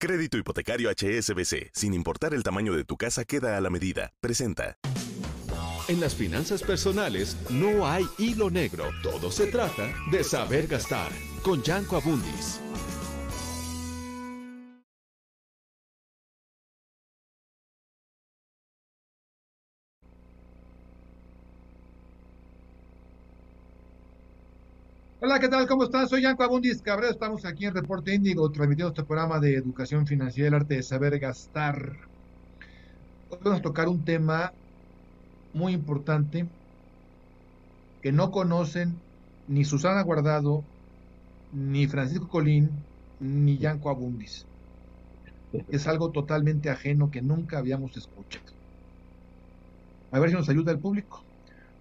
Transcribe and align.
Crédito 0.00 0.38
hipotecario 0.38 0.90
HSBC, 0.90 1.70
sin 1.72 1.92
importar 1.92 2.32
el 2.32 2.44
tamaño 2.44 2.72
de 2.72 2.84
tu 2.84 2.96
casa, 2.96 3.24
queda 3.24 3.56
a 3.56 3.60
la 3.60 3.68
medida. 3.68 4.12
Presenta. 4.20 4.78
En 5.88 5.98
las 5.98 6.14
finanzas 6.14 6.62
personales 6.62 7.36
no 7.50 7.84
hay 7.84 8.04
hilo 8.16 8.48
negro. 8.48 8.84
Todo 9.02 9.32
se 9.32 9.48
trata 9.48 9.92
de 10.12 10.22
saber 10.22 10.68
gastar. 10.68 11.10
Con 11.42 11.64
Yanko 11.64 11.96
Abundis. 11.96 12.60
Hola, 25.20 25.40
¿qué 25.40 25.48
tal? 25.48 25.66
¿Cómo 25.66 25.82
están? 25.82 26.08
Soy 26.08 26.22
Yanko 26.22 26.44
Abundis 26.44 26.80
Cabrera. 26.80 27.10
Estamos 27.10 27.44
aquí 27.44 27.66
en 27.66 27.74
Reporte 27.74 28.14
Índigo, 28.14 28.52
transmitiendo 28.52 28.90
este 28.90 29.02
programa 29.02 29.40
de 29.40 29.56
educación 29.56 30.06
financiera 30.06 30.46
y 30.46 30.48
el 30.48 30.54
arte 30.54 30.76
de 30.76 30.82
saber 30.84 31.18
gastar. 31.18 31.96
Hoy 33.28 33.38
vamos 33.42 33.58
a 33.58 33.62
tocar 33.62 33.88
un 33.88 34.04
tema 34.04 34.52
muy 35.52 35.72
importante 35.72 36.46
que 38.00 38.12
no 38.12 38.30
conocen 38.30 38.94
ni 39.48 39.64
Susana 39.64 40.02
Guardado, 40.02 40.62
ni 41.52 41.88
Francisco 41.88 42.28
Colín, 42.28 42.70
ni 43.18 43.58
Yanko 43.58 43.90
Abundis. 43.90 44.46
Es 45.68 45.88
algo 45.88 46.12
totalmente 46.12 46.70
ajeno 46.70 47.10
que 47.10 47.22
nunca 47.22 47.58
habíamos 47.58 47.96
escuchado. 47.96 48.52
A 50.12 50.20
ver 50.20 50.30
si 50.30 50.36
nos 50.36 50.48
ayuda 50.48 50.70
el 50.70 50.78
público 50.78 51.27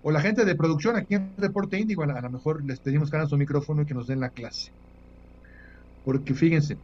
o 0.01 0.11
la 0.11 0.21
gente 0.21 0.45
de 0.45 0.55
producción 0.55 0.95
aquí 0.95 1.15
en 1.15 1.35
Reporte 1.37 1.79
Índigo, 1.79 2.03
a 2.03 2.21
lo 2.21 2.29
mejor 2.31 2.63
les 2.65 2.79
pedimos 2.79 3.09
que 3.09 3.17
hagan 3.17 3.29
su 3.29 3.37
micrófono 3.37 3.81
y 3.81 3.85
que 3.85 3.93
nos 3.93 4.07
den 4.07 4.19
la 4.19 4.29
clase. 4.31 4.71
Porque 6.03 6.33
fíjense, 6.33 6.81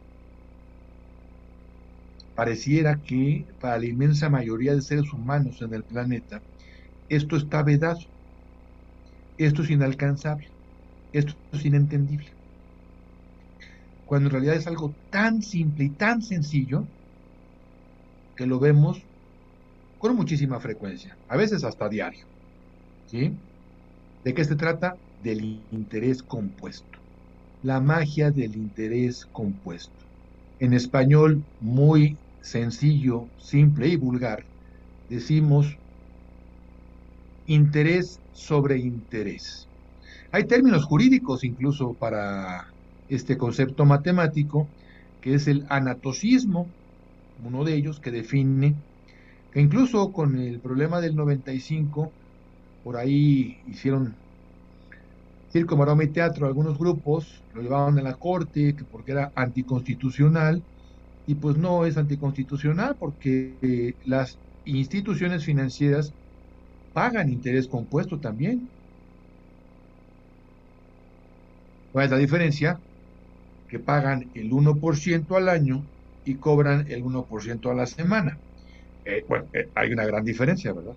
pareciera 2.34 3.00
que 3.02 3.46
para 3.58 3.78
la 3.78 3.86
inmensa 3.86 4.28
mayoría 4.30 4.74
de 4.74 4.82
seres 4.82 5.12
humanos 5.12 5.60
en 5.62 5.74
el 5.74 5.84
planeta, 5.84 6.44
esto 7.08 7.36
está 7.36 7.62
vedado, 7.62 7.98
esto 9.36 9.62
es 9.62 9.70
inalcanzable, 9.70 10.52
esto 11.12 11.34
es 11.52 11.64
inentendible. 11.64 12.36
Cuando 14.04 14.28
en 14.28 14.32
realidad 14.32 14.56
es 14.56 14.66
algo 14.66 14.96
tan 15.10 15.42
simple 15.42 15.84
y 15.84 15.90
tan 15.90 16.22
sencillo 16.22 16.88
que 18.36 18.46
lo 18.46 18.58
vemos 18.60 19.08
con 19.98 20.16
muchísima 20.16 20.60
frecuencia, 20.60 21.18
a 21.28 21.36
veces 21.36 21.64
hasta 21.64 21.88
diario. 21.88 22.26
¿De 23.14 24.34
qué 24.34 24.44
se 24.44 24.56
trata? 24.56 24.96
Del 25.22 25.62
interés 25.70 26.20
compuesto. 26.24 26.98
La 27.62 27.80
magia 27.80 28.32
del 28.32 28.56
interés 28.56 29.24
compuesto. 29.30 30.04
En 30.58 30.72
español 30.72 31.44
muy 31.60 32.18
sencillo, 32.42 33.28
simple 33.38 33.86
y 33.86 33.96
vulgar, 33.96 34.44
decimos 35.08 35.76
interés 37.46 38.18
sobre 38.32 38.78
interés. 38.78 39.68
Hay 40.32 40.48
términos 40.48 40.84
jurídicos 40.84 41.44
incluso 41.44 41.94
para 41.94 42.64
este 43.06 43.38
concepto 43.38 43.84
matemático, 43.84 44.68
que 45.20 45.34
es 45.34 45.46
el 45.46 45.64
anatosismo, 45.68 46.68
uno 47.44 47.62
de 47.62 47.74
ellos 47.76 48.00
que 48.00 48.10
define 48.10 48.74
que 49.52 49.60
incluso 49.60 50.10
con 50.10 50.36
el 50.36 50.60
problema 50.60 51.00
del 51.00 51.14
95 51.14 52.12
por 52.84 52.98
ahí 52.98 53.62
hicieron 53.66 54.20
circo, 55.48 55.76
maroma 55.76 56.04
y 56.04 56.12
teatro 56.12 56.46
algunos 56.46 56.76
grupos, 56.78 57.44
lo 57.52 57.62
llevaban 57.62 57.98
a 57.98 58.02
la 58.02 58.14
corte 58.16 58.74
porque 58.90 59.12
era 59.12 59.32
anticonstitucional, 59.34 60.64
y 61.26 61.36
pues 61.36 61.56
no 61.58 61.86
es 61.86 61.96
anticonstitucional 61.98 62.96
porque 62.98 63.58
eh, 63.62 63.94
las 64.04 64.40
instituciones 64.64 65.44
financieras 65.44 66.14
pagan 66.92 67.30
interés 67.30 67.68
compuesto 67.68 68.20
también. 68.20 68.72
¿Cuál 71.90 72.06
es 72.06 72.10
la 72.10 72.18
diferencia? 72.18 72.80
Que 73.68 73.80
pagan 73.80 74.30
el 74.34 74.52
1% 74.52 75.36
al 75.36 75.48
año 75.48 75.88
y 76.24 76.38
cobran 76.38 76.86
el 76.90 77.02
1% 77.04 77.70
a 77.70 77.74
la 77.74 77.86
semana. 77.86 78.40
Eh, 79.04 79.24
bueno, 79.28 79.48
eh, 79.54 79.70
hay 79.74 79.92
una 79.92 80.06
gran 80.06 80.24
diferencia, 80.24 80.72
¿verdad? 80.74 80.96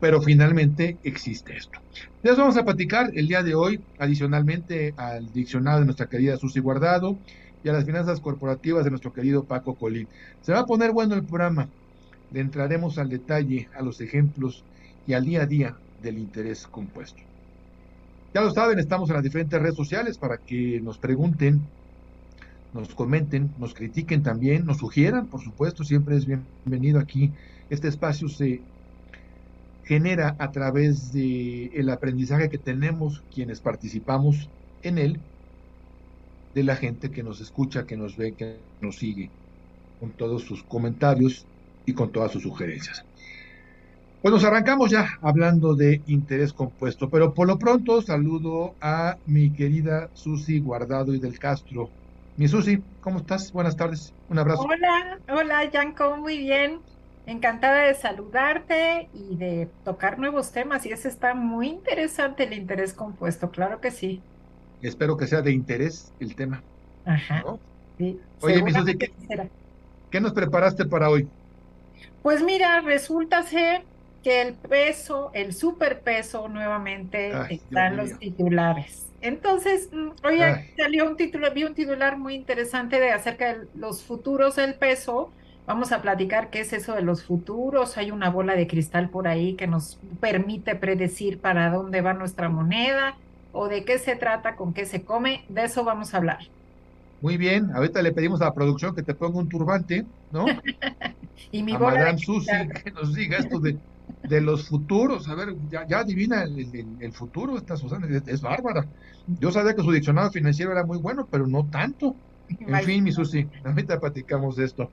Pero 0.00 0.20
finalmente 0.22 0.96
existe 1.02 1.56
esto. 1.56 1.80
Ya 2.22 2.34
vamos 2.34 2.56
a 2.56 2.64
platicar 2.64 3.10
el 3.14 3.28
día 3.28 3.42
de 3.42 3.54
hoy, 3.54 3.80
adicionalmente 3.98 4.94
al 4.96 5.32
diccionario 5.32 5.80
de 5.80 5.86
nuestra 5.86 6.08
querida 6.08 6.36
Susi 6.36 6.60
Guardado 6.60 7.16
y 7.64 7.68
a 7.68 7.72
las 7.72 7.84
finanzas 7.84 8.20
corporativas 8.20 8.84
de 8.84 8.90
nuestro 8.90 9.12
querido 9.12 9.44
Paco 9.44 9.74
Colín. 9.74 10.08
Se 10.42 10.52
va 10.52 10.60
a 10.60 10.66
poner 10.66 10.92
bueno 10.92 11.14
el 11.14 11.24
programa. 11.24 11.68
Le 12.32 12.40
entraremos 12.40 12.98
al 12.98 13.08
detalle, 13.08 13.68
a 13.74 13.82
los 13.82 14.00
ejemplos 14.00 14.64
y 15.06 15.14
al 15.14 15.24
día 15.24 15.42
a 15.42 15.46
día 15.46 15.76
del 16.02 16.18
interés 16.18 16.66
compuesto. 16.66 17.22
Ya 18.34 18.42
lo 18.42 18.50
saben, 18.50 18.78
estamos 18.78 19.08
en 19.08 19.14
las 19.14 19.24
diferentes 19.24 19.60
redes 19.60 19.74
sociales 19.74 20.18
para 20.18 20.36
que 20.36 20.80
nos 20.82 20.98
pregunten, 20.98 21.62
nos 22.74 22.94
comenten, 22.94 23.50
nos 23.58 23.74
critiquen 23.74 24.22
también, 24.22 24.66
nos 24.66 24.78
sugieran, 24.78 25.26
por 25.26 25.42
supuesto, 25.42 25.82
siempre 25.82 26.16
es 26.16 26.26
bienvenido 26.26 27.00
aquí. 27.00 27.32
Este 27.70 27.88
espacio 27.88 28.28
se 28.28 28.60
genera 29.88 30.36
a 30.38 30.52
través 30.52 31.14
del 31.14 31.70
el 31.72 31.88
aprendizaje 31.88 32.50
que 32.50 32.58
tenemos 32.58 33.24
quienes 33.34 33.60
participamos 33.60 34.50
en 34.82 34.98
él, 34.98 35.20
de 36.54 36.62
la 36.62 36.76
gente 36.76 37.10
que 37.10 37.22
nos 37.22 37.40
escucha, 37.40 37.86
que 37.86 37.96
nos 37.96 38.14
ve, 38.14 38.34
que 38.34 38.58
nos 38.82 38.96
sigue, 38.96 39.30
con 39.98 40.10
todos 40.10 40.42
sus 40.42 40.62
comentarios 40.62 41.46
y 41.86 41.94
con 41.94 42.12
todas 42.12 42.32
sus 42.32 42.42
sugerencias. 42.42 43.02
Pues 44.20 44.34
nos 44.34 44.44
arrancamos 44.44 44.90
ya 44.90 45.08
hablando 45.22 45.74
de 45.74 46.02
interés 46.06 46.52
compuesto, 46.52 47.08
pero 47.08 47.32
por 47.32 47.46
lo 47.46 47.58
pronto 47.58 48.02
saludo 48.02 48.74
a 48.82 49.16
mi 49.24 49.50
querida 49.54 50.10
Susi 50.12 50.60
Guardado 50.60 51.14
y 51.14 51.18
del 51.18 51.38
Castro. 51.38 51.88
Mi 52.36 52.46
Susi, 52.46 52.82
¿cómo 53.00 53.20
estás? 53.20 53.52
Buenas 53.52 53.76
tardes, 53.76 54.12
un 54.28 54.38
abrazo. 54.38 54.64
Hola, 54.64 55.18
hola, 55.30 55.70
Yanko, 55.70 56.18
muy 56.18 56.36
bien. 56.36 56.78
Encantada 57.28 57.82
de 57.82 57.94
saludarte 57.94 59.10
y 59.12 59.36
de 59.36 59.68
tocar 59.84 60.18
nuevos 60.18 60.50
temas. 60.50 60.86
Y 60.86 60.92
ese 60.92 61.08
está 61.08 61.34
muy 61.34 61.68
interesante, 61.68 62.44
el 62.44 62.54
interés 62.54 62.94
compuesto, 62.94 63.50
claro 63.50 63.82
que 63.82 63.90
sí. 63.90 64.22
Espero 64.80 65.18
que 65.18 65.26
sea 65.26 65.42
de 65.42 65.52
interés 65.52 66.14
el 66.20 66.34
tema. 66.34 66.62
Ajá. 67.04 67.44
Sí, 67.98 68.18
Oye, 68.40 68.62
mi 68.62 68.72
¿qué, 68.96 69.12
¿qué 70.10 70.20
nos 70.20 70.32
preparaste 70.32 70.86
para 70.86 71.10
hoy? 71.10 71.28
Pues 72.22 72.42
mira, 72.42 72.80
resulta 72.80 73.42
ser 73.42 73.82
que 74.22 74.40
el 74.40 74.54
peso, 74.54 75.30
el 75.34 75.52
superpeso 75.52 76.48
nuevamente 76.48 77.32
están 77.50 77.98
los 77.98 78.18
titulares. 78.18 79.12
Entonces, 79.20 79.90
mm, 79.92 80.10
hoy 80.24 80.40
salió 80.76 81.06
un 81.06 81.16
título, 81.16 81.52
vi 81.52 81.64
un 81.64 81.74
titular 81.74 82.16
muy 82.16 82.34
interesante 82.34 83.00
de 83.00 83.12
acerca 83.12 83.54
de 83.54 83.66
los 83.74 84.02
futuros 84.02 84.56
del 84.56 84.76
peso 84.76 85.30
Vamos 85.68 85.92
a 85.92 86.00
platicar 86.00 86.48
qué 86.48 86.60
es 86.60 86.72
eso 86.72 86.94
de 86.94 87.02
los 87.02 87.24
futuros. 87.24 87.98
Hay 87.98 88.10
una 88.10 88.30
bola 88.30 88.56
de 88.56 88.66
cristal 88.66 89.10
por 89.10 89.28
ahí 89.28 89.52
que 89.52 89.66
nos 89.66 89.98
permite 90.18 90.74
predecir 90.74 91.40
para 91.40 91.70
dónde 91.70 92.00
va 92.00 92.14
nuestra 92.14 92.48
moneda. 92.48 93.16
o 93.52 93.68
de 93.68 93.84
qué 93.84 93.98
se 93.98 94.16
trata, 94.16 94.56
con 94.56 94.72
qué 94.72 94.86
se 94.86 95.02
come, 95.02 95.44
de 95.48 95.64
eso 95.64 95.84
vamos 95.84 96.14
a 96.14 96.18
hablar. 96.18 96.38
Muy 97.20 97.36
bien, 97.36 97.70
ahorita 97.74 98.00
le 98.02 98.12
pedimos 98.12 98.40
a 98.40 98.46
la 98.46 98.54
producción 98.54 98.94
que 98.94 99.02
te 99.02 99.14
ponga 99.14 99.38
un 99.38 99.48
turbante, 99.48 100.06
¿no? 100.32 100.46
y 101.52 101.62
mi 101.62 101.72
a 101.74 101.78
bola 101.78 101.98
Madame 101.98 102.18
Susi 102.18 102.50
que 102.82 102.90
nos 102.90 103.14
diga 103.14 103.38
esto 103.38 103.58
de, 103.58 103.76
de 104.22 104.40
los 104.40 104.68
futuros. 104.68 105.28
A 105.28 105.34
ver, 105.34 105.54
ya, 105.70 105.86
ya 105.86 106.00
adivina 106.00 106.44
el, 106.44 106.96
el, 107.00 107.12
futuro, 107.12 107.58
esta 107.58 107.76
Susana, 107.76 108.06
es, 108.26 108.40
bárbara. 108.40 108.86
Yo 109.26 109.50
sabía 109.50 109.74
que 109.74 109.82
su 109.82 109.92
diccionario 109.92 110.30
financiero 110.30 110.72
era 110.72 110.84
muy 110.84 110.98
bueno, 110.98 111.26
pero 111.30 111.46
no 111.46 111.66
tanto. 111.66 112.16
En 112.60 112.82
fin, 112.84 113.04
mi 113.04 113.12
Susi, 113.12 113.46
ahorita 113.64 114.00
platicamos 114.00 114.56
de 114.56 114.64
esto. 114.64 114.90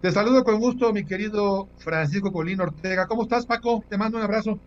Te 0.00 0.10
saludo 0.12 0.44
con 0.44 0.58
gusto, 0.58 0.92
mi 0.94 1.04
querido 1.04 1.68
Francisco 1.76 2.32
Colín 2.32 2.60
Ortega. 2.60 3.06
¿Cómo 3.06 3.24
estás, 3.24 3.44
Paco? 3.44 3.84
Te 3.86 3.98
mando 3.98 4.16
un 4.16 4.24
abrazo. 4.24 4.58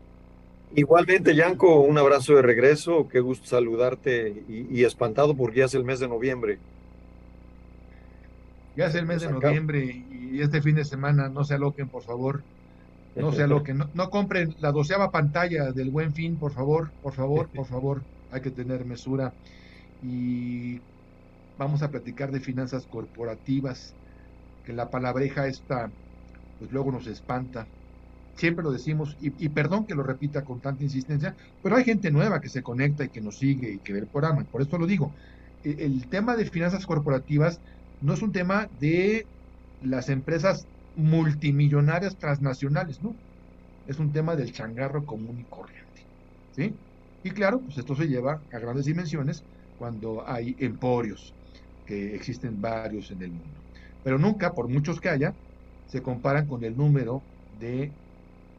Igualmente, 0.75 1.35
Yanko, 1.35 1.81
un 1.81 1.97
abrazo 1.97 2.35
de 2.35 2.43
regreso. 2.43 3.07
Qué 3.09 3.19
gusto 3.19 3.47
saludarte 3.47 4.43
y, 4.47 4.67
y 4.69 4.83
espantado 4.83 5.35
porque 5.35 5.59
ya 5.59 5.65
es 5.65 5.73
el 5.73 5.83
mes 5.83 5.99
de 5.99 6.07
noviembre. 6.07 6.59
Ya 8.75 8.85
es 8.85 8.95
el 8.95 9.07
mes 9.07 9.21
de 9.21 9.31
noviembre 9.31 10.03
y 10.11 10.41
este 10.41 10.61
fin 10.61 10.75
de 10.75 10.85
semana 10.85 11.29
no 11.29 11.43
se 11.43 11.55
aloquen, 11.55 11.89
por 11.89 12.03
favor. 12.03 12.43
No 13.15 13.31
se 13.31 13.43
aloquen. 13.43 13.77
No, 13.79 13.89
no 13.93 14.09
compren 14.11 14.55
la 14.59 14.71
doceava 14.71 15.11
pantalla 15.11 15.71
del 15.71 15.89
buen 15.89 16.13
fin, 16.13 16.35
por 16.35 16.51
favor, 16.51 16.91
por 17.01 17.13
favor, 17.13 17.47
por 17.49 17.65
favor. 17.65 18.01
Hay 18.31 18.41
que 18.41 18.51
tener 18.51 18.85
mesura. 18.85 19.33
Y 20.03 20.79
vamos 21.57 21.81
a 21.81 21.89
platicar 21.89 22.31
de 22.31 22.39
finanzas 22.39 22.87
corporativas, 22.87 23.93
que 24.65 24.73
la 24.73 24.89
palabreja 24.89 25.47
esta, 25.47 25.91
pues 26.59 26.71
luego 26.71 26.91
nos 26.91 27.07
espanta. 27.07 27.67
Siempre 28.35 28.63
lo 28.63 28.71
decimos, 28.71 29.15
y, 29.21 29.49
perdón 29.49 29.85
que 29.85 29.93
lo 29.93 30.03
repita 30.03 30.43
con 30.43 30.59
tanta 30.59 30.83
insistencia, 30.83 31.35
pero 31.61 31.75
hay 31.75 31.83
gente 31.83 32.09
nueva 32.09 32.41
que 32.41 32.49
se 32.49 32.63
conecta 32.63 33.03
y 33.03 33.09
que 33.09 33.21
nos 33.21 33.37
sigue 33.37 33.73
y 33.73 33.77
que 33.79 33.93
ve 33.93 33.99
el 33.99 34.07
programa. 34.07 34.43
Por 34.45 34.61
eso 34.61 34.77
lo 34.77 34.87
digo. 34.87 35.13
El, 35.63 35.79
el 35.79 36.07
tema 36.09 36.35
de 36.35 36.45
finanzas 36.45 36.85
corporativas 36.85 37.59
no 38.01 38.13
es 38.13 38.21
un 38.21 38.31
tema 38.31 38.69
de 38.79 39.27
las 39.81 40.09
empresas 40.09 40.67
multimillonarias 40.95 42.17
transnacionales, 42.17 43.01
¿no? 43.01 43.15
Es 43.85 43.99
un 43.99 44.11
tema 44.11 44.35
del 44.35 44.51
changarro 44.51 45.05
común 45.05 45.39
y 45.39 45.43
corriente, 45.43 46.07
¿sí? 46.55 46.73
Y 47.23 47.31
claro, 47.31 47.61
pues 47.61 47.77
esto 47.77 47.95
se 47.95 48.07
lleva 48.07 48.41
a 48.51 48.59
grandes 48.59 48.85
dimensiones 48.85 49.43
cuando 49.77 50.27
hay 50.27 50.55
emporios, 50.59 51.33
que 51.85 52.15
existen 52.15 52.61
varios 52.61 53.11
en 53.11 53.21
el 53.21 53.31
mundo. 53.31 53.63
Pero 54.03 54.17
nunca, 54.17 54.53
por 54.53 54.67
muchos 54.67 54.99
que 54.99 55.09
haya, 55.09 55.33
se 55.87 56.01
comparan 56.01 56.47
con 56.47 56.63
el 56.63 56.75
número 56.75 57.21
de 57.59 57.91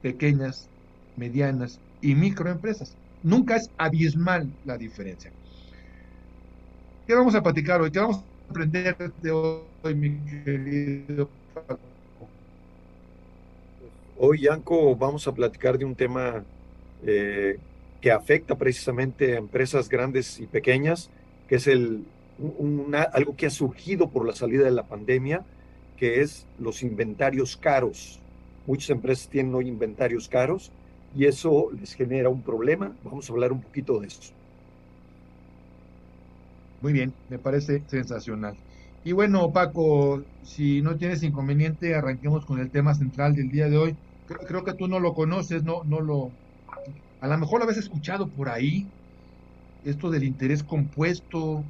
pequeñas, 0.02 0.68
medianas 1.16 1.80
y 2.00 2.14
microempresas. 2.14 2.94
Nunca 3.22 3.56
es 3.56 3.70
abismal 3.78 4.50
la 4.64 4.78
diferencia. 4.78 5.30
¿Qué 7.06 7.14
vamos 7.14 7.34
a 7.34 7.42
platicar 7.42 7.80
hoy? 7.80 7.90
¿Qué 7.90 7.98
vamos 7.98 8.22
aprender 8.48 8.96
de 9.22 9.30
hoy, 9.30 9.94
mi 9.94 10.18
querido 10.44 11.28
Paco? 11.52 11.78
Hoy, 14.16 14.42
Yanko, 14.42 14.94
vamos 14.94 15.26
a 15.26 15.32
platicar 15.32 15.76
de 15.76 15.84
un 15.84 15.94
tema 15.94 16.44
eh, 17.04 17.58
que 18.00 18.12
afecta 18.12 18.54
precisamente 18.54 19.34
a 19.34 19.38
empresas 19.38 19.88
grandes 19.88 20.38
y 20.38 20.46
pequeñas, 20.46 21.10
que 21.48 21.56
es 21.56 21.66
el, 21.66 22.04
una, 22.38 23.02
algo 23.02 23.36
que 23.36 23.46
ha 23.46 23.50
surgido 23.50 24.10
por 24.10 24.26
la 24.26 24.34
salida 24.34 24.64
de 24.64 24.70
la 24.70 24.86
pandemia, 24.86 25.44
que 25.96 26.20
es 26.20 26.46
los 26.58 26.82
inventarios 26.82 27.56
caros. 27.56 28.20
Muchas 28.66 28.90
empresas 28.90 29.28
tienen 29.28 29.54
hoy 29.54 29.68
inventarios 29.68 30.28
caros 30.28 30.72
y 31.14 31.26
eso 31.26 31.70
les 31.78 31.94
genera 31.94 32.28
un 32.28 32.42
problema. 32.42 32.92
Vamos 33.04 33.28
a 33.28 33.32
hablar 33.32 33.52
un 33.52 33.60
poquito 33.60 34.00
de 34.00 34.08
eso. 34.08 34.32
Muy 36.80 36.92
bien, 36.92 37.12
me 37.30 37.38
parece 37.38 37.82
sensacional. 37.86 38.56
Y 39.04 39.12
bueno, 39.12 39.52
Paco, 39.52 40.22
si 40.42 40.82
no 40.82 40.96
tienes 40.96 41.22
inconveniente, 41.22 41.94
arranquemos 41.94 42.44
con 42.46 42.58
el 42.58 42.70
tema 42.70 42.94
central 42.94 43.34
del 43.34 43.50
día 43.50 43.68
de 43.68 43.76
hoy. 43.76 43.96
Creo, 44.26 44.40
creo, 44.40 44.64
que 44.64 44.72
tú 44.72 44.88
no 44.88 44.98
lo 44.98 45.12
conoces, 45.12 45.62
no, 45.62 45.84
no 45.84 46.00
lo, 46.00 46.30
a 47.20 47.26
lo 47.26 47.38
mejor 47.38 47.58
lo 47.58 47.64
habías 47.64 47.78
escuchado 47.78 48.28
por 48.28 48.50
ahí, 48.50 48.86
esto 49.84 50.10
del 50.10 50.24
interés 50.24 50.62
compuesto. 50.62 51.64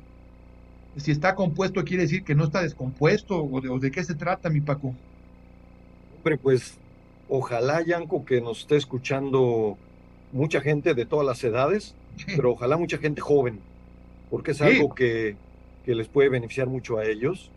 Si 0.96 1.10
está 1.10 1.34
compuesto 1.34 1.84
quiere 1.84 2.04
decir 2.04 2.24
que 2.24 2.34
no 2.34 2.44
está 2.44 2.62
descompuesto, 2.62 3.42
o 3.42 3.60
de, 3.60 3.68
o 3.68 3.78
de 3.78 3.90
qué 3.90 4.04
se 4.04 4.14
trata, 4.14 4.50
mi 4.50 4.60
Paco. 4.60 4.94
Hombre, 6.18 6.38
pues 6.38 6.78
ojalá, 7.28 7.82
Yanko, 7.82 8.24
que 8.24 8.40
nos 8.40 8.60
esté 8.60 8.76
escuchando 8.76 9.76
mucha 10.32 10.60
gente 10.60 10.94
de 10.94 11.06
todas 11.06 11.26
las 11.26 11.42
edades, 11.42 11.94
sí. 12.16 12.24
pero 12.36 12.52
ojalá 12.52 12.76
mucha 12.76 12.98
gente 12.98 13.20
joven 13.20 13.60
porque 14.34 14.50
es 14.50 14.60
algo 14.62 14.94
que, 14.96 15.36
que, 15.84 15.94
les 15.94 16.08
puede 16.08 16.28
beneficiar 16.28 16.66
mucho 16.66 16.98
a 16.98 17.04
ellos. 17.04 17.52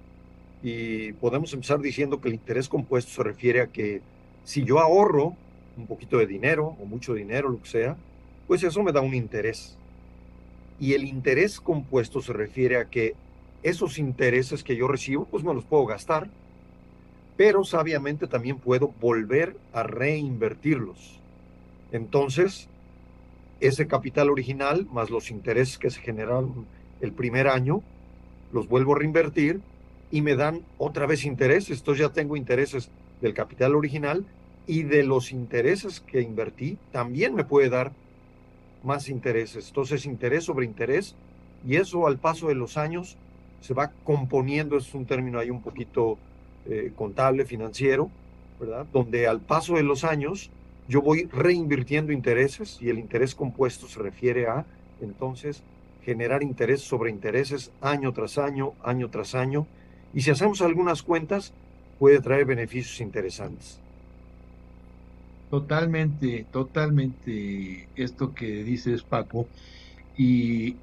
Y 0.62 1.14
podemos 1.14 1.52
empezar 1.54 1.80
diciendo 1.80 2.22
que 2.22 2.28
el 2.28 2.36
interés 2.36 2.70
compuesto 2.70 3.12
se 3.12 3.24
refiere 3.24 3.62
a 3.62 3.68
que 3.68 4.02
si 4.44 4.64
yo 4.64 4.80
ahorro 4.80 5.36
un 5.76 5.88
poquito 5.88 6.20
de 6.20 6.28
dinero 6.28 6.76
o 6.80 6.86
mucho 6.86 7.16
dinero, 7.16 7.50
lo 7.50 7.60
que 7.62 7.70
sea, 7.70 7.98
pues 8.46 8.62
eso 8.62 8.84
me 8.84 8.92
da 8.92 9.02
un 9.02 9.16
interés. 9.16 9.76
Y 10.80 10.94
el 10.94 11.06
interés 11.06 11.60
compuesto 11.60 12.22
se 12.22 12.32
refiere 12.32 12.78
a 12.78 12.86
que 12.86 13.16
esos 13.64 13.98
intereses 13.98 14.64
que 14.64 14.76
yo 14.76 14.88
recibo, 14.88 15.26
pues 15.26 15.44
me 15.44 15.54
los 15.54 15.66
puedo 15.66 15.86
gastar, 15.86 16.30
pero 17.36 17.64
sabiamente 17.64 18.28
también 18.28 18.58
puedo 18.58 18.90
volver 19.00 19.58
a 19.74 19.84
reinvertirlos. 19.84 21.20
Entonces, 21.92 22.70
ese 23.60 23.88
capital 23.88 24.30
original 24.30 24.88
más 24.92 25.10
los 25.10 25.32
intereses 25.32 25.78
que 25.78 25.90
se 25.90 26.02
generaron 26.02 26.66
el 27.02 27.12
primer 27.12 27.48
año, 27.48 27.82
los 28.52 28.68
vuelvo 28.68 28.96
a 28.96 29.00
reinvertir 29.00 29.62
y 30.12 30.22
me 30.22 30.36
dan 30.36 30.64
otra 30.78 31.06
vez 31.06 31.26
intereses. 31.26 31.80
Entonces 31.80 32.08
ya 32.08 32.14
tengo 32.14 32.36
intereses 32.36 32.90
del 33.22 33.34
capital 33.34 33.76
original 33.76 34.26
y 34.66 34.84
de 34.84 35.04
los 35.04 35.32
intereses 35.32 36.00
que 36.02 36.22
invertí 36.22 36.78
también 36.92 37.36
me 37.36 37.44
puede 37.44 37.70
dar 37.70 37.92
más 38.84 39.10
intereses. 39.10 39.68
Entonces 39.70 40.06
interés 40.06 40.44
sobre 40.44 40.66
interés 40.66 41.16
y 41.66 41.76
eso 41.76 42.08
al 42.08 42.18
paso 42.18 42.48
de 42.48 42.56
los 42.56 42.78
años 42.78 43.18
se 43.68 43.74
va 43.74 43.92
componiendo, 44.06 44.78
es 44.78 44.94
un 44.94 45.06
término 45.06 45.40
ahí 45.40 45.50
un 45.50 45.62
poquito 45.62 46.18
eh, 46.68 46.94
contable, 46.96 47.44
financiero, 47.44 48.10
¿verdad? 48.62 48.86
Donde 48.94 49.28
al 49.28 49.42
paso 49.42 49.76
de 49.76 49.84
los 49.84 50.06
años 50.06 50.50
yo 50.88 51.02
voy 51.02 51.26
reinvirtiendo 51.26 52.14
intereses 52.14 52.78
y 52.82 52.90
el 52.90 52.98
interés 52.98 53.36
compuesto 53.36 53.90
se 53.90 54.00
refiere 54.00 54.48
a, 54.48 54.66
entonces, 55.02 55.64
generar 56.02 56.44
interés 56.44 56.80
sobre 56.80 57.12
intereses 57.12 57.74
año 57.82 58.14
tras 58.14 58.38
año, 58.38 58.72
año 58.84 59.10
tras 59.10 59.36
año. 59.36 59.68
Y 60.14 60.22
si 60.22 60.32
hacemos 60.32 60.62
algunas 60.62 61.04
cuentas, 61.04 61.52
puede 62.00 62.22
traer 62.22 62.46
beneficios 62.46 63.02
interesantes. 63.02 63.82
Totalmente, 65.50 66.46
totalmente 66.54 67.90
esto 67.98 68.34
que 68.34 68.64
dices, 68.64 69.04
Paco. 69.04 69.46
Y 70.18 70.78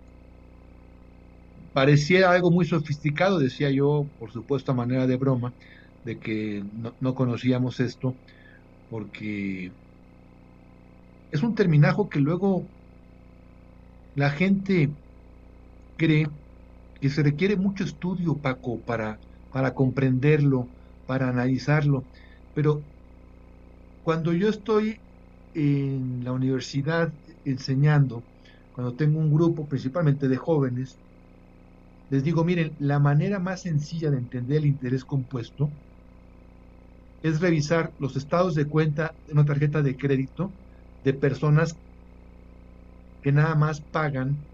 pareciera 1.75 2.33
algo 2.33 2.53
muy 2.53 2.67
sofisticado, 2.67 3.41
decía 3.41 3.71
yo, 3.73 4.11
por 4.19 4.33
supuesto, 4.33 4.73
a 4.73 4.77
manera 4.77 5.09
de 5.09 5.19
broma, 5.19 5.55
de 6.05 6.21
que 6.21 6.65
no, 6.73 6.97
no 7.01 7.15
conocíamos 7.17 7.81
esto, 7.81 8.19
porque 8.89 9.75
es 11.31 11.43
un 11.43 11.55
terminajo 11.55 12.09
que 12.09 12.19
luego 12.21 12.71
la 14.15 14.31
gente 14.31 14.97
cree 15.97 16.27
que 17.01 17.11
se 17.11 17.23
requiere 17.23 17.57
mucho 17.57 17.85
estudio, 17.85 18.41
Paco, 18.41 18.85
para, 18.85 19.21
para 19.51 19.75
comprenderlo, 19.75 20.73
para 21.07 21.29
analizarlo. 21.31 22.09
Pero 22.55 22.87
cuando 24.03 24.33
yo 24.33 24.49
estoy 24.49 25.03
en 25.55 26.25
la 26.25 26.33
universidad 26.33 27.15
enseñando, 27.45 28.27
cuando 28.73 28.97
tengo 28.97 29.19
un 29.21 29.33
grupo 29.33 29.69
principalmente 29.69 30.29
de 30.29 30.37
jóvenes, 30.37 31.01
les 32.15 32.23
digo, 32.23 32.45
miren, 32.45 32.77
la 32.79 33.01
manera 33.01 33.41
más 33.41 33.63
sencilla 33.63 34.11
de 34.11 34.19
entender 34.19 34.59
el 34.59 34.67
interés 34.67 35.05
compuesto 35.05 35.73
es 37.23 37.41
revisar 37.41 37.93
los 37.99 38.15
estados 38.17 38.55
de 38.55 38.67
cuenta 38.67 39.17
de 39.27 39.33
una 39.33 39.45
tarjeta 39.45 39.83
de 39.83 39.97
crédito 39.97 40.55
de 41.03 41.15
personas 41.15 41.77
que 43.23 43.33
nada 43.33 43.55
más 43.57 43.81
pagan 43.81 44.47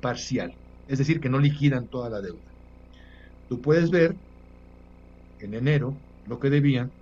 parcial, 0.00 0.58
es 0.86 0.98
decir, 0.98 1.20
que 1.20 1.28
no 1.30 1.38
liquidan 1.38 1.88
toda 1.88 2.10
la 2.10 2.20
deuda. 2.20 2.54
Tú 3.48 3.60
puedes 3.60 3.90
ver 3.90 4.16
en 5.38 5.54
enero 5.54 6.00
lo 6.24 6.38
que 6.38 6.48
debían 6.50 6.92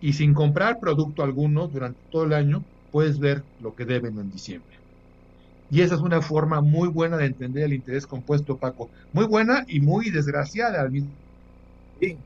y 0.00 0.14
sin 0.14 0.34
comprar 0.34 0.78
producto 0.80 1.22
alguno 1.22 1.68
durante 1.68 2.00
todo 2.10 2.24
el 2.24 2.34
año, 2.34 2.66
puedes 2.90 3.18
ver 3.20 3.46
lo 3.58 3.74
que 3.74 3.86
deben 3.86 4.18
en 4.18 4.30
diciembre. 4.30 4.76
Y 5.70 5.80
esa 5.80 5.96
es 5.96 6.00
una 6.00 6.22
forma 6.22 6.60
muy 6.60 6.88
buena 6.88 7.16
de 7.16 7.26
entender 7.26 7.64
el 7.64 7.72
interés 7.72 8.06
compuesto, 8.06 8.56
Paco. 8.56 8.88
Muy 9.12 9.26
buena 9.26 9.64
y 9.66 9.80
muy 9.80 10.10
desgraciada 10.10 10.80
al 10.80 10.90
mismo 10.90 11.10
Sí, 12.00 12.16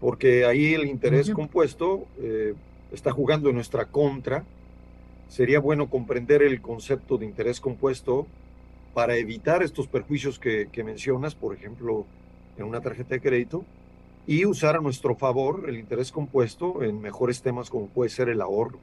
porque 0.00 0.44
ahí 0.46 0.74
el 0.74 0.86
interés 0.86 1.30
compuesto 1.30 2.06
eh, 2.20 2.54
está 2.92 3.12
jugando 3.12 3.50
en 3.50 3.56
nuestra 3.56 3.84
contra 3.84 4.44
sería 5.28 5.60
bueno 5.60 5.88
comprender 5.88 6.42
el 6.42 6.60
concepto 6.60 7.16
de 7.16 7.26
interés 7.26 7.60
compuesto 7.60 8.26
para 8.94 9.16
evitar 9.16 9.62
estos 9.62 9.86
perjuicios 9.86 10.38
que, 10.38 10.68
que 10.70 10.84
mencionas, 10.84 11.34
por 11.34 11.54
ejemplo, 11.54 12.04
en 12.58 12.64
una 12.64 12.80
tarjeta 12.80 13.14
de 13.14 13.22
crédito, 13.22 13.64
y 14.26 14.44
usar 14.44 14.76
a 14.76 14.80
nuestro 14.80 15.14
favor 15.14 15.64
el 15.68 15.78
interés 15.78 16.12
compuesto 16.12 16.82
en 16.82 17.00
mejores 17.00 17.40
temas 17.40 17.70
como 17.70 17.86
puede 17.86 18.10
ser 18.10 18.28
el 18.28 18.42
ahorro. 18.42 18.78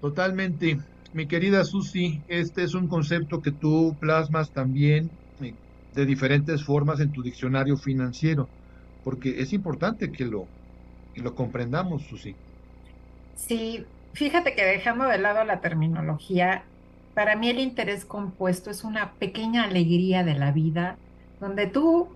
Totalmente. 0.00 0.78
Mi 1.12 1.26
querida 1.26 1.64
Susi, 1.64 2.20
este 2.28 2.62
es 2.62 2.74
un 2.74 2.88
concepto 2.88 3.40
que 3.40 3.52
tú 3.52 3.96
plasmas 3.98 4.50
también 4.50 5.10
eh, 5.40 5.54
de 5.94 6.06
diferentes 6.06 6.64
formas 6.64 7.00
en 7.00 7.10
tu 7.12 7.22
diccionario 7.22 7.76
financiero, 7.76 8.48
porque 9.02 9.40
es 9.40 9.52
importante 9.52 10.12
que 10.12 10.24
lo, 10.26 10.46
que 11.14 11.22
lo 11.22 11.34
comprendamos, 11.34 12.02
Susi. 12.02 12.34
Sí, 13.34 13.84
fíjate 14.12 14.54
que 14.54 14.64
dejando 14.64 15.04
de 15.04 15.18
lado 15.18 15.44
la 15.44 15.60
terminología, 15.60 16.64
para 17.14 17.36
mí 17.36 17.48
el 17.48 17.60
interés 17.60 18.04
compuesto 18.04 18.70
es 18.70 18.84
una 18.84 19.12
pequeña 19.14 19.64
alegría 19.64 20.22
de 20.22 20.34
la 20.34 20.52
vida, 20.52 20.98
donde 21.40 21.66
tú 21.66 22.08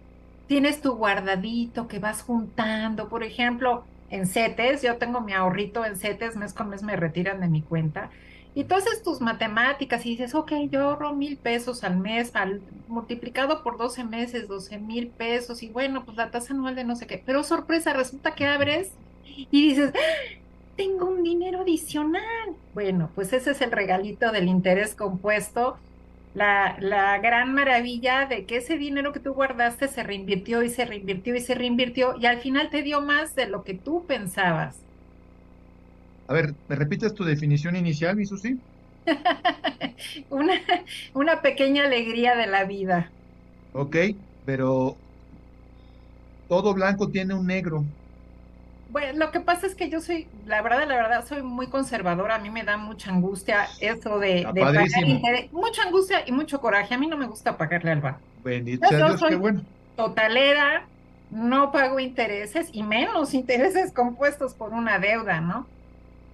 tienes 0.46 0.82
tu 0.82 0.94
guardadito 0.96 1.88
que 1.88 2.00
vas 2.00 2.22
juntando, 2.22 3.08
por 3.08 3.22
ejemplo, 3.22 3.86
en 4.10 4.26
CETES, 4.26 4.82
yo 4.82 4.96
tengo 4.96 5.20
mi 5.20 5.32
ahorrito 5.32 5.84
en 5.84 5.96
CETES, 5.96 6.36
mes 6.36 6.52
con 6.52 6.68
mes 6.68 6.82
me 6.82 6.96
retiran 6.96 7.40
de 7.40 7.48
mi 7.48 7.62
cuenta, 7.62 8.10
y 8.54 8.64
haces 8.72 9.02
tus 9.02 9.20
matemáticas 9.20 10.04
y 10.04 10.10
dices, 10.10 10.34
ok, 10.34 10.52
yo 10.70 10.82
ahorro 10.82 11.14
mil 11.14 11.36
pesos 11.36 11.84
al 11.84 11.96
mes, 11.98 12.32
multiplicado 12.88 13.62
por 13.62 13.78
12 13.78 14.04
meses, 14.04 14.48
12 14.48 14.78
mil 14.78 15.08
pesos, 15.08 15.62
y 15.62 15.68
bueno, 15.68 16.04
pues 16.04 16.16
la 16.16 16.30
tasa 16.30 16.52
anual 16.52 16.74
de 16.74 16.84
no 16.84 16.96
sé 16.96 17.06
qué, 17.06 17.22
pero 17.24 17.44
sorpresa, 17.44 17.92
resulta 17.92 18.34
que 18.34 18.46
abres 18.46 18.92
y 19.24 19.68
dices, 19.68 19.92
¡Ah! 19.94 20.40
tengo 20.76 21.06
un 21.06 21.22
dinero 21.22 21.60
adicional. 21.60 22.56
Bueno, 22.74 23.10
pues 23.14 23.32
ese 23.32 23.52
es 23.52 23.60
el 23.60 23.70
regalito 23.70 24.32
del 24.32 24.48
interés 24.48 24.94
compuesto 24.94 25.76
la, 26.34 26.76
la, 26.80 27.18
gran 27.18 27.52
maravilla 27.54 28.26
de 28.26 28.44
que 28.46 28.56
ese 28.56 28.78
dinero 28.78 29.12
que 29.12 29.20
tú 29.20 29.32
guardaste 29.32 29.88
se 29.88 30.02
reinvirtió 30.02 30.62
y 30.62 30.70
se 30.70 30.84
reinvirtió 30.84 31.34
y 31.34 31.40
se 31.40 31.54
reinvirtió 31.54 32.14
y 32.18 32.26
al 32.26 32.38
final 32.38 32.70
te 32.70 32.82
dio 32.82 33.00
más 33.00 33.34
de 33.34 33.48
lo 33.48 33.64
que 33.64 33.74
tú 33.74 34.04
pensabas. 34.06 34.76
A 36.28 36.32
ver, 36.32 36.54
¿me 36.68 36.76
repites 36.76 37.12
tu 37.14 37.24
definición 37.24 37.74
inicial, 37.74 38.14
mi 38.14 38.24
Susi? 38.24 38.56
una, 40.30 40.54
una 41.14 41.42
pequeña 41.42 41.84
alegría 41.84 42.36
de 42.36 42.46
la 42.46 42.64
vida. 42.64 43.10
Ok, 43.72 43.96
pero 44.44 44.96
todo 46.48 46.74
blanco 46.74 47.08
tiene 47.08 47.34
un 47.34 47.46
negro. 47.46 47.84
Bueno, 48.90 49.24
lo 49.24 49.30
que 49.30 49.38
pasa 49.38 49.66
es 49.66 49.76
que 49.76 49.88
yo 49.88 50.00
soy, 50.00 50.26
la 50.46 50.62
verdad, 50.62 50.88
la 50.88 50.96
verdad, 50.96 51.24
soy 51.24 51.42
muy 51.42 51.68
conservadora. 51.68 52.34
A 52.34 52.38
mí 52.40 52.50
me 52.50 52.64
da 52.64 52.76
mucha 52.76 53.10
angustia 53.10 53.68
eso 53.80 54.18
de, 54.18 54.42
pagar 54.42 54.88
interés. 55.06 55.52
Mucha 55.52 55.82
angustia 55.82 56.24
y 56.26 56.32
mucho 56.32 56.60
coraje. 56.60 56.94
A 56.94 56.98
mí 56.98 57.06
no 57.06 57.16
me 57.16 57.26
gusta 57.26 57.56
pagarle 57.56 57.92
al 57.92 58.00
banco. 58.00 58.20
Bendito 58.42 58.88
sea 58.88 58.98
Dios, 58.98 59.22
qué 59.28 59.36
bueno. 59.36 59.62
Totalera, 59.96 60.86
no 61.30 61.70
pago 61.70 62.00
intereses 62.00 62.68
y 62.72 62.82
menos 62.82 63.32
intereses 63.34 63.92
compuestos 63.92 64.54
por 64.54 64.72
una 64.72 64.98
deuda, 64.98 65.40
¿no? 65.40 65.66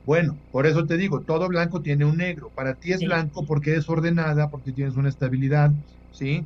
Bueno, 0.06 0.38
por 0.50 0.66
eso 0.66 0.86
te 0.86 0.96
digo, 0.96 1.20
todo 1.20 1.48
blanco 1.48 1.82
tiene 1.82 2.06
un 2.06 2.16
negro. 2.16 2.50
Para 2.54 2.74
ti 2.74 2.92
es 2.92 3.00
blanco 3.00 3.44
porque 3.44 3.74
es 3.74 3.88
ordenada, 3.90 4.48
porque 4.48 4.72
tienes 4.72 4.96
una 4.96 5.10
estabilidad, 5.10 5.72
¿sí? 6.12 6.44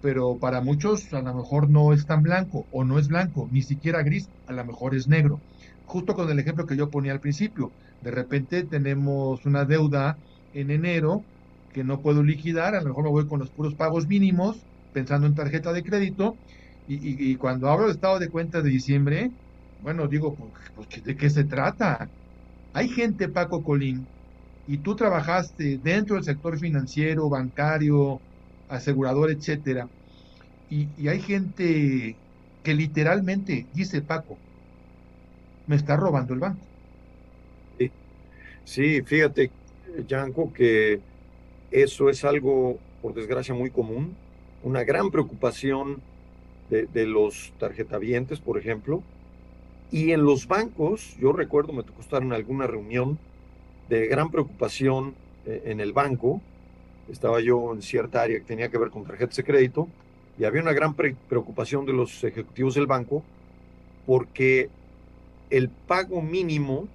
Pero 0.00 0.38
para 0.38 0.60
muchos 0.60 1.12
a 1.12 1.20
lo 1.20 1.34
mejor 1.34 1.68
no 1.68 1.92
es 1.92 2.06
tan 2.06 2.22
blanco 2.22 2.66
o 2.72 2.82
no 2.82 2.98
es 2.98 3.08
blanco, 3.08 3.48
ni 3.52 3.62
siquiera 3.62 4.02
gris, 4.02 4.28
a 4.48 4.52
lo 4.52 4.64
mejor 4.64 4.94
es 4.96 5.06
negro 5.06 5.38
justo 5.92 6.14
con 6.14 6.30
el 6.30 6.38
ejemplo 6.38 6.64
que 6.66 6.76
yo 6.76 6.88
ponía 6.88 7.12
al 7.12 7.20
principio. 7.20 7.74
De 8.00 8.10
repente 8.10 8.64
tenemos 8.64 9.44
una 9.44 9.66
deuda 9.66 10.16
en 10.52 10.70
enero 10.70 11.26
que 11.70 11.84
no 11.84 12.00
puedo 12.00 12.22
liquidar, 12.22 12.74
a 12.74 12.80
lo 12.80 12.88
mejor 12.88 13.04
me 13.04 13.10
voy 13.10 13.26
con 13.28 13.40
los 13.40 13.50
puros 13.50 13.74
pagos 13.74 14.06
mínimos, 14.06 14.66
pensando 14.90 15.26
en 15.26 15.34
tarjeta 15.34 15.72
de 15.72 15.82
crédito, 15.82 16.38
y, 16.86 17.36
cuando 17.36 17.68
abro 17.68 17.86
el 17.86 17.92
estado 17.92 18.18
de 18.18 18.28
cuenta 18.28 18.60
de 18.60 18.70
diciembre, 18.70 19.30
bueno, 19.78 20.08
digo, 20.08 20.34
pues, 20.34 20.52
pues, 20.74 21.04
¿de 21.04 21.16
qué 21.16 21.30
se 21.30 21.44
trata? 21.44 22.10
Hay 22.72 22.88
gente, 22.88 23.28
Paco 23.28 23.62
Colín, 23.62 24.08
y 24.66 24.78
tú 24.78 24.96
trabajaste 24.96 25.78
dentro 25.78 26.16
del 26.16 26.24
sector 26.24 26.58
financiero, 26.58 27.28
bancario, 27.28 28.22
asegurador, 28.68 29.30
etcétera, 29.30 29.88
y 30.68 31.08
hay 31.08 31.20
gente 31.20 32.18
que 32.62 32.74
literalmente 32.74 33.68
dice, 33.72 34.02
Paco, 34.02 34.40
me 35.66 35.76
está 35.76 35.96
robando 35.96 36.34
el 36.34 36.40
banco. 36.40 36.60
Sí, 38.64 39.02
fíjate, 39.02 39.50
Yanko, 40.06 40.52
que 40.52 41.00
eso 41.70 42.08
es 42.08 42.24
algo, 42.24 42.78
por 43.00 43.14
desgracia, 43.14 43.54
muy 43.54 43.70
común, 43.70 44.14
una 44.62 44.84
gran 44.84 45.10
preocupación 45.10 46.00
de, 46.70 47.06
los 47.06 47.52
tarjetavientes, 47.58 48.40
por 48.40 48.56
ejemplo, 48.56 49.02
y 49.90 50.12
en 50.12 50.24
los 50.24 50.46
bancos, 50.46 51.16
yo 51.20 51.32
recuerdo, 51.32 51.74
me 51.74 51.82
tocó 51.82 52.00
estar 52.00 52.22
en 52.22 52.32
alguna 52.32 52.66
reunión 52.66 53.18
de 53.90 54.06
gran 54.06 54.30
preocupación 54.30 55.14
eh, 55.44 55.64
en 55.66 55.80
el 55.80 55.92
banco, 55.92 56.40
estaba 57.10 57.40
yo 57.40 57.74
en 57.74 57.82
cierta 57.82 58.22
área 58.22 58.38
que 58.38 58.44
tenía 58.44 58.70
que 58.70 58.78
ver 58.78 58.88
con 58.88 59.04
tarjetas 59.04 59.36
de 59.36 59.44
crédito, 59.44 59.88
y 60.38 60.44
había 60.44 60.62
una 60.62 60.72
gran 60.72 60.94
preocupación 60.94 61.84
de 61.84 61.92
los 61.92 62.24
ejecutivos 62.24 62.74
del 62.74 62.86
banco 62.86 63.22
porque 64.06 64.70
el 65.52 65.68
pago 65.68 66.22
mínimo 66.22 66.88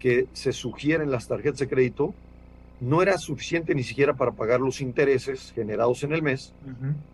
que 0.00 0.26
se 0.32 0.52
sugiere 0.52 1.04
en 1.04 1.10
las 1.10 1.28
tarjetas 1.28 1.60
de 1.60 1.68
crédito 1.68 2.14
no 2.80 3.02
era 3.02 3.18
suficiente 3.18 3.74
ni 3.74 3.84
siquiera 3.84 4.14
para 4.14 4.32
pagar 4.32 4.60
los 4.60 4.80
intereses 4.80 5.52
generados 5.54 6.02
en 6.02 6.12
el 6.12 6.22
mes 6.22 6.52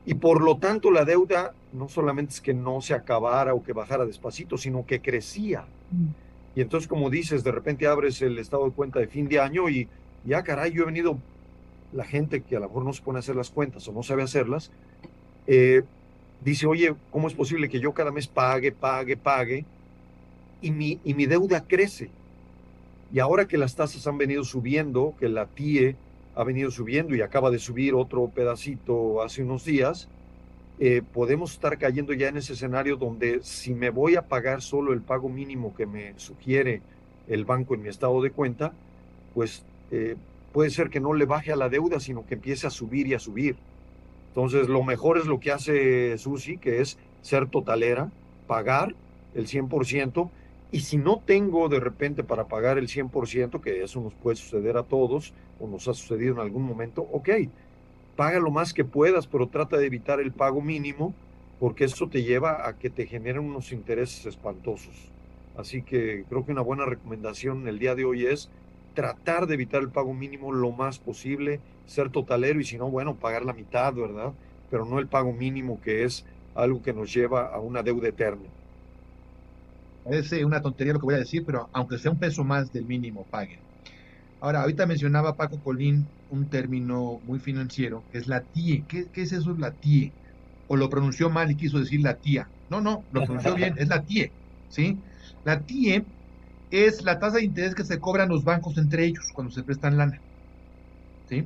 y 0.06 0.14
por 0.14 0.40
lo 0.40 0.56
tanto 0.56 0.90
la 0.90 1.04
deuda 1.04 1.52
no 1.73 1.88
solamente 1.88 2.35
es 2.35 2.40
que 2.40 2.54
no 2.54 2.80
se 2.80 2.94
acabara 2.94 3.52
o 3.52 3.62
que 3.62 3.75
bajara 3.75 4.06
despacito, 4.06 4.56
sino 4.56 4.87
que 4.87 5.02
crecía. 5.02 5.66
Mm. 5.90 6.06
Y 6.54 6.62
entonces, 6.62 6.88
como 6.88 7.11
dices, 7.11 7.44
de 7.44 7.52
repente 7.52 7.87
abres 7.87 8.23
el 8.23 8.38
estado 8.38 8.64
de 8.64 8.70
cuenta 8.70 8.99
de 8.99 9.08
fin 9.08 9.28
de 9.28 9.40
año 9.40 9.68
y 9.68 9.88
ya, 10.25 10.42
caray, 10.42 10.73
yo 10.73 10.85
he 10.85 10.87
venido, 10.87 11.18
la 11.92 12.04
gente 12.04 12.40
que 12.40 12.56
a 12.56 12.61
lo 12.61 12.68
mejor 12.68 12.85
no 12.85 12.92
se 12.92 13.02
pone 13.02 13.18
a 13.18 13.20
hacer 13.20 13.37
las 13.37 13.50
cuentas 13.50 13.87
o 13.88 13.92
no 13.92 14.02
sabe 14.02 14.23
hacerlas, 14.23 14.70
eh, 15.47 15.82
dice, 16.40 16.66
oye, 16.66 16.94
¿cómo 17.11 17.28
es 17.28 17.35
posible 17.35 17.68
que 17.68 17.80
yo 17.80 17.92
cada 17.92 18.11
mes 18.11 18.26
pague, 18.26 18.73
pague, 18.73 19.16
pague? 19.16 19.66
Y 20.61 20.71
mi, 20.71 21.00
y 21.05 21.15
mi 21.15 21.27
deuda 21.27 21.65
crece. 21.67 22.11
Y 23.12 23.21
ahora 23.21 23.47
que 23.47 23.59
las 23.59 23.75
tasas 23.75 24.07
han 24.07 24.19
venido 24.19 24.45
subiendo, 24.45 25.15
que 25.19 25.29
la 25.29 25.47
TIE 25.47 25.97
ha 26.35 26.45
venido 26.45 26.71
subiendo 26.71 27.15
y 27.15 27.23
acaba 27.23 27.50
de 27.50 27.59
subir 27.59 27.95
otro 27.95 28.29
pedacito 28.29 29.23
hace 29.23 29.43
unos 29.43 29.65
días, 29.65 30.09
eh, 30.79 31.03
podemos 31.12 31.53
estar 31.53 31.77
cayendo 31.79 32.12
ya 32.12 32.29
en 32.29 32.37
ese 32.37 32.53
escenario 32.53 32.97
donde 32.97 33.41
si 33.43 33.75
me 33.75 33.91
voy 33.91 34.15
a 34.15 34.29
pagar 34.29 34.62
solo 34.62 34.93
el 34.93 35.00
pago 35.00 35.29
mínimo 35.29 35.75
que 35.75 35.87
me 35.87 36.17
sugiere 36.19 36.83
el 37.27 37.45
banco 37.45 37.75
en 37.75 37.83
mi 37.83 37.88
estado 37.88 38.23
de 38.23 38.31
cuenta, 38.31 38.73
pues 39.35 39.65
eh, 39.91 40.17
puede 40.53 40.71
ser 40.71 40.91
que 40.91 41.00
no 41.00 41.15
le 41.15 41.25
baje 41.25 41.53
a 41.53 41.57
la 41.57 41.69
deuda, 41.69 41.99
sino 41.99 42.25
que 42.27 42.35
empiece 42.35 42.67
a 42.67 42.71
subir 42.71 43.09
y 43.09 43.15
a 43.15 43.19
subir. 43.19 43.57
Entonces, 44.29 44.69
lo 44.69 44.85
mejor 44.85 45.19
es 45.19 45.27
lo 45.27 45.41
que 45.41 45.50
hace 45.50 46.17
Susi, 46.19 46.59
que 46.59 46.81
es 46.81 46.99
ser 47.23 47.49
totalera, 47.49 48.12
pagar 48.47 48.95
el 49.35 49.47
100% 49.47 50.31
y 50.71 50.81
si 50.81 50.99
no 50.99 51.23
tengo 51.25 51.69
de 51.69 51.81
repente 51.81 52.25
para 52.25 52.49
pagar 52.49 52.79
el 52.79 52.89
100%, 52.89 53.61
que 53.61 53.83
eso 53.83 54.01
nos 54.01 54.15
puede 54.15 54.37
suceder 54.37 54.77
a 54.77 54.83
todos 54.83 55.33
o 55.59 55.67
nos 55.67 55.89
ha 55.89 55.95
sucedido 55.95 56.35
en 56.35 56.41
algún 56.41 56.65
momento, 56.65 57.03
ok, 57.11 57.31
paga 58.17 58.39
lo 58.39 58.51
más 58.51 58.75
que 58.75 58.85
puedas, 58.85 59.27
pero 59.27 59.49
trata 59.49 59.79
de 59.79 59.87
evitar 59.87 60.21
el 60.21 60.33
pago 60.33 60.61
mínimo 60.61 61.15
porque 61.59 61.85
eso 61.85 62.09
te 62.09 62.23
lleva 62.23 62.69
a 62.69 62.77
que 62.79 62.91
te 62.91 63.07
generen 63.07 63.45
unos 63.45 63.73
intereses 63.73 64.27
espantosos. 64.27 65.11
Así 65.57 65.83
que 65.83 66.25
creo 66.29 66.45
que 66.45 66.53
una 66.53 66.61
buena 66.63 66.85
recomendación 66.85 67.63
en 67.63 67.69
el 67.69 67.79
día 67.79 67.95
de 67.95 68.05
hoy 68.05 68.27
es 68.27 68.51
tratar 68.95 69.47
de 69.47 69.55
evitar 69.55 69.81
el 69.83 69.91
pago 69.91 70.13
mínimo 70.13 70.53
lo 70.53 70.71
más 70.71 70.99
posible, 70.99 71.61
ser 71.87 72.11
totalero 72.11 72.61
y 72.61 72.65
si 72.65 72.77
no, 72.77 72.91
bueno, 72.91 73.17
pagar 73.17 73.45
la 73.45 73.53
mitad, 73.55 73.95
¿verdad? 73.95 74.35
Pero 74.71 74.85
no 74.85 74.99
el 74.99 75.09
pago 75.09 75.33
mínimo 75.33 75.81
que 75.81 76.05
es 76.05 76.27
algo 76.55 76.83
que 76.83 76.93
nos 76.93 77.13
lleva 77.13 77.47
a 77.47 77.59
una 77.59 77.83
deuda 77.83 78.09
eterna. 78.09 78.58
Es 80.05 80.33
una 80.33 80.62
tontería 80.62 80.93
lo 80.95 81.00
que 81.00 81.07
voy 81.07 81.14
a 81.14 81.19
decir, 81.19 81.45
pero 81.45 81.69
aunque 81.73 81.99
sea 81.99 82.11
un 82.11 82.19
peso 82.19 82.45
más 82.45 82.73
del 82.73 82.87
mínimo, 82.87 83.26
paguen. 83.31 83.61
Ahora, 84.40 84.62
ahorita 84.62 84.87
mencionaba 84.87 85.37
Paco 85.37 85.61
Colín 85.62 86.09
un 86.28 86.49
término 86.49 87.21
muy 87.25 87.40
financiero, 87.40 88.05
que 88.11 88.19
es 88.19 88.26
la 88.28 88.43
TIE. 88.43 88.85
¿Qué, 88.88 89.11
es 89.14 89.33
eso, 89.33 89.55
la 89.59 89.73
TIE? 89.73 90.12
O 90.67 90.76
lo 90.76 90.88
pronunció 90.88 91.31
mal 91.31 91.50
y 91.50 91.57
quiso 91.57 91.78
decir 91.78 92.00
la 92.02 92.14
tía. 92.14 92.50
No, 92.69 92.81
no, 92.81 93.05
lo 93.11 93.25
pronunció 93.25 93.55
bien, 93.55 93.75
es 93.78 93.88
la 93.88 94.02
TIE. 94.05 94.33
¿sí? 94.69 94.99
La 95.45 95.61
TIE 95.61 96.05
es 96.71 97.02
la 97.02 97.19
tasa 97.19 97.38
de 97.38 97.45
interés 97.45 97.75
que 97.75 97.85
se 97.85 97.99
cobran 97.99 98.28
los 98.28 98.45
bancos 98.45 98.76
entre 98.78 99.05
ellos 99.07 99.31
cuando 99.35 99.52
se 99.52 99.64
prestan 99.64 99.97
lana. 99.97 100.23
¿Sí? 101.28 101.45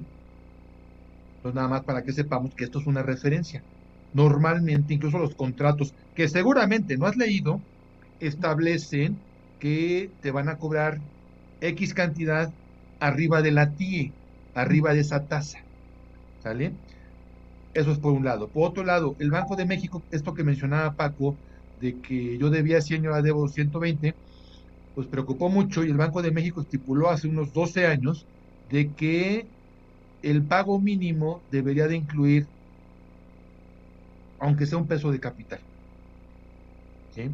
Entonces, 1.36 1.56
nada 1.56 1.68
más 1.68 1.82
para 1.84 2.02
que 2.02 2.12
sepamos 2.12 2.54
que 2.54 2.64
esto 2.64 2.80
es 2.80 2.86
una 2.86 3.02
referencia. 3.02 3.64
Normalmente, 4.12 4.94
incluso 4.94 5.18
los 5.18 5.34
contratos 5.34 5.94
que 6.14 6.28
seguramente 6.28 6.96
no 6.96 7.06
has 7.06 7.16
leído, 7.16 7.62
establecen 8.18 9.24
que 9.58 10.12
te 10.20 10.30
van 10.30 10.48
a 10.48 10.58
cobrar 10.58 11.00
X 11.60 11.94
cantidad 11.94 12.52
arriba 12.98 13.42
de 13.42 13.52
la 13.52 13.74
TIE. 13.74 14.14
arriba 14.54 14.94
de 14.94 15.00
esa 15.00 15.26
tasa. 15.26 15.58
¿Sale? 16.38 16.78
Eso 17.74 17.92
es 17.92 17.98
por 17.98 18.12
un 18.12 18.24
lado. 18.24 18.50
Por 18.50 18.68
otro 18.68 18.84
lado, 18.84 19.16
el 19.18 19.30
Banco 19.30 19.56
de 19.56 19.66
México, 19.66 20.04
esto 20.10 20.34
que 20.34 20.44
mencionaba 20.44 20.94
Paco, 20.94 21.40
de 21.76 22.00
que 22.00 22.38
yo 22.38 22.50
debía 22.50 22.80
100 22.80 23.04
y 23.04 23.06
ahora 23.06 23.22
debo 23.22 23.48
120, 23.48 24.14
pues 24.94 25.08
preocupó 25.08 25.48
mucho 25.50 25.84
y 25.84 25.90
el 25.90 25.96
Banco 25.96 26.22
de 26.22 26.32
México 26.32 26.60
estipuló 26.62 27.10
hace 27.10 27.28
unos 27.28 27.52
12 27.52 27.86
años 27.86 28.28
de 28.64 28.94
que 28.94 29.48
el 30.22 30.46
pago 30.46 30.80
mínimo 30.80 31.44
debería 31.50 31.88
de 31.88 31.96
incluir, 31.96 32.48
aunque 34.38 34.66
sea 34.66 34.76
un 34.78 34.86
peso 34.86 35.10
de 35.10 35.20
capital. 35.20 35.60
¿Sí? 37.10 37.30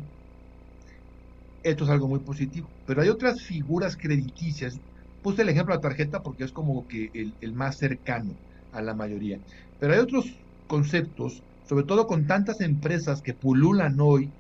Esto 1.63 1.85
es 1.85 1.91
algo 1.91 2.09
muy 2.09 2.21
positivo. 2.21 2.73
Pero 2.85 3.03
hay 3.03 3.09
otras 3.09 3.43
figuras 3.43 3.97
crediticias. 3.97 4.81
Puse 5.21 5.43
el 5.43 5.49
ejemplo 5.49 5.75
de 5.75 5.79
la 5.79 5.83
tarjeta 5.89 6.23
porque 6.23 6.45
es 6.45 6.53
como 6.53 6.87
que 6.87 7.11
el, 7.13 7.53
más 7.55 7.79
cercano 7.79 8.39
a 8.71 8.83
la 8.83 8.95
mayoría. 8.95 9.41
Pero 9.79 9.93
hay 9.95 9.99
otros 10.01 10.27
conceptos, 10.67 11.45
sobre 11.63 11.85
todo 11.85 12.07
con 12.07 12.27
tantas 12.27 12.61
empresas 12.61 13.23
que 13.23 13.35
pululan 13.35 13.97
hoy, 14.01 14.35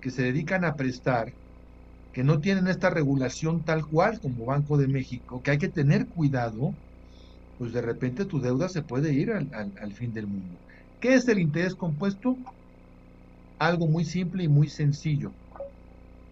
que 0.00 0.10
se 0.10 0.22
dedican 0.22 0.64
a 0.64 0.74
prestar, 0.76 1.34
que 2.12 2.24
no 2.24 2.40
tienen 2.40 2.68
esta 2.68 2.90
regulación 2.90 3.64
tal 3.64 3.86
cual 3.86 4.20
como 4.20 4.46
Banco 4.46 4.78
de 4.78 4.88
México, 4.88 5.42
que 5.42 5.52
hay 5.52 5.58
que 5.58 5.68
tener 5.70 6.08
cuidado, 6.08 6.76
pues 7.56 7.72
de 7.72 7.82
repente 7.82 8.26
tu 8.26 8.40
deuda 8.40 8.68
se 8.68 8.82
puede 8.84 9.14
ir 9.14 9.32
al, 9.32 9.50
al 9.54 9.94
fin 9.94 10.12
del 10.12 10.28
mundo. 10.28 10.60
¿Qué 11.00 11.14
es 11.14 11.28
el 11.28 11.38
interés 11.40 11.76
compuesto? 11.76 12.38
Algo 13.60 13.86
muy 13.86 14.04
simple 14.04 14.42
y 14.42 14.48
muy 14.48 14.68
sencillo. 14.68 15.36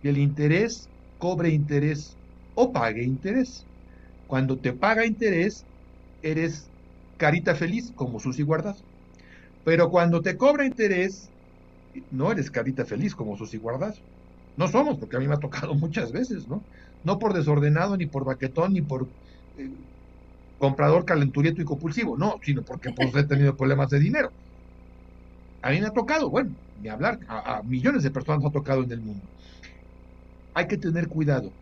El 0.08 0.18
interés 0.18 0.90
cobre 1.18 1.50
interés 1.50 2.18
o 2.54 2.72
pague 2.72 3.04
interés. 3.04 3.68
Cuando 4.26 4.60
te 4.60 4.72
paga 4.75 5.06
interés, 5.06 5.66
eres 6.22 6.72
carita 7.16 7.54
feliz, 7.56 7.92
como 7.94 8.20
Susi 8.20 8.42
Guardado. 8.42 8.78
Pero 9.64 9.90
cuando 9.90 10.22
te 10.22 10.36
cobra 10.36 10.66
interés, 10.66 11.32
no 12.10 12.32
eres 12.32 12.50
carita 12.50 12.86
feliz, 12.86 13.14
como 13.14 13.36
Susi 13.36 13.58
Guardado. 13.58 13.94
No 14.56 14.68
somos, 14.68 14.98
porque 14.98 15.16
a 15.16 15.20
mí 15.20 15.28
me 15.28 15.34
ha 15.34 15.38
tocado 15.40 15.75
muchas 15.76 16.12
veces, 16.12 16.48
¿no? 16.48 16.66
No 17.02 17.18
por 17.18 17.34
desordenado, 17.34 17.96
ni 17.96 18.06
por 18.06 18.25
baquetón, 18.26 18.75
ni 18.75 18.82
por 18.82 19.12
eh, 19.56 19.70
comprador 20.58 21.04
calenturieto 21.06 21.62
y 21.62 21.64
compulsivo, 21.66 22.18
no, 22.18 22.36
sino 22.42 22.64
porque 22.64 22.92
pues, 22.92 23.14
he 23.16 23.26
tenido 23.26 23.56
problemas 23.56 23.90
de 23.90 24.00
dinero. 24.00 24.30
A 25.62 25.70
mí 25.70 25.80
me 25.80 25.86
ha 25.86 25.90
tocado, 25.92 26.30
bueno, 26.30 26.56
ni 26.75 26.88
hablar, 26.88 27.18
a, 27.28 27.58
a 27.58 27.62
millones 27.62 28.02
de 28.02 28.10
personas 28.10 28.44
ha 28.44 28.50
tocado 28.50 28.82
en 28.84 28.92
el 28.92 29.02
mundo. 29.02 29.28
Hay 30.56 30.66
que 30.66 30.78
tener 30.78 31.06
cuidado. 31.06 31.52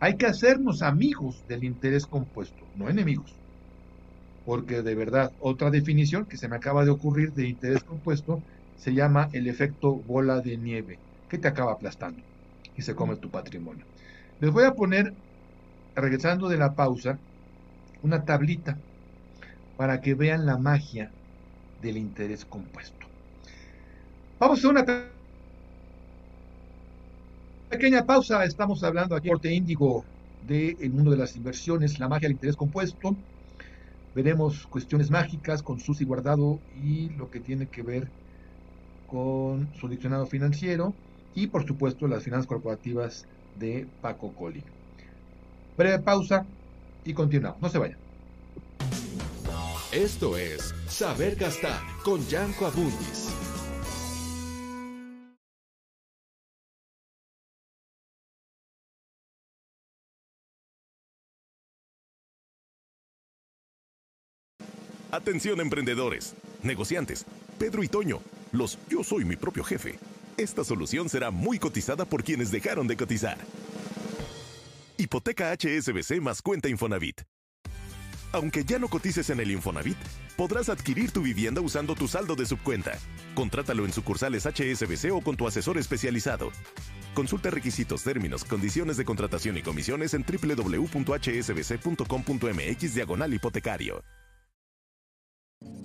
Hay 0.00 0.16
que 0.16 0.26
hacernos 0.26 0.80
amigos 0.80 1.44
del 1.46 1.64
interés 1.64 2.06
compuesto, 2.06 2.64
no 2.76 2.88
enemigos 2.88 3.38
porque 4.48 4.80
de 4.80 4.94
verdad, 4.94 5.30
otra 5.40 5.70
definición 5.70 6.24
que 6.24 6.38
se 6.38 6.48
me 6.48 6.56
acaba 6.56 6.82
de 6.82 6.90
ocurrir 6.90 7.34
de 7.34 7.46
interés 7.46 7.84
compuesto 7.84 8.42
se 8.78 8.94
llama 8.94 9.28
el 9.34 9.46
efecto 9.46 9.96
bola 9.96 10.40
de 10.40 10.56
nieve, 10.56 10.98
que 11.28 11.36
te 11.36 11.48
acaba 11.48 11.72
aplastando 11.72 12.22
y 12.74 12.80
se 12.80 12.94
come 12.94 13.16
tu 13.16 13.28
patrimonio. 13.30 13.84
Les 14.40 14.50
voy 14.50 14.64
a 14.64 14.72
poner, 14.72 15.12
regresando 15.94 16.48
de 16.48 16.56
la 16.56 16.74
pausa, 16.74 17.18
una 18.00 18.24
tablita 18.24 18.78
para 19.76 20.00
que 20.00 20.14
vean 20.14 20.46
la 20.46 20.56
magia 20.56 21.12
del 21.82 21.98
interés 21.98 22.46
compuesto. 22.46 23.06
Vamos 24.40 24.64
a 24.64 24.68
una 24.70 24.86
pequeña 27.68 28.06
pausa. 28.06 28.44
Estamos 28.44 28.82
hablando 28.82 29.14
aquí 29.14 29.30
de 29.40 29.54
Índigo 29.54 30.04
del 30.46 30.90
mundo 30.90 31.10
de 31.10 31.18
las 31.18 31.36
inversiones, 31.36 31.98
la 31.98 32.08
magia 32.08 32.28
del 32.28 32.36
interés 32.36 32.56
compuesto. 32.56 33.14
Veremos 34.14 34.66
cuestiones 34.66 35.10
mágicas 35.10 35.62
con 35.62 35.78
Susi 35.78 36.04
Guardado 36.04 36.58
y 36.82 37.10
lo 37.10 37.30
que 37.30 37.40
tiene 37.40 37.66
que 37.66 37.82
ver 37.82 38.08
con 39.06 39.68
su 39.78 39.88
diccionario 39.88 40.26
financiero 40.26 40.94
y 41.34 41.46
por 41.46 41.66
supuesto 41.66 42.08
las 42.08 42.24
finanzas 42.24 42.46
corporativas 42.46 43.26
de 43.58 43.86
Paco 44.00 44.32
Coli. 44.32 44.62
Breve 45.76 46.00
pausa 46.00 46.46
y 47.04 47.12
continuamos. 47.12 47.60
No 47.60 47.68
se 47.68 47.78
vayan. 47.78 47.98
Esto 49.92 50.36
es 50.36 50.74
Saber 50.86 51.36
Gastar 51.36 51.80
con 52.04 52.20
Yanko 52.28 52.66
Abundis. 52.66 53.27
Atención 65.10 65.58
emprendedores, 65.60 66.34
negociantes, 66.62 67.24
Pedro 67.58 67.82
y 67.82 67.88
Toño, 67.88 68.20
los 68.52 68.78
yo 68.90 69.02
soy 69.02 69.24
mi 69.24 69.36
propio 69.36 69.64
jefe. 69.64 69.98
Esta 70.36 70.64
solución 70.64 71.08
será 71.08 71.30
muy 71.30 71.58
cotizada 71.58 72.04
por 72.04 72.22
quienes 72.22 72.50
dejaron 72.50 72.86
de 72.86 72.94
cotizar. 72.96 73.38
Hipoteca 74.98 75.50
HSBC 75.52 76.20
más 76.20 76.42
cuenta 76.42 76.68
Infonavit. 76.68 77.22
Aunque 78.32 78.64
ya 78.64 78.78
no 78.78 78.88
cotices 78.88 79.30
en 79.30 79.40
el 79.40 79.50
Infonavit, 79.50 79.96
podrás 80.36 80.68
adquirir 80.68 81.10
tu 81.10 81.22
vivienda 81.22 81.62
usando 81.62 81.94
tu 81.94 82.06
saldo 82.06 82.36
de 82.36 82.44
subcuenta. 82.44 82.98
Contrátalo 83.34 83.86
en 83.86 83.94
sucursales 83.94 84.44
HSBC 84.44 85.10
o 85.12 85.22
con 85.22 85.38
tu 85.38 85.46
asesor 85.46 85.78
especializado. 85.78 86.50
Consulta 87.14 87.50
requisitos, 87.50 88.02
términos, 88.02 88.44
condiciones 88.44 88.98
de 88.98 89.06
contratación 89.06 89.56
y 89.56 89.62
comisiones 89.62 90.12
en 90.12 90.22
www.hsbc.com.mx 90.22 92.94
diagonal 92.94 93.32
hipotecario. 93.32 94.04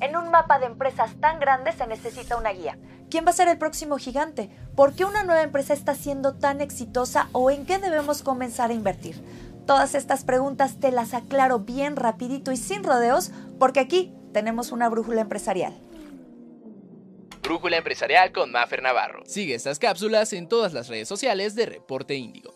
En 0.04 0.18
un 0.18 0.32
mapa 0.32 0.60
de 0.60 0.66
empresas 0.66 1.16
tan 1.22 1.40
grande 1.40 1.72
se 1.72 1.88
necesita 1.88 2.36
una 2.36 2.52
guía. 2.52 2.78
¿Quién 3.10 3.26
va 3.26 3.30
a 3.30 3.34
ser 3.34 3.48
el 3.48 3.58
próximo 3.58 3.98
gigante? 3.98 4.50
¿Por 4.76 4.94
qué 4.94 5.06
una 5.06 5.24
nueva 5.24 5.44
empresa 5.44 5.74
está 5.74 5.96
siendo 5.96 6.36
tan 6.36 6.60
exitosa 6.60 7.30
o 7.32 7.50
en 7.50 7.66
qué 7.66 7.80
debemos 7.80 8.22
comenzar 8.22 8.70
a 8.70 8.74
invertir? 8.74 9.16
Todas 9.66 9.96
estas 9.96 10.26
preguntas 10.26 10.82
te 10.82 10.92
las 10.92 11.14
aclaro 11.14 11.60
bien 11.60 11.96
rapidito 11.96 12.52
y 12.52 12.58
sin 12.58 12.84
rodeos 12.84 13.32
porque 13.60 13.80
aquí 13.80 14.14
tenemos 14.34 14.74
una 14.74 14.90
brújula 14.90 15.22
empresarial. 15.22 15.74
Brújula 17.42 17.78
empresarial 17.78 18.34
con 18.34 18.52
Mafer 18.52 18.84
Navarro. 18.84 19.24
Sigue 19.26 19.56
estas 19.56 19.80
cápsulas 19.80 20.34
en 20.34 20.50
todas 20.50 20.74
las 20.74 20.90
redes 20.90 21.08
sociales 21.08 21.56
de 21.56 21.66
Reporte 21.66 22.16
Índigo. 22.16 22.53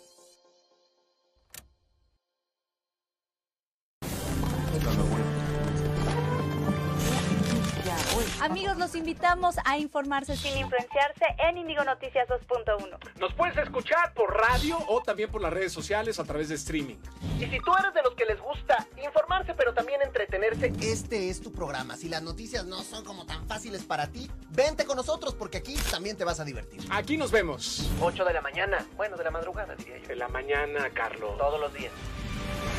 Amigos, 8.48 8.78
los 8.78 8.96
invitamos 8.96 9.58
a 9.66 9.78
informarse 9.78 10.38
sin 10.38 10.58
influenciarse 10.58 11.26
en 11.38 11.58
Indigo 11.58 11.84
Noticias 11.84 12.30
2.1. 12.30 12.98
Nos 13.20 13.34
puedes 13.34 13.58
escuchar 13.58 14.14
por 14.14 14.34
radio 14.34 14.78
o 14.88 15.02
también 15.02 15.30
por 15.30 15.42
las 15.42 15.52
redes 15.52 15.74
sociales 15.74 16.18
a 16.18 16.24
través 16.24 16.48
de 16.48 16.56
streaming. 16.56 16.96
Y 17.42 17.48
si 17.48 17.60
tú 17.60 17.74
eres 17.78 17.94
de 17.94 18.02
los 18.04 18.16
que 18.16 18.24
les 18.24 18.40
gusta 18.40 18.88
informarse 19.04 19.54
pero 19.54 19.74
también 19.74 20.02
entretenerse, 20.02 20.72
este 20.80 21.30
es 21.30 21.42
tu 21.42 21.52
programa. 21.52 21.98
Si 21.98 22.08
las 22.08 22.22
noticias 22.22 22.66
no 22.66 22.84
son 22.84 23.04
como 23.04 23.26
tan 23.26 23.46
fáciles 23.50 23.84
para 23.84 24.08
ti, 24.08 24.32
vente 24.52 24.86
con 24.86 24.96
nosotros 24.96 25.36
porque 25.36 25.58
aquí 25.58 25.76
también 25.92 26.16
te 26.16 26.24
vas 26.24 26.40
a 26.40 26.46
divertir. 26.46 26.80
Aquí 26.90 27.18
nos 27.18 27.32
vemos. 27.32 27.92
8 28.00 28.24
de 28.24 28.32
la 28.32 28.40
mañana, 28.40 28.78
bueno, 28.96 29.18
de 29.18 29.26
la 29.26 29.32
madrugada 29.32 29.76
diría 29.76 29.98
yo. 29.98 30.08
De 30.08 30.16
la 30.16 30.30
mañana, 30.30 30.90
Carlos. 30.94 31.38
Todos 31.38 31.60
los 31.60 31.74
días. 31.74 31.92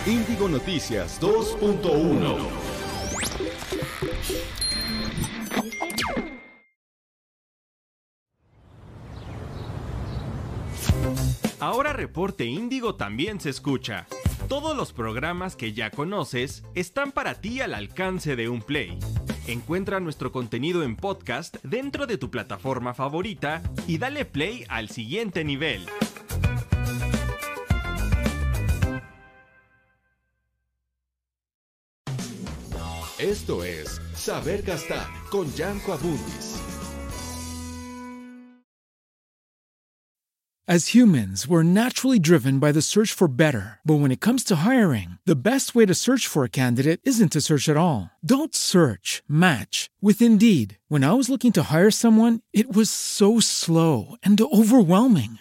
Índigo 0.07 0.49
Noticias 0.49 1.21
2.1 1.21 2.89
Ahora 11.61 11.93
Reporte 11.93 12.45
Índigo 12.45 12.95
también 12.95 13.41
se 13.41 13.51
escucha. 13.51 14.07
Todos 14.49 14.77
los 14.77 14.93
programas 14.93 15.57
que 15.57 15.73
ya 15.73 15.91
conoces 15.91 16.63
están 16.75 17.13
para 17.13 17.41
ti 17.41 17.61
al 17.61 17.75
alcance 17.75 18.37
de 18.37 18.49
un 18.49 18.63
play. 18.63 18.99
Encuentra 19.47 20.01
nuestro 20.01 20.31
contenido 20.31 20.83
en 20.83 20.97
podcast 20.97 21.57
dentro 21.65 22.07
de 22.07 22.17
tu 22.17 22.31
plataforma 22.31 22.95
favorita 22.95 23.63
y 23.87 23.99
dale 23.99 24.25
play 24.25 24.65
al 24.69 24.89
siguiente 24.89 25.45
nivel. 25.45 25.87
Esto 33.21 33.63
es 33.63 34.01
Saber 34.15 34.63
Gastar 34.63 35.09
con 35.29 35.53
Yanko 35.57 35.93
Abundis. 35.93 36.57
As 40.69 40.95
humans, 40.95 41.49
we're 41.49 41.65
naturally 41.65 42.21
driven 42.21 42.61
by 42.61 42.71
the 42.71 42.81
search 42.81 43.13
for 43.13 43.27
better. 43.27 43.81
But 43.85 44.01
when 44.01 44.13
it 44.13 44.21
comes 44.21 44.45
to 44.45 44.57
hiring, 44.57 45.19
the 45.27 45.35
best 45.35 45.75
way 45.75 45.85
to 45.87 45.95
search 45.95 46.29
for 46.29 46.45
a 46.45 46.49
candidate 46.49 47.01
isn't 47.03 47.33
to 47.33 47.41
search 47.41 47.69
at 47.69 47.77
all. 47.77 48.11
Don't 48.25 48.55
search, 48.55 49.23
match 49.27 49.91
with 50.01 50.23
Indeed. 50.23 50.79
When 50.87 51.03
I 51.03 51.15
was 51.15 51.29
looking 51.29 51.51
to 51.55 51.73
hire 51.75 51.91
someone, 51.91 52.43
it 52.53 52.73
was 52.73 52.89
so 52.89 53.41
slow 53.41 54.15
and 54.23 54.41
overwhelming. 54.41 55.41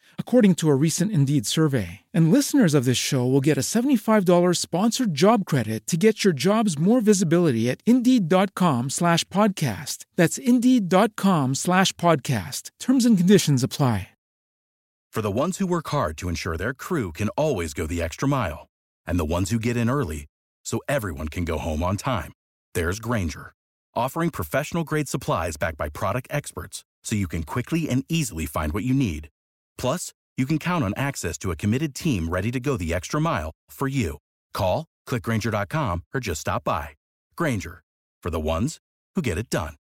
according 0.21 0.55
to 0.55 0.69
a 0.69 0.75
recent 0.85 1.11
Indeed 1.11 1.45
survey. 1.45 1.89
And 2.13 2.31
listeners 2.31 2.73
of 2.73 2.85
this 2.85 2.97
show 3.09 3.25
will 3.25 3.41
get 3.41 3.57
a 3.57 3.67
$75 3.75 4.55
sponsored 4.55 5.13
job 5.13 5.45
credit 5.45 5.85
to 5.87 5.97
get 5.97 6.23
your 6.23 6.33
jobs 6.33 6.79
more 6.79 7.01
visibility 7.01 7.69
at 7.69 7.81
Indeed.com 7.85 8.89
slash 8.89 9.25
podcast. 9.25 10.05
That's 10.15 10.37
Indeed.com 10.37 11.55
slash 11.55 11.91
podcast. 11.93 12.71
Terms 12.79 13.05
and 13.05 13.17
conditions 13.17 13.61
apply. 13.61 14.07
For 15.13 15.21
the 15.21 15.37
ones 15.43 15.57
who 15.57 15.67
work 15.67 15.89
hard 15.89 16.17
to 16.19 16.29
ensure 16.29 16.55
their 16.55 16.73
crew 16.73 17.11
can 17.11 17.27
always 17.35 17.73
go 17.73 17.85
the 17.85 18.01
extra 18.01 18.29
mile, 18.29 18.69
and 19.05 19.19
the 19.19 19.33
ones 19.35 19.49
who 19.49 19.59
get 19.59 19.75
in 19.75 19.89
early 19.89 20.27
so 20.63 20.79
everyone 20.87 21.27
can 21.27 21.43
go 21.43 21.57
home 21.57 21.83
on 21.83 21.97
time, 21.97 22.31
there's 22.73 23.01
Granger, 23.01 23.51
offering 23.93 24.29
professional-grade 24.29 25.09
supplies 25.09 25.57
backed 25.57 25.77
by 25.77 25.89
product 25.89 26.29
experts 26.31 26.85
so 27.03 27.17
you 27.17 27.27
can 27.27 27.43
quickly 27.43 27.89
and 27.89 28.05
easily 28.07 28.45
find 28.45 28.71
what 28.71 28.85
you 28.85 28.93
need. 28.93 29.27
Plus, 29.81 30.13
you 30.37 30.45
can 30.45 30.59
count 30.59 30.83
on 30.83 30.93
access 30.95 31.39
to 31.39 31.49
a 31.49 31.55
committed 31.55 31.95
team 31.95 32.29
ready 32.29 32.51
to 32.51 32.59
go 32.59 32.77
the 32.77 32.93
extra 32.93 33.19
mile 33.19 33.51
for 33.67 33.87
you. 33.87 34.17
Call, 34.53 34.85
clickgranger.com, 35.07 36.03
or 36.13 36.19
just 36.19 36.41
stop 36.41 36.63
by. 36.63 36.89
Granger, 37.35 37.81
for 38.21 38.29
the 38.29 38.39
ones 38.39 38.77
who 39.15 39.23
get 39.23 39.39
it 39.39 39.49
done. 39.49 39.75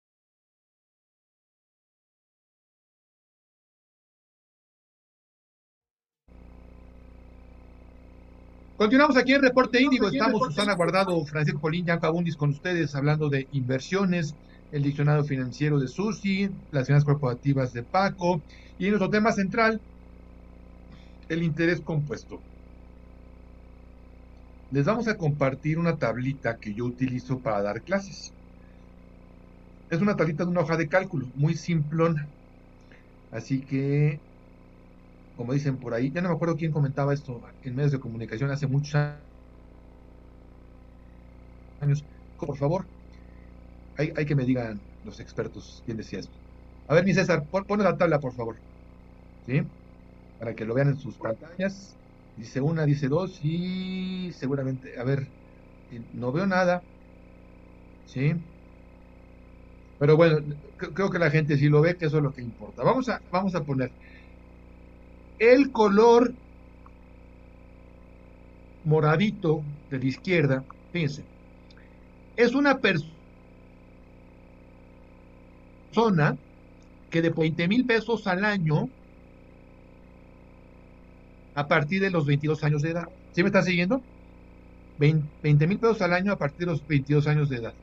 Continuamos 8.78 9.18
aquí 9.18 9.34
en 9.34 9.42
Reporte 9.42 9.82
Índigo. 9.82 10.08
Estamos 10.08 10.42
Susana 10.48 10.76
Guardado, 10.76 11.26
Francisco 11.26 11.60
Polín, 11.60 11.86
Yanka 11.86 12.08
Abundis 12.08 12.38
con 12.38 12.52
ustedes 12.52 12.96
hablando 12.96 13.28
de 13.28 13.50
inversiones, 13.52 14.34
el 14.72 14.84
diccionario 14.84 15.24
financiero 15.24 15.80
de 15.80 15.88
Susi, 15.88 16.50
las 16.72 16.88
finanzas 16.88 17.06
corporativas 17.06 17.74
de 17.74 17.84
Paco 17.84 18.42
y 18.78 18.88
nuestro 18.88 19.10
tema 19.10 19.32
central, 19.32 19.82
el 21.28 21.44
interés 21.44 21.82
compuesto. 21.82 22.40
Les 24.72 24.86
vamos 24.86 25.08
a 25.08 25.18
compartir 25.18 25.80
una 25.80 25.98
tablita 25.98 26.58
que 26.60 26.74
yo 26.74 26.86
utilizo 26.86 27.40
para 27.40 27.62
dar 27.62 27.82
clases. 27.82 28.32
Es 29.90 30.02
una 30.02 30.16
tablita 30.16 30.44
de 30.44 30.52
una 30.52 30.62
hoja 30.62 30.78
de 30.78 30.88
cálculo, 30.88 31.28
muy 31.34 31.56
simplona. 31.56 32.28
Así 33.32 33.62
que, 33.62 34.20
como 35.36 35.54
dicen 35.54 35.78
por 35.78 35.94
ahí, 35.94 36.12
ya 36.12 36.22
no 36.22 36.30
me 36.30 36.36
acuerdo 36.36 36.56
quién 36.56 36.72
comentaba 36.72 37.14
esto 37.14 37.42
en 37.64 37.76
medios 37.76 37.92
de 37.92 38.00
comunicación 38.00 38.52
hace 38.52 38.68
muchos 38.68 38.96
años. 41.82 42.06
Por 42.38 42.58
favor, 42.58 42.88
hay, 44.00 44.26
que 44.26 44.36
me 44.36 44.46
digan 44.46 44.80
los 45.04 45.20
expertos 45.20 45.82
quién 45.86 45.98
decía 45.98 46.20
esto. 46.20 46.34
A 46.88 46.94
ver, 46.96 47.06
mi 47.06 47.14
César, 47.14 47.46
pon, 47.50 47.66
la 47.80 47.98
tabla, 47.98 48.20
por 48.20 48.34
favor. 48.34 48.56
¿Sí? 49.46 49.62
Para 50.40 50.56
que 50.56 50.66
lo 50.66 50.74
vean 50.74 50.90
en 50.90 50.98
sus 50.98 51.16
pantallas. 51.16 51.96
Dice 52.38 52.62
una, 52.62 52.86
dice 52.86 53.10
dos 53.10 53.40
y 53.44 54.32
seguramente, 54.34 54.98
a 54.98 55.04
ver, 55.04 55.28
no 56.14 56.32
veo 56.32 56.48
nada. 56.48 56.82
¿Sí? 58.06 58.34
Pero 60.00 60.16
bueno, 60.16 60.38
creo 60.78 61.10
que 61.10 61.20
la 61.20 61.30
gente 61.30 61.58
sí 61.58 61.68
lo 61.68 61.82
ve, 61.82 61.98
que 61.98 62.06
eso 62.06 62.18
es 62.18 62.24
lo 62.24 62.34
que 62.34 62.42
importa. 62.42 62.84
Vamos 62.84 63.10
a, 63.10 63.22
vamos 63.32 63.54
a 63.56 63.64
poner 63.64 63.92
el 65.40 65.72
color 65.72 66.34
moradito 68.84 69.64
de 69.90 70.00
la 70.00 70.06
izquierda, 70.06 70.64
fíjense, 70.92 71.24
es 72.36 72.54
una 72.54 72.80
persona 72.80 73.19
que 77.10 77.22
de 77.22 77.30
20 77.30 77.68
mil 77.68 77.86
pesos 77.86 78.28
al 78.28 78.46
año 78.46 78.90
a 81.56 81.68
partir 81.68 82.02
de 82.02 82.12
los 82.12 82.26
22 82.26 82.64
años 82.64 82.82
de 82.82 82.92
edad. 82.92 83.10
¿Sí 83.34 83.44
me 83.44 83.48
están 83.48 83.64
siguiendo? 83.64 84.02
20 84.98 85.68
mil 85.68 85.80
pesos 85.80 86.02
al 86.02 86.14
año 86.14 86.34
a 86.34 86.38
partir 86.38 86.60
de 86.60 86.74
los 86.74 86.86
22 86.86 87.28
años 87.28 87.50
de 87.50 87.58
edad. 87.58 87.74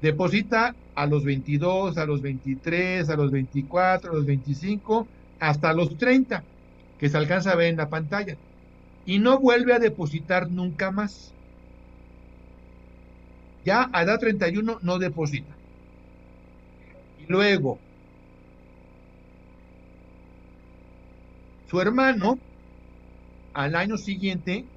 Deposita 0.00 0.74
a 0.94 1.06
los 1.06 1.24
22, 1.24 1.96
a 1.96 2.06
los 2.06 2.22
23, 2.22 3.08
a 3.08 3.16
los 3.16 3.30
24, 3.30 4.10
a 4.10 4.14
los 4.14 4.26
25, 4.26 5.06
hasta 5.38 5.72
los 5.72 5.96
30, 5.96 6.44
que 6.98 7.08
se 7.08 7.16
alcanza 7.16 7.52
a 7.52 7.56
ver 7.56 7.68
en 7.68 7.76
la 7.76 7.88
pantalla. 7.88 8.36
Y 9.04 9.18
no 9.18 9.38
vuelve 9.40 9.74
a 9.74 9.78
depositar 9.78 10.50
nunca 10.50 10.90
más. 10.90 11.34
Ya 13.64 13.88
a 13.92 14.02
edad 14.02 14.18
31 14.18 14.78
no 14.82 14.98
deposita. 14.98 15.61
Luego, 17.26 17.82
Su 21.64 21.80
hermano, 21.80 22.40
al 23.54 23.74
año 23.76 23.96
siguiente, 23.96 24.70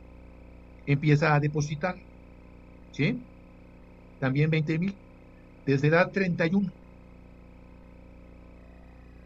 empieza 0.85 1.35
a 1.35 1.39
depositar. 1.41 1.95
¿Sí? 2.91 3.27
También 4.19 4.49
20 4.51 4.79
mil. 4.79 5.01
Desde 5.65 5.89
edad 5.89 6.11
31. 6.11 6.73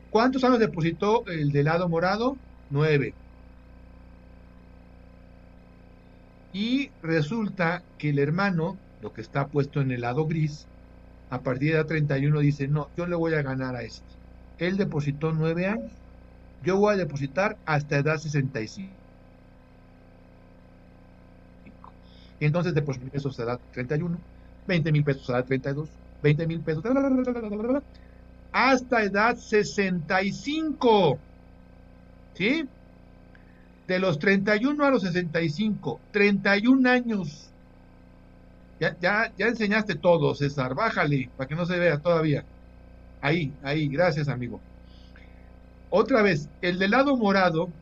¿Cuántos 0.09 0.43
años 0.43 0.59
depositó 0.59 1.25
el 1.27 1.51
del 1.51 1.65
lado 1.65 1.89
morado? 1.89 2.43
9. 2.69 3.17
Y 6.51 6.93
resulta 7.01 7.87
que 7.97 8.09
el 8.09 8.19
hermano, 8.19 8.83
lo 8.99 9.13
que 9.13 9.21
está 9.21 9.49
puesto 9.49 9.81
en 9.81 9.91
el 9.91 10.01
lado 10.01 10.25
gris, 10.27 10.68
a 11.29 11.41
partir 11.41 11.69
de 11.69 11.75
edad 11.75 11.85
31 11.85 12.39
dice, 12.39 12.67
no, 12.67 12.89
yo 12.97 13.05
le 13.07 13.15
voy 13.15 13.33
a 13.33 13.41
ganar 13.41 13.75
a 13.75 13.83
este. 13.83 14.05
Él 14.57 14.77
depositó 14.77 15.31
9 15.31 15.67
años 15.67 15.91
yo 16.63 16.77
voy 16.77 16.93
a 16.93 16.97
depositar 16.97 17.57
hasta 17.65 17.97
edad 17.97 18.17
65. 18.17 18.91
Y 22.39 22.45
entonces 22.45 22.73
deposito 22.73 23.03
mil 23.03 23.11
pesos 23.11 23.39
a 23.39 23.43
edad 23.43 23.59
31, 23.73 24.17
20 24.67 24.91
mil 24.91 25.03
pesos 25.03 25.29
a 25.29 25.33
edad 25.33 25.45
32, 25.45 25.89
20 26.23 26.47
mil 26.47 26.59
pesos 26.61 26.83
hasta 28.51 29.03
edad 29.03 29.37
65. 29.37 31.17
¿Sí? 32.33 32.67
De 33.87 33.99
los 33.99 34.19
31 34.19 34.85
a 34.85 34.91
los 34.91 35.01
65, 35.03 35.99
31 36.11 36.89
años. 36.89 37.49
Ya, 38.79 38.95
ya, 38.99 39.31
ya 39.37 39.47
enseñaste 39.47 39.95
todo, 39.95 40.33
César. 40.35 40.73
Bájale 40.75 41.31
para 41.35 41.47
que 41.47 41.55
no 41.55 41.65
se 41.65 41.77
vea 41.77 41.99
todavía. 41.99 42.45
Ahí, 43.21 43.57
ahí, 43.63 43.89
gracias, 43.89 44.27
amigo. 44.29 44.61
Otra 45.89 46.21
vez, 46.21 46.49
el 46.61 46.79
del 46.79 46.91
lado 46.91 47.17
morado, 47.17 47.73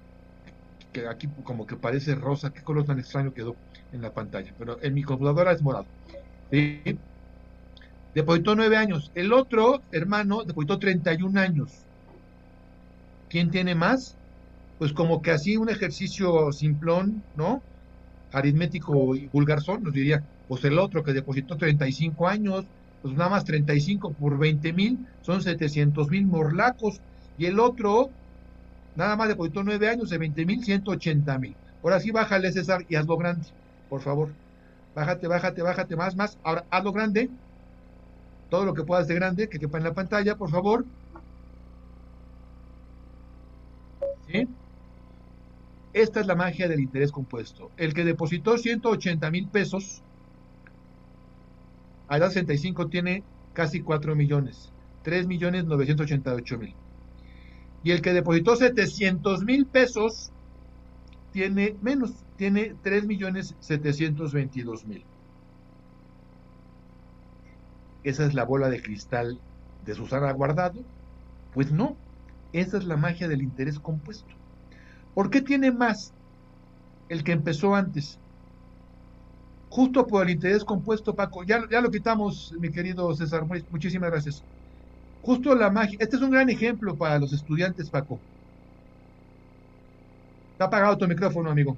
que 0.92 1.08
aquí 1.08 1.28
como 1.44 1.66
que 1.66 1.76
parece 1.78 2.16
rosa, 2.16 2.52
qué 2.52 2.64
color 2.64 2.86
tan 2.86 3.00
extraño 3.00 3.34
quedó 3.34 3.56
en 3.92 4.02
la 4.02 4.14
pantalla, 4.14 4.52
pero 4.58 4.82
en 4.82 4.94
mi 4.94 5.04
computadora 5.04 5.52
es 5.52 5.62
morado. 5.62 5.88
¿sí? 6.52 6.82
Depositó 8.14 8.56
nueve 8.56 8.78
años. 8.78 9.12
El 9.14 9.34
otro 9.34 9.84
hermano 9.92 10.44
depositó 10.44 10.80
31 10.80 11.38
años. 11.38 11.86
¿Quién 13.30 13.52
tiene 13.52 13.76
más? 13.76 14.18
Pues 14.78 14.94
como 14.94 15.22
que 15.22 15.32
así 15.32 15.58
un 15.58 15.70
ejercicio 15.70 16.52
simplón, 16.52 17.24
¿no? 17.36 17.62
Aritmético 18.32 19.16
y 19.16 19.28
vulgarzón, 19.28 19.84
nos 19.84 19.94
diría, 19.94 20.24
pues 20.48 20.64
el 20.64 20.80
otro 20.80 21.04
que 21.04 21.14
depositó 21.14 21.58
35 21.58 22.28
años, 22.28 22.66
pues 23.02 23.14
nada 23.16 23.30
más 23.30 23.46
35 23.46 24.14
por 24.14 24.38
20 24.38 24.74
mil, 24.74 25.08
son 25.22 25.42
700 25.42 26.10
mil 26.10 26.26
morlacos 26.26 27.02
y 27.38 27.46
el 27.46 27.60
otro 27.60 28.10
nada 28.96 29.16
más 29.16 29.28
depositó 29.28 29.64
nueve 29.64 29.90
años 29.90 30.10
de 30.10 30.18
20 30.18 30.46
mil, 30.46 30.64
180 30.64 31.38
mil. 31.40 31.56
Ahora 31.84 32.00
sí, 32.00 32.12
bájale, 32.12 32.52
César, 32.52 32.86
y 32.90 32.96
hazlo 32.96 33.18
grande, 33.18 33.48
por 33.90 34.02
favor. 34.02 34.30
Bájate, 34.96 35.28
bájate, 35.28 35.62
bájate 35.62 35.96
más, 35.96 36.16
más. 36.16 36.38
Ahora, 36.44 36.66
hazlo 36.72 36.92
grande. 36.92 37.30
Todo 38.50 38.66
lo 38.66 38.74
que 38.74 38.84
puedas 38.84 39.08
de 39.08 39.16
grande, 39.16 39.48
que 39.50 39.60
quepa 39.60 39.78
en 39.78 39.84
la 39.84 39.94
pantalla, 39.94 40.36
por 40.38 40.50
favor. 40.50 40.86
¿Sí? 44.28 44.48
Esta 45.94 46.20
es 46.20 46.28
la 46.28 46.36
magia 46.36 46.68
del 46.68 46.80
interés 46.80 47.12
compuesto. 47.12 47.72
El 47.78 47.94
que 47.94 48.04
depositó 48.04 48.58
180 48.58 49.30
mil 49.32 49.48
pesos, 49.50 50.04
a 52.08 52.18
edad 52.18 52.30
65 52.30 52.88
tiene 52.88 53.24
casi 53.54 53.82
4 53.82 54.16
millones. 54.16 54.72
3 55.04 55.28
millones 55.28 55.66
988 55.66 56.58
mil. 56.58 56.76
Y 57.84 57.92
el 57.92 58.02
que 58.02 58.14
depositó 58.14 58.56
700 58.56 59.44
mil 59.44 59.66
pesos 59.66 60.32
tiene 61.32 61.76
menos, 61.82 62.26
tiene 62.36 62.76
3 62.82 63.06
millones 63.06 63.56
722 63.60 64.86
mil. 64.86 65.06
Esa 68.04 68.26
es 68.26 68.34
la 68.34 68.46
bola 68.46 68.70
de 68.70 68.82
cristal 68.82 69.40
de 69.86 69.94
Susana 69.94 70.32
Guardado. 70.32 70.82
Pues 71.54 71.72
no, 71.72 71.96
esa 72.54 72.78
es 72.78 72.86
la 72.86 72.98
magia 72.98 73.28
del 73.28 73.42
interés 73.42 73.80
compuesto. 73.80 74.34
¿Por 75.14 75.30
qué 75.30 75.42
tiene 75.42 75.72
más 75.72 76.14
el 77.10 77.24
que 77.24 77.32
empezó 77.32 77.76
antes? 77.76 78.20
Justo 79.70 80.08
por 80.08 80.24
el 80.24 80.32
interés 80.32 80.64
compuesto, 80.64 81.14
Paco. 81.14 81.44
Ya, 81.44 81.68
ya 81.70 81.82
lo 81.82 81.92
quitamos, 81.92 82.54
mi 82.60 82.72
querido 82.72 83.14
César. 83.16 83.46
Muchísimas 83.70 84.10
gracias. 84.10 84.44
Justo 85.22 85.54
la 85.56 85.70
magia. 85.70 85.98
Este 86.00 86.16
es 86.16 86.22
un 86.22 86.32
gran 86.32 86.50
ejemplo 86.50 86.96
para 86.96 87.20
los 87.20 87.34
estudiantes, 87.34 87.90
Paco. 87.90 88.20
Está 90.54 90.66
apagado 90.66 90.98
tu 90.98 91.08
micrófono, 91.08 91.52
amigo. 91.52 91.78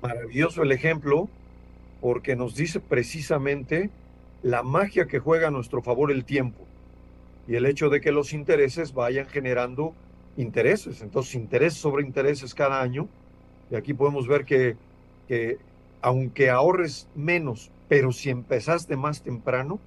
Maravilloso 0.00 0.62
el 0.62 0.72
ejemplo, 0.72 1.28
porque 2.00 2.36
nos 2.36 2.54
dice 2.54 2.80
precisamente 2.80 3.90
la 4.42 4.62
magia 4.62 5.06
que 5.06 5.18
juega 5.18 5.48
a 5.48 5.50
nuestro 5.50 5.82
favor 5.82 6.10
el 6.10 6.24
tiempo 6.24 6.66
y 7.46 7.56
el 7.56 7.66
hecho 7.66 7.90
de 7.90 8.00
que 8.00 8.12
los 8.12 8.32
intereses 8.32 8.94
vayan 8.94 9.26
generando 9.26 9.94
intereses. 10.36 11.02
Entonces, 11.02 11.34
interés 11.34 11.74
sobre 11.74 12.04
intereses 12.04 12.54
cada 12.54 12.80
año. 12.80 13.08
Y 13.70 13.74
aquí 13.74 13.92
podemos 13.92 14.26
ver 14.26 14.44
que, 14.44 14.76
que 15.30 15.58
aunque 16.02 16.50
ahorres 16.50 17.06
menos, 17.14 17.70
pero 17.88 18.10
si 18.10 18.30
empezaste 18.30 18.96
más 18.96 19.22
temprano, 19.22 19.78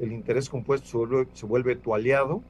el 0.00 0.12
interés 0.12 0.48
compuesto 0.48 0.88
se 0.88 0.96
vuelve, 0.96 1.28
se 1.34 1.44
vuelve 1.44 1.76
tu 1.76 1.94
aliado. 1.94 2.40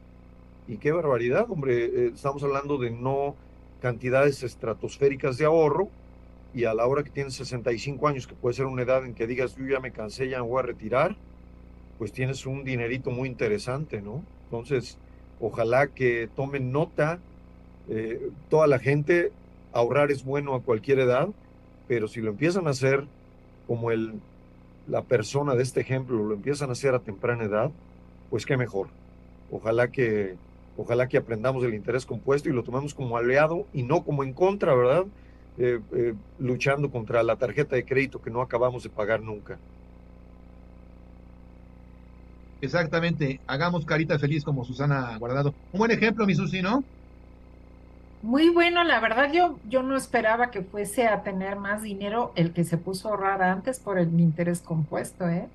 Y 0.69 0.77
qué 0.77 0.93
barbaridad, 0.93 1.51
hombre. 1.51 1.87
Eh, 1.87 2.13
estamos 2.15 2.45
hablando 2.45 2.79
de 2.79 2.93
no 2.93 3.35
cantidades 3.81 4.45
estratosféricas 4.45 5.37
de 5.37 5.47
ahorro. 5.47 5.89
Y 6.55 6.63
a 6.63 6.75
la 6.75 6.87
hora 6.87 7.03
que 7.03 7.11
tienes 7.11 7.35
65 7.35 8.07
años, 8.07 8.29
que 8.29 8.37
puede 8.37 8.55
ser 8.55 8.67
una 8.67 8.83
edad 8.83 9.05
en 9.05 9.15
que 9.15 9.27
digas, 9.27 9.57
yo 9.57 9.67
ya 9.67 9.81
me 9.81 9.91
cansé, 9.91 10.29
ya 10.29 10.41
me 10.41 10.49
voy 10.49 10.61
a 10.61 10.63
retirar, 10.63 11.17
pues 11.99 12.13
tienes 12.13 12.47
un 12.47 12.63
dinerito 12.63 13.11
muy 13.11 13.29
interesante, 13.29 14.01
¿no? 14.01 14.23
Entonces, 14.45 14.97
ojalá 15.41 15.89
que 15.89 16.29
tomen 16.37 16.71
nota 16.71 17.19
eh, 17.89 18.31
toda 18.49 18.69
la 18.69 18.79
gente. 18.79 19.33
Ahorrar 19.73 20.13
es 20.13 20.25
bueno 20.25 20.55
a 20.55 20.63
cualquier 20.63 21.01
edad, 21.01 21.31
pero 21.89 22.07
si 22.07 22.21
lo 22.21 22.31
empiezan 22.31 22.67
a 22.67 22.71
hacer 22.71 23.05
como 23.67 23.91
el, 23.91 24.21
la 24.87 25.03
persona 25.03 25.55
de 25.55 25.63
este 25.63 25.81
ejemplo 25.81 26.23
lo 26.23 26.35
empiezan 26.35 26.69
a 26.69 26.73
hacer 26.73 26.95
a 26.95 27.01
temprana 27.01 27.45
edad, 27.45 27.71
pues 28.31 28.47
qué 28.47 28.57
mejor. 28.57 28.89
Ojalá 29.51 29.89
que, 29.89 30.37
ojalá 30.77 31.09
que 31.09 31.17
aprendamos 31.17 31.65
el 31.65 31.75
interés 31.75 32.07
compuesto 32.07 32.49
y 32.49 32.53
lo 32.53 32.63
tomemos 32.63 32.95
como 32.95 33.17
aliado 33.17 33.67
y 33.73 33.83
no 33.83 34.05
como 34.05 34.23
en 34.23 34.35
contra, 34.35 34.75
¿verdad? 34.75 35.07
Eh, 35.57 35.81
eh, 35.93 36.15
luchando 36.39 36.91
contra 36.91 37.23
la 37.23 37.37
tarjeta 37.37 37.75
de 37.75 37.85
crédito 37.85 38.23
que 38.23 38.31
no 38.31 38.43
acabamos 38.43 38.83
de 38.83 38.91
pagar 38.91 39.23
nunca. 39.23 39.59
Exactamente, 42.61 43.41
hagamos 43.47 43.85
carita 43.85 44.19
feliz 44.19 44.45
como 44.45 44.65
Susana 44.65 45.17
Guardado. 45.19 45.55
Un 45.73 45.79
buen 45.79 45.91
ejemplo, 45.91 46.27
mi 46.27 46.35
Susi, 46.35 46.61
¿no? 46.61 46.85
Muy 48.21 48.49
bueno, 48.49 48.83
la 48.83 48.99
verdad 49.01 49.31
yo, 49.33 49.61
yo 49.63 49.83
no 49.85 49.97
esperaba 49.97 50.51
que 50.51 50.63
fuese 50.63 51.07
a 51.07 51.23
tener 51.23 51.57
más 51.57 51.83
dinero 51.83 52.33
el 52.35 52.53
que 52.53 52.65
se 52.65 52.77
puso 52.77 53.09
a 53.09 53.11
ahorrar 53.13 53.43
antes 53.43 53.79
por 53.79 53.99
el 53.99 54.19
interés 54.19 54.61
compuesto, 54.61 55.29
¿eh? 55.29 55.53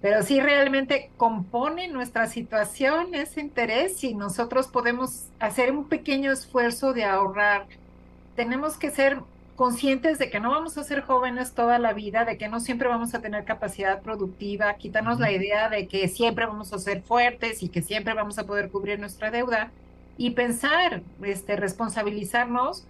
Pero 0.00 0.22
sí 0.22 0.40
realmente 0.40 1.12
compone 1.16 1.88
nuestra 1.88 2.26
situación 2.28 3.14
ese 3.14 3.40
interés 3.40 4.02
y 4.04 4.14
nosotros 4.14 4.68
podemos 4.68 5.32
hacer 5.38 5.72
un 5.72 5.88
pequeño 5.88 6.32
esfuerzo 6.32 6.94
de 6.94 7.04
ahorrar. 7.04 7.68
Tenemos 8.36 8.78
que 8.78 8.90
ser 8.90 9.20
conscientes 9.56 10.18
de 10.18 10.30
que 10.30 10.40
no 10.40 10.50
vamos 10.50 10.78
a 10.78 10.84
ser 10.84 11.02
jóvenes 11.02 11.52
toda 11.54 11.78
la 11.80 11.92
vida, 11.92 12.24
de 12.24 12.38
que 12.38 12.48
no 12.48 12.60
siempre 12.60 12.88
vamos 12.88 13.14
a 13.14 13.20
tener 13.20 13.44
capacidad 13.44 14.00
productiva, 14.02 14.74
quitarnos 14.76 15.18
la 15.18 15.32
idea 15.32 15.68
de 15.68 15.88
que 15.88 16.08
siempre 16.08 16.46
vamos 16.46 16.72
a 16.72 16.78
ser 16.78 17.02
fuertes 17.02 17.62
y 17.62 17.68
que 17.68 17.82
siempre 17.82 18.14
vamos 18.14 18.38
a 18.38 18.46
poder 18.46 18.70
cubrir 18.70 19.00
nuestra 19.00 19.30
deuda 19.32 19.72
y 20.18 20.30
pensar, 20.30 21.02
este, 21.22 21.56
responsabilizarnos 21.56 22.84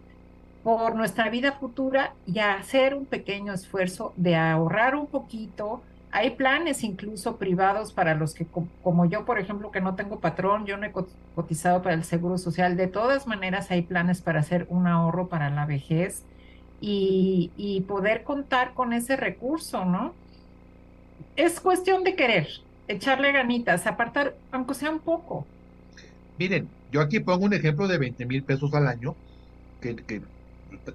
por 0.64 0.96
nuestra 0.96 1.28
vida 1.28 1.52
futura 1.52 2.14
y 2.26 2.40
hacer 2.40 2.94
un 2.94 3.04
pequeño 3.04 3.52
esfuerzo 3.52 4.14
de 4.16 4.34
ahorrar 4.34 4.96
un 4.96 5.06
poquito. 5.06 5.82
Hay 6.10 6.30
planes 6.30 6.82
incluso 6.82 7.36
privados 7.36 7.92
para 7.92 8.14
los 8.14 8.34
que, 8.34 8.46
como 8.82 9.04
yo, 9.04 9.26
por 9.26 9.38
ejemplo, 9.38 9.70
que 9.70 9.82
no 9.82 9.94
tengo 9.94 10.20
patrón, 10.20 10.64
yo 10.64 10.78
no 10.78 10.86
he 10.86 10.92
cotizado 11.34 11.82
para 11.82 11.94
el 11.94 12.02
Seguro 12.02 12.38
Social. 12.38 12.78
De 12.78 12.86
todas 12.86 13.26
maneras, 13.26 13.70
hay 13.70 13.82
planes 13.82 14.22
para 14.22 14.40
hacer 14.40 14.66
un 14.70 14.86
ahorro 14.86 15.28
para 15.28 15.50
la 15.50 15.66
vejez 15.66 16.24
y, 16.80 17.84
poder 17.86 18.22
contar 18.24 18.72
con 18.72 18.94
ese 18.94 19.16
recurso, 19.16 19.84
¿no? 19.84 20.14
Es 21.36 21.60
cuestión 21.60 22.04
de 22.04 22.14
querer, 22.14 22.48
echarle 22.88 23.32
ganitas, 23.32 23.86
apartar, 23.86 24.34
aunque 24.50 24.74
sea 24.74 24.90
un 24.90 25.00
poco. 25.00 25.46
Miren, 26.38 26.68
yo 26.90 27.00
aquí 27.00 27.20
pongo 27.20 27.44
un 27.44 27.54
ejemplo 27.54 27.86
de 27.88 27.98
20 27.98 28.26
mil 28.26 28.44
pesos 28.44 28.72
al 28.74 28.86
año, 28.86 29.16
que, 29.80 30.22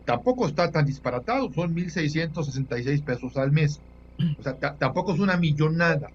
tampoco 0.05 0.47
está 0.47 0.71
tan 0.71 0.85
disparatado, 0.85 1.51
son 1.53 1.75
1.666 1.75 3.03
pesos 3.03 3.37
al 3.37 3.51
mes. 3.51 3.79
O 4.37 4.43
sea, 4.43 4.57
tampoco 4.77 5.13
es 5.13 5.19
una 5.19 5.37
millonada. 5.37 6.09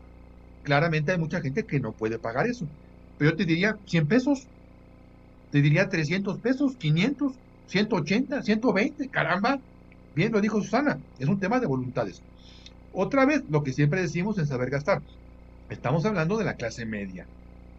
Claramente 0.63 1.13
hay 1.13 1.19
mucha 1.19 1.41
gente 1.41 1.65
que 1.65 1.81
no 1.81 1.93
puede 1.93 2.19
pagar 2.19 2.47
eso. 2.47 2.67
Pero 3.17 3.33
yo 3.33 3.37
te 3.37 3.45
diría 3.45 3.77
100 3.87 4.07
pesos, 4.07 4.47
te 5.51 5.61
diría 5.63 5.89
300 5.89 6.39
pesos, 6.41 6.77
500, 6.77 7.33
180, 7.67 8.43
120, 8.43 9.09
caramba. 9.09 9.59
Bien, 10.15 10.33
lo 10.33 10.41
dijo 10.41 10.61
Susana, 10.61 10.99
es 11.19 11.29
un 11.29 11.39
tema 11.39 11.61
de 11.61 11.67
voluntades. 11.67 12.23
Otra 12.93 13.27
vez, 13.27 13.43
lo 13.49 13.63
que 13.63 13.73
siempre 13.73 14.03
decimos 14.03 14.39
en 14.39 14.47
saber 14.47 14.71
gastar. 14.71 15.03
Estamos 15.69 16.05
hablando 16.05 16.39
de 16.39 16.45
la 16.45 16.55
clase 16.55 16.87
media. 16.87 17.27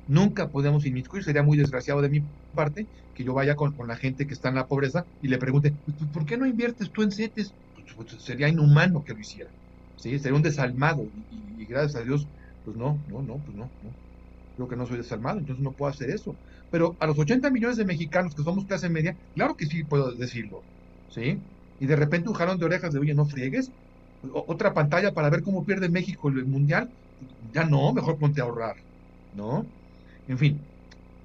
Nunca 0.10 0.50
podemos 0.50 0.88
inmiscuir, 0.88 1.24
sería 1.24 1.44
muy 1.44 1.56
desgraciado 1.56 2.02
de 2.02 2.10
mi 2.10 2.22
parte 2.52 2.88
que 3.14 3.24
yo 3.24 3.36
vaya 3.36 3.56
con, 3.56 3.76
la 3.88 3.96
gente 3.96 4.26
que 4.26 4.34
está 4.34 4.50
en 4.50 4.56
la 4.56 4.66
pobreza 4.66 5.06
y 5.22 5.28
le 5.28 5.38
pregunte, 5.38 5.72
pues, 5.86 5.98
pues, 6.00 6.10
¿por 6.10 6.26
qué 6.26 6.36
no 6.36 6.48
inviertes 6.48 6.92
tú 6.92 7.04
en 7.04 7.12
CETES? 7.12 7.54
Pues, 7.96 8.24
sería 8.24 8.50
inhumano 8.50 9.04
que 9.04 9.14
lo 9.14 9.20
hiciera. 9.20 9.52
¿sí? 9.96 10.18
Sería 10.18 10.36
un 10.36 10.42
desalmado 10.42 11.04
y, 11.30 11.64
gracias 11.68 12.02
a 12.02 12.04
Dios, 12.04 12.28
pues 12.64 12.76
no, 12.76 13.04
no, 13.08 13.22
no, 13.22 13.40
pues 13.46 13.56
no, 13.56 13.72
no. 13.82 13.96
Creo 14.56 14.68
que 14.68 14.76
no 14.76 14.88
soy 14.88 14.98
desalmado, 14.98 15.38
entonces 15.38 15.64
no 15.64 15.74
puedo 15.74 15.92
hacer 15.92 16.10
eso. 16.10 16.36
Pero 16.72 16.98
a 17.00 17.06
los 17.06 17.20
80 17.20 17.52
millones 17.52 17.78
de 17.78 17.86
mexicanos 17.86 18.34
que 18.34 18.42
somos 18.42 18.66
clase 18.66 18.90
media, 18.90 19.16
claro 19.36 19.56
que 19.56 19.68
sí 19.68 19.84
puedo 19.84 20.16
decirlo, 20.16 20.66
¿sí? 21.08 21.38
Y 21.78 21.86
de 21.86 21.96
repente 21.96 22.30
un 22.30 22.36
jalón 22.36 22.58
de 22.58 22.66
orejas 22.66 22.94
de, 22.94 23.00
oye, 23.00 23.14
no 23.14 23.26
friegues, 23.28 23.72
otra 24.22 24.74
pantalla 24.74 25.12
para 25.14 25.30
ver 25.30 25.44
cómo 25.44 25.66
pierde 25.66 25.88
México 25.90 26.30
el 26.30 26.48
mundial, 26.48 26.90
ya 27.52 27.66
no, 27.66 27.94
mejor 27.94 28.18
ponte 28.18 28.42
a 28.42 28.46
ahorrar, 28.46 28.76
¿no? 29.32 29.72
En 30.30 30.38
fin, 30.38 30.66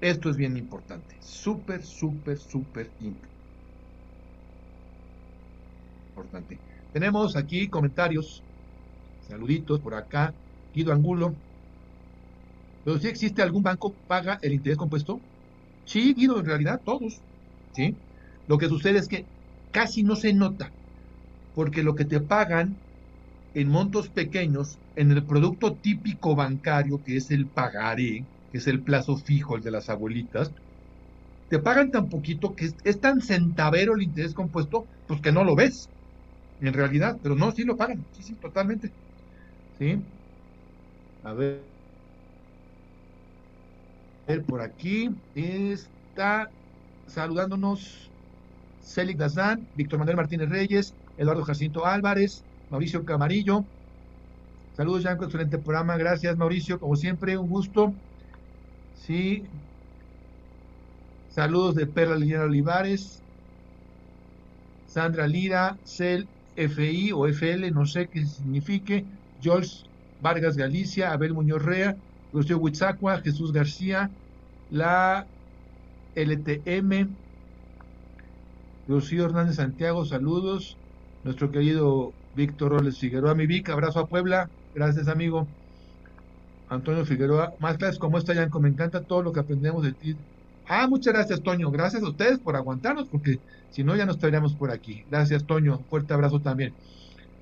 esto 0.01 0.29
es 0.29 0.37
bien 0.37 0.57
importante, 0.57 1.15
súper, 1.21 1.83
súper, 1.85 2.37
súper 2.39 2.93
importante. 6.15 6.61
Tenemos 6.91 7.35
aquí 7.35 7.69
comentarios, 7.69 8.43
saluditos 9.19 9.81
por 9.81 9.95
acá, 9.95 10.35
Guido 10.73 10.93
Angulo. 10.93 11.37
Pero 12.83 12.99
si 12.99 13.07
existe 13.07 13.41
algún 13.41 13.63
banco 13.63 13.97
paga 14.07 14.37
el 14.41 14.53
interés 14.53 14.77
compuesto, 14.77 15.23
Sí, 15.85 16.13
Guido, 16.15 16.39
en 16.39 16.45
realidad 16.45 16.81
todos. 16.85 17.23
¿sí? 17.73 18.01
Lo 18.47 18.57
que 18.59 18.69
sucede 18.69 18.99
es 18.99 19.07
que 19.09 19.27
casi 19.71 20.03
no 20.03 20.15
se 20.17 20.33
nota, 20.33 20.73
porque 21.53 21.83
lo 21.83 21.95
que 21.95 22.05
te 22.05 22.21
pagan 22.21 22.81
en 23.53 23.69
montos 23.69 24.09
pequeños, 24.11 24.79
en 24.95 25.11
el 25.11 25.25
producto 25.25 25.77
típico 25.77 26.35
bancario, 26.35 27.03
que 27.03 27.17
es 27.17 27.31
el 27.31 27.49
pagaré, 27.51 28.27
que 28.55 28.59
es 28.59 28.67
el 28.67 28.83
plazo 28.83 29.17
fijo, 29.17 29.57
el 29.57 29.63
de 29.63 29.69
las 29.69 29.89
abuelitas, 29.89 30.49
te 31.49 31.59
pagan 31.59 31.91
tan 31.91 32.07
poquito 32.07 32.55
que 32.55 32.71
es, 32.85 33.01
tan 33.01 33.19
centavero 33.19 33.95
el 33.95 34.03
interés 34.03 34.33
compuesto, 34.33 34.85
pues 35.09 35.19
que 35.19 35.33
no 35.33 35.43
lo 35.43 35.57
ves, 35.57 35.89
en 36.61 36.73
realidad, 36.73 37.17
pero 37.21 37.35
no, 37.35 37.51
sí 37.51 37.65
lo 37.65 37.75
pagan, 37.75 38.05
sí, 38.13 38.23
sí, 38.23 38.33
totalmente. 38.35 38.93
¿Sí? 39.77 39.97
A 41.25 41.33
ver 41.33 41.65
por 44.47 44.61
aquí 44.61 45.09
está 45.33 46.49
saludándonos 47.07 48.09
Célic 48.81 49.17
Dazán, 49.17 49.67
Víctor 49.75 49.99
Manuel 49.99 50.15
Martínez 50.15 50.47
Reyes, 50.47 50.93
Eduardo 51.17 51.43
Jacinto 51.43 51.85
Álvarez, 51.85 52.41
Mauricio 52.69 53.03
Camarillo. 53.03 53.65
Saludos, 54.77 55.03
Yanko, 55.03 55.25
excelente 55.25 55.57
programa. 55.57 55.97
Gracias, 55.97 56.37
Mauricio, 56.37 56.79
como 56.79 56.95
siempre, 56.95 57.37
un 57.37 57.49
gusto. 57.49 57.93
Sí. 58.95 59.43
Saludos 61.27 61.75
de 61.75 61.85
Perla 61.85 62.15
Liliana 62.15 62.45
Olivares, 62.45 63.23
Sandra 64.85 65.27
Lira, 65.27 65.77
Cel 65.83 66.29
FI 66.55 67.11
o 67.13 67.27
FL, 67.27 67.71
no 67.71 67.85
sé 67.85 68.07
qué 68.09 68.25
signifique, 68.25 69.05
George 69.39 69.71
Vargas 70.19 70.55
Galicia, 70.55 71.11
Abel 71.11 71.33
Muñoz 71.33 71.63
Rea, 71.63 71.95
Rocío 72.31 72.57
Huitzacua, 72.59 73.21
Jesús 73.21 73.51
García, 73.51 74.09
la 74.69 75.27
LTM, 76.15 77.15
Rocío 78.87 79.25
Hernández 79.25 79.57
Santiago, 79.57 80.05
saludos. 80.05 80.79
Nuestro 81.23 81.51
querido 81.51 82.15
Víctor 82.31 82.71
Roles 82.71 82.99
Figueroa, 82.99 83.35
mi 83.35 83.47
Vic, 83.47 83.69
abrazo 83.69 83.99
a 83.99 84.07
Puebla, 84.07 84.49
gracias 84.73 85.07
amigo. 85.07 85.49
Antonio 86.75 87.05
Figueroa, 87.05 87.55
más 87.59 87.77
clases 87.77 87.99
como 87.99 88.17
esta, 88.17 88.33
Yanko, 88.33 88.59
me 88.61 88.69
encanta 88.69 89.05
todo 89.05 89.23
lo 89.23 89.31
que 89.33 89.39
aprendemos 89.41 89.83
de 89.83 89.93
ti. 89.93 90.19
Ah, 90.65 90.87
muchas 90.87 91.13
gracias, 91.13 91.41
Toño. 91.43 91.71
Gracias 91.71 92.03
a 92.03 92.09
ustedes 92.09 92.39
por 92.39 92.55
aguantarnos, 92.55 93.09
porque 93.09 93.43
si 93.69 93.83
no, 93.83 93.95
ya 93.95 94.05
nos 94.05 94.15
estaríamos 94.17 94.55
por 94.55 94.71
aquí. 94.71 95.03
Gracias, 95.07 95.45
Toño. 95.45 95.85
Fuerte 95.89 96.13
abrazo 96.13 96.41
también. 96.41 96.77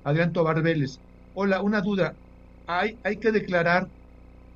Adrián 0.04 0.32
Tobar 0.32 0.62
Vélez. 0.62 1.02
Hola, 1.32 1.62
una 1.62 1.80
duda. 1.82 2.18
¿Hay, 2.66 3.00
¿Hay 3.04 3.18
que 3.18 3.32
declarar 3.32 3.92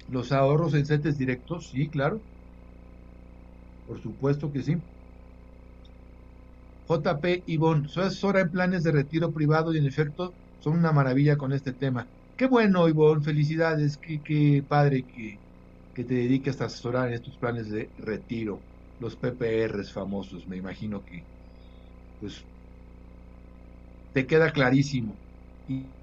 los 0.06 0.32
ahorros 0.32 0.74
en 0.74 0.86
CETES 0.86 1.18
directos? 1.18 1.70
Sí, 1.70 1.90
claro. 1.90 2.24
Por 3.86 4.00
supuesto 4.00 4.52
que 4.52 4.62
sí. 4.62 4.76
JP 6.88 7.44
Ivonne, 7.46 7.88
soy 7.88 8.04
asesora 8.06 8.40
en 8.40 8.50
planes 8.50 8.82
de 8.82 8.90
retiro 8.92 9.32
privado 9.32 9.72
y 9.74 9.78
en 9.78 9.86
efecto 9.86 10.38
son 10.58 10.76
una 10.78 10.90
maravilla 10.92 11.36
con 11.36 11.52
este 11.52 11.72
tema. 11.72 12.10
Qué 12.38 12.46
bueno, 12.46 12.88
Ivonne, 12.88 13.22
felicidades, 13.22 13.98
qué, 13.98 14.62
padre 14.66 15.04
que, 15.06 15.42
que 15.92 16.04
te 16.04 16.14
dediques 16.14 16.60
a 16.60 16.66
asesorar 16.66 17.08
en 17.08 17.14
estos 17.14 17.36
planes 17.38 17.68
de 17.70 17.92
retiro, 17.96 18.64
los 18.98 19.16
PPRs 19.16 19.92
famosos, 19.92 20.46
me 20.46 20.56
imagino 20.56 21.04
que 21.04 21.26
pues 22.18 22.46
te 24.12 24.26
queda 24.26 24.52
clarísimo. 24.52 25.18
Y, 25.66 25.94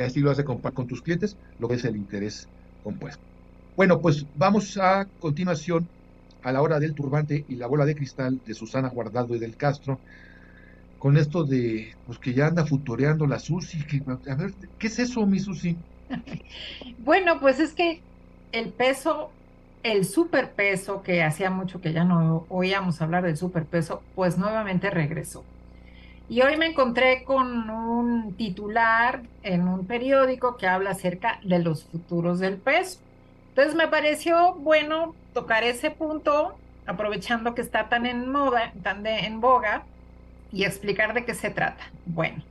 así 0.00 0.20
lo 0.20 0.30
hace 0.30 0.44
con 0.44 0.86
tus 0.86 1.02
clientes, 1.02 1.36
lo 1.58 1.68
que 1.68 1.74
es 1.74 1.84
el 1.84 1.96
interés 1.96 2.48
compuesto. 2.82 3.22
Bueno, 3.76 4.00
pues 4.00 4.26
vamos 4.34 4.76
a 4.78 5.06
continuación 5.18 5.90
a 6.42 6.52
la 6.52 6.62
hora 6.62 6.80
del 6.80 6.94
turbante 6.94 7.44
y 7.48 7.56
la 7.56 7.66
bola 7.68 7.84
de 7.86 7.94
cristal 7.94 8.42
de 8.44 8.54
Susana 8.54 8.88
Guardado 8.90 9.34
y 9.34 9.38
del 9.38 9.56
Castro, 9.56 10.02
con 11.02 11.16
esto 11.16 11.42
de 11.42 11.96
pues 12.06 12.20
que 12.20 12.32
ya 12.32 12.46
anda 12.46 12.64
futoreando 12.64 13.26
la 13.26 13.40
Susi. 13.40 13.84
Que, 13.86 14.00
a 14.30 14.34
ver, 14.36 14.52
¿qué 14.78 14.86
es 14.86 15.00
eso, 15.00 15.26
mi 15.26 15.40
Susi? 15.40 15.76
bueno, 16.98 17.40
pues 17.40 17.58
es 17.58 17.72
que 17.72 18.00
el 18.52 18.68
peso, 18.68 19.32
el 19.82 20.04
superpeso, 20.04 21.02
que 21.02 21.24
hacía 21.24 21.50
mucho 21.50 21.80
que 21.80 21.92
ya 21.92 22.04
no 22.04 22.46
oíamos 22.48 23.02
hablar 23.02 23.24
del 23.24 23.36
superpeso, 23.36 24.00
pues 24.14 24.38
nuevamente 24.38 24.90
regresó. 24.90 25.42
Y 26.28 26.40
hoy 26.42 26.56
me 26.56 26.66
encontré 26.66 27.24
con 27.24 27.68
un 27.68 28.34
titular 28.34 29.24
en 29.42 29.66
un 29.66 29.84
periódico 29.86 30.56
que 30.56 30.68
habla 30.68 30.90
acerca 30.90 31.40
de 31.42 31.58
los 31.58 31.82
futuros 31.82 32.38
del 32.38 32.58
peso. 32.58 33.00
Entonces 33.48 33.74
me 33.74 33.88
pareció 33.88 34.54
bueno 34.54 35.16
tocar 35.34 35.64
ese 35.64 35.90
punto, 35.90 36.54
aprovechando 36.86 37.56
que 37.56 37.60
está 37.60 37.88
tan 37.88 38.06
en 38.06 38.30
moda, 38.30 38.72
tan 38.84 39.02
de, 39.02 39.18
en 39.26 39.40
boga, 39.40 39.84
y 40.52 40.64
explicar 40.64 41.14
de 41.14 41.24
qué 41.24 41.34
se 41.34 41.50
trata. 41.50 41.84
Bueno, 42.06 42.42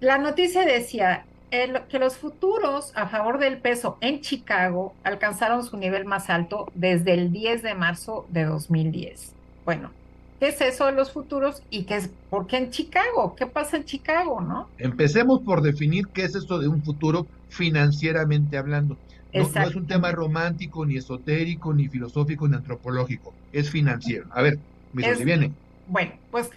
la 0.00 0.18
noticia 0.18 0.64
decía 0.64 1.24
que 1.50 1.98
los 1.98 2.16
futuros 2.16 2.92
a 2.94 3.08
favor 3.08 3.38
del 3.38 3.58
peso 3.58 3.98
en 4.00 4.20
Chicago 4.20 4.94
alcanzaron 5.02 5.64
su 5.64 5.76
nivel 5.76 6.04
más 6.04 6.30
alto 6.30 6.70
desde 6.74 7.14
el 7.14 7.32
10 7.32 7.62
de 7.62 7.74
marzo 7.74 8.26
de 8.28 8.44
2010. 8.44 9.32
Bueno, 9.64 9.90
¿qué 10.38 10.48
es 10.48 10.60
eso 10.60 10.86
de 10.86 10.92
los 10.92 11.10
futuros 11.10 11.62
y 11.68 11.84
qué 11.84 11.96
es, 11.96 12.10
por 12.30 12.46
qué 12.46 12.58
en 12.58 12.70
Chicago? 12.70 13.34
¿Qué 13.34 13.46
pasa 13.46 13.78
en 13.78 13.84
Chicago, 13.84 14.40
no? 14.40 14.68
Empecemos 14.78 15.40
por 15.40 15.60
definir 15.60 16.06
qué 16.08 16.22
es 16.24 16.36
esto 16.36 16.60
de 16.60 16.68
un 16.68 16.82
futuro 16.82 17.26
financieramente 17.48 18.56
hablando. 18.56 18.96
No, 19.32 19.42
es 19.42 19.74
un 19.74 19.86
tema 19.86 20.12
romántico, 20.12 20.86
ni 20.86 20.96
esotérico, 20.96 21.72
ni 21.72 21.88
filosófico, 21.88 22.48
ni 22.48 22.56
antropológico. 22.56 23.34
Es 23.52 23.70
financiero. 23.70 24.26
A 24.30 24.42
ver, 24.42 24.58
me 24.92 25.14
si 25.14 25.24
viene. 25.24 25.52
Bueno, 25.86 26.12
pues 26.30 26.50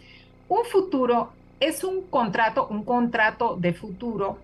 un 0.49 0.65
futuro 0.65 1.31
es 1.59 1.83
un 1.83 2.01
contrato, 2.01 2.67
un 2.67 2.83
contrato 2.83 3.55
de 3.55 3.73
futuro, 3.73 4.37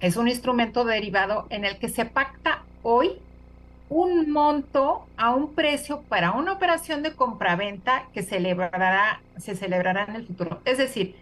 es 0.00 0.16
un 0.16 0.28
instrumento 0.28 0.84
derivado 0.84 1.46
en 1.50 1.64
el 1.64 1.78
que 1.78 1.88
se 1.88 2.04
pacta 2.04 2.62
hoy 2.82 3.18
un 3.88 4.30
monto 4.30 5.06
a 5.16 5.34
un 5.34 5.54
precio 5.54 6.02
para 6.02 6.32
una 6.32 6.52
operación 6.52 7.02
de 7.02 7.14
compraventa 7.14 8.04
que 8.12 8.22
celebrará, 8.22 9.20
se 9.38 9.54
celebrará 9.54 10.04
en 10.04 10.16
el 10.16 10.26
futuro. 10.26 10.60
Es 10.64 10.78
decir, 10.78 11.14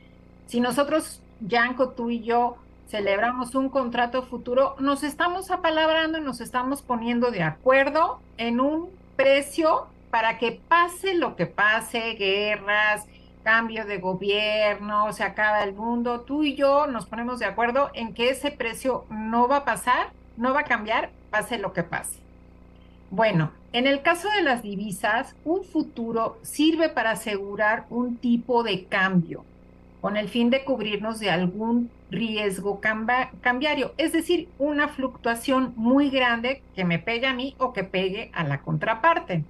si 0.47 0.61
nosotros, 0.61 1.21
Yanko, 1.41 1.91
tú 1.91 2.11
y 2.11 2.23
yo, 2.23 2.57
celebramos 2.89 3.55
un 3.55 3.69
contrato 3.69 4.23
futuro, 4.23 4.77
nos 4.79 5.03
estamos 5.03 5.51
apalabrando 5.51 6.19
y 6.19 6.23
nos 6.23 6.41
estamos 6.41 6.81
poniendo 6.81 7.31
de 7.31 7.43
acuerdo 7.43 8.21
en 8.39 8.61
un 8.61 8.89
precio 9.17 9.87
para 10.11 10.39
que 10.39 10.61
pase 10.69 11.15
lo 11.15 11.35
que 11.37 11.47
pase, 11.47 12.15
guerras, 12.15 13.07
cambio 13.45 13.85
de 13.85 13.99
gobierno, 13.99 15.13
se 15.13 15.23
acaba 15.23 15.63
el 15.63 15.75
mundo, 15.75 16.23
tú 16.23 16.43
y 16.43 16.57
yo 16.57 16.89
nos 16.89 17.07
ponemos 17.07 17.39
de 17.39 17.45
acuerdo 17.45 17.91
en 17.95 18.15
que 18.15 18.31
ese 18.31 18.51
precio 18.51 19.05
no 19.11 19.47
va 19.47 19.59
a 19.59 19.65
pasar, 19.65 20.09
no 20.37 20.53
va 20.53 20.61
a 20.61 20.65
cambiar, 20.65 21.11
pase 21.31 21.59
lo 21.59 21.73
que 21.73 21.85
pase. 21.85 22.19
Bueno, 23.11 23.53
en 23.73 23.87
el 23.87 24.03
caso 24.03 24.29
de 24.31 24.43
las 24.43 24.63
divisas, 24.63 25.37
un 25.45 25.63
futuro 25.63 26.39
sirve 26.43 26.89
para 26.89 27.13
asegurar 27.13 27.85
un 27.91 28.17
tipo 28.17 28.65
de 28.65 28.87
cambio 28.87 29.45
con 30.01 30.17
el 30.17 30.29
fin 30.29 30.51
de 30.51 30.65
cubrirnos 30.65 31.21
de 31.21 31.31
algún 31.31 31.91
riesgo 32.11 32.81
cambiario, 32.81 33.95
es 33.97 34.13
decir, 34.13 34.49
una 34.59 34.89
fluctuación 34.89 35.73
muy 35.77 36.11
grande 36.11 36.63
que 36.75 36.85
me 36.85 36.99
pegue 36.99 37.27
a 37.27 37.35
mí 37.35 37.55
o 37.59 37.73
que 37.73 37.85
pegue 37.85 38.31
a 38.35 38.45
la 38.45 38.61
contraparte. 38.61 39.45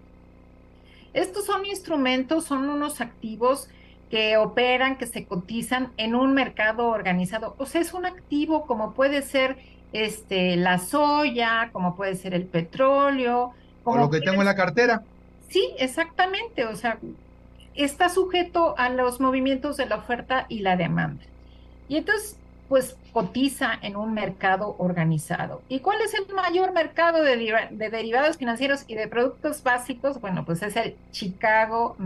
Estos 1.13 1.47
son 1.47 1.65
instrumentos, 1.65 2.45
son 2.45 2.69
unos 2.69 3.01
activos 3.01 3.69
que 4.11 4.37
operan, 4.37 4.97
que 4.97 5.07
se 5.07 5.27
cotizan 5.27 5.93
en 5.97 6.15
un 6.15 6.35
mercado 6.35 6.89
organizado. 6.89 7.55
O 7.59 7.67
sea, 7.67 7.81
es 7.81 7.95
un 7.95 8.07
activo 8.07 8.67
como 8.67 8.95
puede 8.95 9.23
ser 9.23 9.57
este, 9.93 10.57
la 10.57 10.79
soya, 10.79 11.71
como 11.73 11.97
puede 11.97 12.17
ser 12.17 12.35
el 12.35 12.45
petróleo. 12.45 13.53
Como 13.83 13.99
o 13.99 14.01
lo 14.05 14.11
que 14.11 14.21
tengo 14.21 14.43
en 14.43 14.47
la 14.47 14.57
cartera. 14.57 15.03
Sí, 15.49 15.73
exactamente. 15.79 16.65
O 16.67 16.77
sea, 16.77 16.99
está 17.75 18.09
sujeto 18.09 18.75
a 18.79 18.89
los 18.89 19.21
movimientos 19.21 19.77
de 19.77 19.87
la 19.87 19.97
oferta 19.97 20.47
y 20.49 20.61
la 20.61 20.77
demanda. 20.77 21.25
Y 21.89 21.97
entonces, 21.97 22.39
pues 22.69 22.97
cotiza 23.13 23.73
en 23.83 23.97
un 23.97 24.15
mercado 24.15 24.75
organizado. 24.79 25.63
¿Y 25.69 25.81
cuál 25.81 26.01
es 26.01 26.15
el 26.15 26.27
mayor 26.35 26.73
mercado 26.73 27.23
de, 27.23 27.37
derivados 27.71 28.37
financieros 28.37 28.85
y 28.89 28.95
de 28.95 29.07
productos 29.07 29.63
básicos? 29.63 30.21
Bueno, 30.21 30.45
pues 30.45 30.63
es 30.63 30.75
el 30.77 30.97
Chicago 31.13 31.97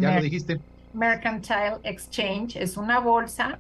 Mercantile 0.92 1.77
Exchange, 1.83 2.57
es 2.57 2.77
una 2.77 3.01
bolsa. 3.01 3.59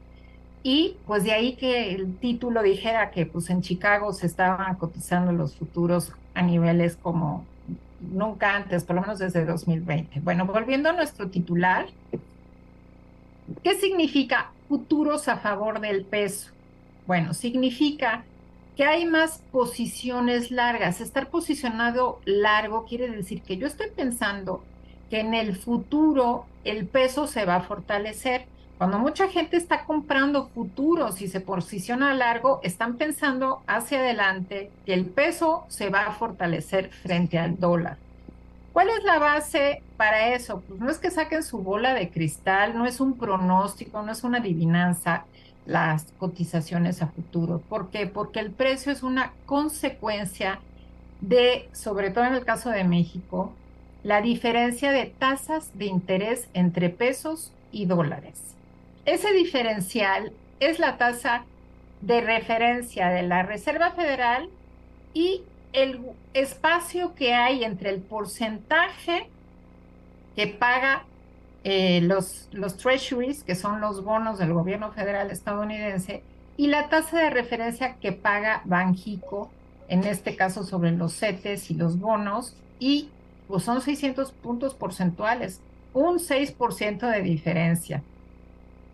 Y 0.62 0.96
pues 1.06 1.24
de 1.24 1.32
ahí 1.32 1.54
que 1.54 1.94
el 1.94 2.16
título 2.16 2.62
dijera 2.62 3.10
que 3.10 3.26
pues 3.26 3.48
en 3.50 3.62
Chicago 3.62 4.12
se 4.12 4.26
estaban 4.26 4.74
cotizando 4.76 5.32
los 5.32 5.54
futuros 5.54 6.12
a 6.34 6.42
niveles 6.42 6.96
como 6.96 7.44
nunca 8.00 8.54
antes, 8.54 8.84
por 8.84 8.96
lo 8.96 9.02
menos 9.02 9.18
desde 9.18 9.44
2020. 9.44 10.20
Bueno, 10.20 10.46
volviendo 10.46 10.88
a 10.88 10.92
nuestro 10.92 11.28
titular, 11.28 11.86
¿qué 13.62 13.74
significa 13.74 14.50
futuros 14.68 15.28
a 15.28 15.38
favor 15.38 15.80
del 15.80 16.04
peso? 16.04 16.50
Bueno, 17.06 17.34
significa 17.34 18.24
que 18.76 18.84
hay 18.84 19.06
más 19.06 19.42
posiciones 19.50 20.50
largas. 20.50 21.00
Estar 21.00 21.30
posicionado 21.30 22.20
largo 22.24 22.84
quiere 22.84 23.08
decir 23.08 23.42
que 23.42 23.56
yo 23.56 23.66
estoy 23.66 23.88
pensando 23.90 24.62
que 25.10 25.20
en 25.20 25.34
el 25.34 25.56
futuro 25.56 26.46
el 26.64 26.86
peso 26.86 27.26
se 27.26 27.44
va 27.44 27.56
a 27.56 27.62
fortalecer. 27.62 28.46
Cuando 28.76 28.98
mucha 28.98 29.28
gente 29.28 29.56
está 29.56 29.84
comprando 29.84 30.48
futuros 30.48 31.20
y 31.20 31.28
se 31.28 31.40
posiciona 31.40 32.14
largo, 32.14 32.60
están 32.62 32.96
pensando 32.96 33.62
hacia 33.66 33.98
adelante 33.98 34.70
que 34.86 34.94
el 34.94 35.06
peso 35.06 35.64
se 35.68 35.90
va 35.90 36.06
a 36.06 36.12
fortalecer 36.12 36.90
frente 36.90 37.38
al 37.38 37.58
dólar. 37.58 37.96
¿Cuál 38.72 38.90
es 38.90 39.02
la 39.02 39.18
base 39.18 39.82
para 39.96 40.34
eso? 40.34 40.60
Pues 40.60 40.78
no 40.78 40.88
es 40.90 40.98
que 40.98 41.10
saquen 41.10 41.42
su 41.42 41.58
bola 41.58 41.94
de 41.94 42.10
cristal, 42.10 42.78
no 42.78 42.86
es 42.86 43.00
un 43.00 43.18
pronóstico, 43.18 44.02
no 44.02 44.12
es 44.12 44.22
una 44.22 44.38
adivinanza 44.38 45.24
las 45.66 46.06
cotizaciones 46.18 47.02
a 47.02 47.08
futuro. 47.08 47.60
¿Por 47.68 47.90
qué? 47.90 48.06
Porque 48.06 48.38
el 48.38 48.52
precio 48.52 48.92
es 48.92 49.02
una 49.02 49.32
consecuencia 49.46 50.60
de, 51.20 51.68
sobre 51.72 52.10
todo 52.10 52.24
en 52.24 52.34
el 52.34 52.44
caso 52.44 52.70
de 52.70 52.84
México, 52.84 53.52
la 54.02 54.20
diferencia 54.20 54.92
de 54.92 55.06
tasas 55.06 55.76
de 55.76 55.86
interés 55.86 56.48
entre 56.54 56.88
pesos 56.88 57.52
y 57.72 57.86
dólares. 57.86 58.54
Ese 59.04 59.32
diferencial 59.32 60.32
es 60.60 60.78
la 60.78 60.96
tasa 60.98 61.44
de 62.00 62.20
referencia 62.20 63.08
de 63.08 63.22
la 63.22 63.42
Reserva 63.42 63.90
Federal 63.92 64.48
y 65.14 65.42
el 65.72 66.00
espacio 66.34 67.14
que 67.14 67.34
hay 67.34 67.64
entre 67.64 67.90
el 67.90 68.00
porcentaje 68.00 69.28
que 70.36 70.46
paga 70.46 71.04
eh, 71.64 72.00
los, 72.02 72.48
los 72.52 72.76
treasuries, 72.76 73.42
que 73.42 73.54
son 73.54 73.80
los 73.80 74.04
bonos 74.04 74.38
del 74.38 74.52
gobierno 74.52 74.92
federal 74.92 75.30
estadounidense, 75.30 76.22
y 76.56 76.68
la 76.68 76.88
tasa 76.88 77.18
de 77.18 77.30
referencia 77.30 77.96
que 77.96 78.12
paga 78.12 78.62
Banjico 78.64 79.50
en 79.88 80.04
este 80.04 80.36
caso 80.36 80.64
sobre 80.64 80.92
los 80.92 81.14
CETES 81.14 81.70
y 81.70 81.74
los 81.74 81.98
bonos, 81.98 82.54
y 82.78 83.08
pues 83.48 83.64
son 83.64 83.80
600 83.80 84.32
puntos 84.32 84.74
porcentuales, 84.74 85.60
un 85.94 86.18
6% 86.18 87.10
de 87.10 87.22
diferencia. 87.22 88.02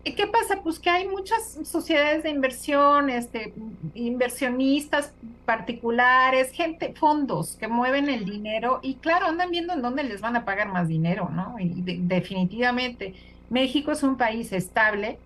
¿Y 0.07 0.13
qué 0.13 0.27
pasa? 0.27 0.61
Pues 0.61 0.77
que 0.77 0.91
hay 0.91 1.07
muchas 1.07 1.57
sociedades 1.63 2.21
de 2.21 2.29
inversión, 2.29 3.09
este, 3.09 3.53
inversionistas 3.95 5.11
particulares, 5.45 6.51
gente, 6.51 6.93
fondos 6.93 7.55
que 7.55 7.67
mueven 7.67 8.07
el 8.09 8.23
dinero 8.23 8.79
y 8.83 8.95
claro, 8.95 9.25
andan 9.25 9.49
viendo 9.49 9.73
en 9.73 9.81
dónde 9.81 10.03
les 10.03 10.21
van 10.21 10.35
a 10.35 10.45
pagar 10.45 10.71
más 10.71 10.87
dinero, 10.87 11.29
¿no? 11.31 11.55
Definitivamente 11.59 13.15
México 13.49 13.91
es 13.91 14.03
un 14.03 14.15
país 14.15 14.51
estable, 14.53 15.17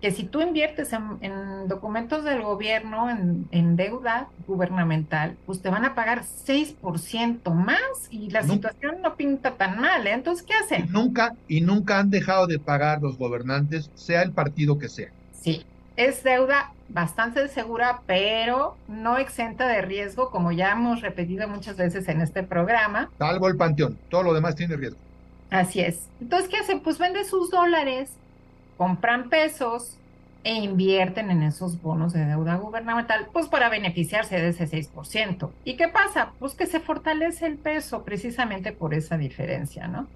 que 0.00 0.10
si 0.12 0.24
tú 0.24 0.40
inviertes 0.40 0.92
en, 0.92 1.68
documentos 1.68 2.24
del 2.24 2.42
gobierno, 2.42 3.08
en, 3.10 3.76
deuda 3.76 4.28
gubernamental, 4.46 5.36
pues 5.46 5.60
te 5.60 5.70
van 5.70 5.84
a 5.84 5.94
pagar 5.94 6.22
6% 6.22 7.52
más 7.52 7.80
y 8.10 8.30
la 8.30 8.42
situación 8.42 9.02
no 9.02 9.16
pinta 9.16 9.52
tan 9.52 9.78
mal, 9.78 10.06
¿eh? 10.06 10.12
Entonces, 10.12 10.44
¿qué 10.44 10.54
hacen? 10.54 10.86
Y 10.86 10.88
nunca, 10.88 11.34
y 11.48 11.60
nunca 11.60 11.98
han 11.98 12.10
dejado 12.10 12.46
de 12.46 12.58
pagar 12.58 13.00
los 13.00 13.18
gobernantes, 13.18 13.90
sea 13.94 14.22
el 14.22 14.32
partido 14.32 14.78
que 14.78 14.88
sea. 14.88 15.10
Sí, 15.32 15.64
es 15.96 16.22
deuda 16.22 16.72
bastante 16.88 17.46
segura, 17.48 18.00
pero 18.06 18.76
no 18.88 19.18
exenta 19.18 19.68
de 19.68 19.82
riesgo, 19.82 20.30
como 20.30 20.50
ya 20.50 20.72
hemos 20.72 21.02
repetido 21.02 21.46
muchas 21.46 21.76
veces 21.76 22.08
en 22.08 22.20
este 22.20 22.42
programa. 22.42 23.10
Salvo 23.18 23.48
el 23.48 23.56
panteón, 23.56 23.98
todo 24.08 24.22
lo 24.24 24.34
demás 24.34 24.56
tiene 24.56 24.76
riesgo. 24.76 24.98
Así 25.50 25.80
es. 25.80 26.08
Entonces, 26.20 26.48
¿qué 26.48 26.56
hacen? 26.58 26.80
Pues 26.80 26.98
vende 26.98 27.24
sus 27.24 27.50
dólares 27.50 28.10
compran 28.80 29.28
pesos 29.28 29.98
e 30.42 30.54
invierten 30.54 31.30
en 31.30 31.42
esos 31.42 31.82
bonos 31.82 32.14
de 32.14 32.24
deuda 32.24 32.56
gubernamental, 32.56 33.28
pues 33.30 33.46
para 33.46 33.68
beneficiarse 33.68 34.40
de 34.40 34.48
ese 34.48 34.66
6%. 34.66 35.50
¿Y 35.66 35.76
qué 35.76 35.88
pasa? 35.88 36.32
Pues 36.38 36.54
que 36.54 36.64
se 36.64 36.80
fortalece 36.80 37.44
el 37.44 37.58
peso 37.58 38.04
precisamente 38.04 38.72
por 38.72 38.94
esa 38.94 39.18
diferencia, 39.18 39.86
¿no? 39.86 40.06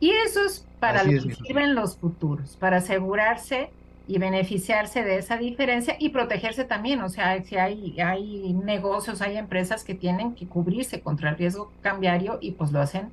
Y 0.00 0.10
eso 0.10 0.44
es 0.44 0.66
para 0.80 1.04
lo 1.04 1.12
que 1.12 1.32
sirven 1.32 1.76
los 1.76 1.96
futuros, 1.96 2.56
para 2.56 2.78
asegurarse 2.78 3.70
y 4.08 4.18
beneficiarse 4.18 5.04
de 5.04 5.18
esa 5.18 5.36
diferencia 5.36 5.94
y 5.96 6.08
protegerse 6.08 6.64
también. 6.64 7.00
O 7.02 7.08
sea, 7.08 7.40
si 7.44 7.56
hay, 7.56 8.00
hay 8.00 8.52
negocios, 8.52 9.22
hay 9.22 9.36
empresas 9.36 9.84
que 9.84 9.94
tienen 9.94 10.34
que 10.34 10.48
cubrirse 10.48 11.02
contra 11.02 11.30
el 11.30 11.36
riesgo 11.36 11.70
cambiario 11.82 12.38
y 12.40 12.50
pues 12.50 12.72
lo 12.72 12.80
hacen 12.80 13.10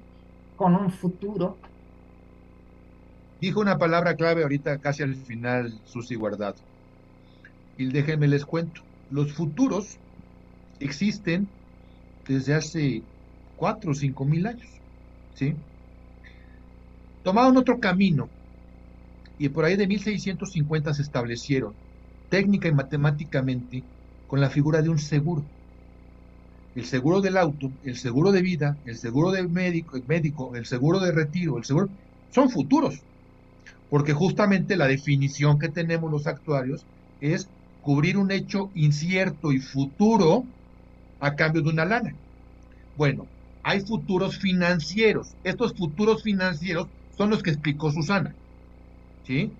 con 0.55 0.73
un 0.73 0.89
futuro 0.89 1.57
Dijo 3.39 3.59
una 3.61 3.77
palabra 3.77 4.15
clave 4.15 4.43
ahorita 4.43 4.79
casi 4.79 5.03
al 5.03 5.15
final, 5.15 5.79
Susi 5.85 6.15
Guardado. 6.15 6.55
Y 7.77 7.91
déjenme 7.91 8.27
les 8.27 8.45
cuento. 8.45 8.81
Los 9.09 9.33
futuros 9.33 10.01
existen 10.79 11.47
desde 12.27 12.55
hace 12.55 13.03
cuatro 13.55 13.91
o 13.91 13.93
cinco 13.93 14.25
mil 14.25 14.47
años. 14.47 14.81
¿Sí? 15.35 15.55
Tomaron 17.23 17.57
otro 17.57 17.79
camino 17.79 18.29
y 19.37 19.49
por 19.49 19.65
ahí 19.65 19.75
de 19.75 19.87
1650 19.87 20.93
se 20.93 21.01
establecieron 21.03 21.75
técnica 22.29 22.67
y 22.67 22.73
matemáticamente 22.73 23.83
con 24.25 24.41
la 24.41 24.49
figura 24.49 24.81
de 24.81 24.89
un 24.89 24.99
seguro. 24.99 25.51
El 26.73 26.85
seguro 26.85 27.21
del 27.21 27.37
auto, 27.37 27.77
el 27.83 27.97
seguro 27.97 28.31
de 28.31 28.41
vida, 28.41 28.81
el 28.85 28.97
seguro 28.97 29.31
de 29.31 29.47
médico, 29.47 29.97
el 29.97 30.05
médico, 30.07 30.55
el 30.55 30.65
seguro 30.65 30.99
de 30.99 31.11
retiro, 31.11 31.57
el 31.57 31.65
seguro, 31.65 31.89
son 32.29 32.49
futuros 32.49 33.06
porque 33.89 34.13
justamente 34.13 34.75
la 34.75 34.87
definición 34.87 35.59
que 35.59 35.69
tenemos 35.69 36.11
los 36.11 36.27
actuarios 36.27 36.85
es 37.21 37.49
cubrir 37.81 38.17
un 38.17 38.31
hecho 38.31 38.69
incierto 38.75 39.51
y 39.51 39.59
futuro 39.59 40.43
a 41.19 41.35
cambio 41.35 41.61
de 41.61 41.69
una 41.69 41.85
lana. 41.85 42.13
Bueno, 42.95 43.27
hay 43.63 43.81
futuros 43.81 44.37
financieros. 44.37 45.35
Estos 45.43 45.73
futuros 45.73 46.23
financieros 46.23 46.87
son 47.17 47.29
los 47.29 47.43
que 47.43 47.51
explicó 47.51 47.91
Susana. 47.91 48.35
¿Sí? 49.25 49.51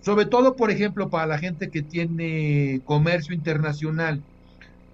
Sobre 0.00 0.26
todo, 0.26 0.56
por 0.56 0.70
ejemplo, 0.70 1.10
para 1.10 1.26
la 1.26 1.38
gente 1.38 1.70
que 1.70 1.82
tiene 1.82 2.80
comercio 2.84 3.34
internacional, 3.34 4.22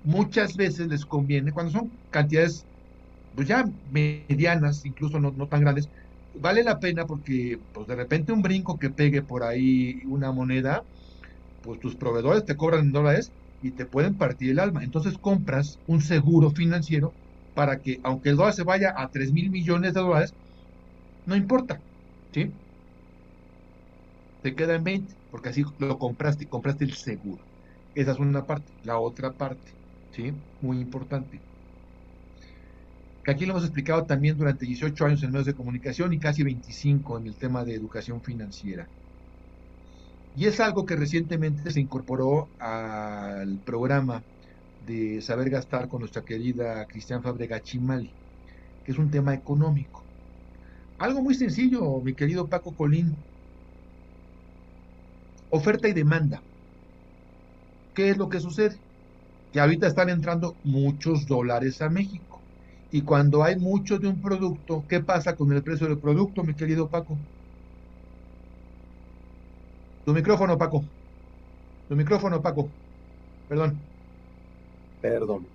muchas 0.03 0.57
veces 0.57 0.89
les 0.89 1.05
conviene, 1.05 1.53
cuando 1.53 1.73
son 1.73 1.93
cantidades 2.11 2.67
pues 3.35 3.49
ya 3.49 3.65
medianas, 3.91 4.85
incluso 4.85 5.19
no, 5.21 5.33
no 5.33 5.49
tan 5.49 5.61
grandes, 5.61 5.89
vale 6.35 6.63
la 6.65 6.79
pena 6.79 7.07
porque 7.07 7.59
pues 7.73 7.87
de 7.87 7.97
repente 7.97 8.33
un 8.33 8.43
brinco 8.43 8.79
que 8.79 8.91
pegue 8.91 9.23
por 9.23 9.43
ahí 9.45 10.01
una 10.07 10.33
moneda, 10.33 10.85
pues 11.63 11.81
tus 11.81 11.97
proveedores 11.97 12.45
te 12.47 12.57
cobran 12.57 12.87
en 12.87 12.93
dólares 12.93 13.33
y 13.61 13.73
te 13.73 13.87
pueden 13.87 14.17
partir 14.19 14.51
el 14.53 14.61
alma. 14.61 14.85
Entonces 14.85 15.19
compras 15.19 15.81
un 15.87 16.03
seguro 16.03 16.51
financiero 16.53 17.17
para 17.55 17.81
que 17.81 17.99
aunque 18.05 18.31
el 18.31 18.37
dólar 18.37 18.55
se 18.55 18.65
vaya 18.65 18.95
a 18.97 19.11
3 19.11 19.33
mil 19.33 19.51
millones 19.51 19.95
de 19.95 20.01
dólares, 20.03 20.35
no 21.25 21.37
importa, 21.37 21.83
¿sí? 22.33 22.53
Te 24.41 24.55
queda 24.55 24.75
en 24.75 24.85
20, 24.85 25.15
porque 25.31 25.49
así 25.51 25.65
lo 25.79 25.99
compraste 25.99 26.45
y 26.45 26.49
compraste 26.49 26.85
el 26.85 26.95
seguro. 26.95 27.47
Esa 27.95 28.13
es 28.13 28.19
una 28.19 28.45
parte. 28.47 28.73
La 28.83 28.99
otra 28.99 29.33
parte, 29.35 29.73
¿sí? 30.11 30.33
Muy 30.61 30.81
importante 30.81 31.43
que 33.25 33.31
aquí 33.31 33.47
lo 33.47 33.53
hemos 33.53 33.65
explicado 33.65 34.05
también 34.05 34.37
durante 34.37 34.67
18 34.67 35.07
años 35.07 35.23
en 35.23 35.31
medios 35.31 35.47
de 35.47 35.55
comunicación 35.55 36.13
y 36.13 36.19
casi 36.19 36.43
25 36.43 37.19
en 37.19 37.27
el 37.27 37.35
tema 37.37 37.65
de 37.65 37.75
educación 37.75 38.21
financiera. 38.21 38.87
Y 40.37 40.47
es 40.47 40.59
algo 40.61 40.87
que 40.87 40.97
recientemente 40.97 41.71
se 41.71 41.81
incorporó 41.81 42.49
al 42.59 43.59
programa 43.59 44.23
de 44.87 45.21
Saber 45.21 45.51
Gastar 45.51 45.89
con 45.89 46.01
nuestra 46.01 46.23
querida 46.23 46.85
Cristian 46.87 47.23
Fabrega 47.23 47.63
Chimali, 47.63 48.11
que 48.85 48.93
es 48.93 48.99
un 48.99 49.11
tema 49.11 49.35
económico. 49.35 50.03
Algo 50.99 51.23
muy 51.23 51.35
sencillo, 51.35 52.01
mi 52.01 52.15
querido 52.15 52.49
Paco 52.49 52.75
Colín. 52.75 53.15
Oferta 55.51 55.87
y 55.87 55.93
demanda. 55.93 56.43
¿Qué 57.95 58.11
es 58.11 58.17
lo 58.17 58.29
que 58.29 58.41
sucede? 58.41 58.77
Que 59.53 59.61
ahorita 59.61 59.87
están 59.87 60.09
entrando 60.09 60.57
muchos 60.65 61.27
dólares 61.27 61.83
a 61.83 61.91
México 61.91 62.32
y 62.93 63.03
cuando 63.03 63.43
hay 63.43 63.57
mucho 63.57 63.99
de 63.99 64.07
un 64.09 64.21
producto, 64.21 64.85
¿qué 64.87 65.01
pasa 65.01 65.35
con 65.35 65.51
el 65.53 65.63
precio 65.63 65.89
del 65.89 65.99
producto, 65.99 66.45
mi 66.45 66.55
querido 66.55 66.91
Paco? 66.91 67.17
Tu 70.05 70.13
micrófono, 70.13 70.59
Paco. 70.59 70.85
Tu 71.89 71.97
micrófono, 71.97 72.43
Paco. 72.43 72.69
Perdón. 73.49 73.89
Perdón. 75.01 75.47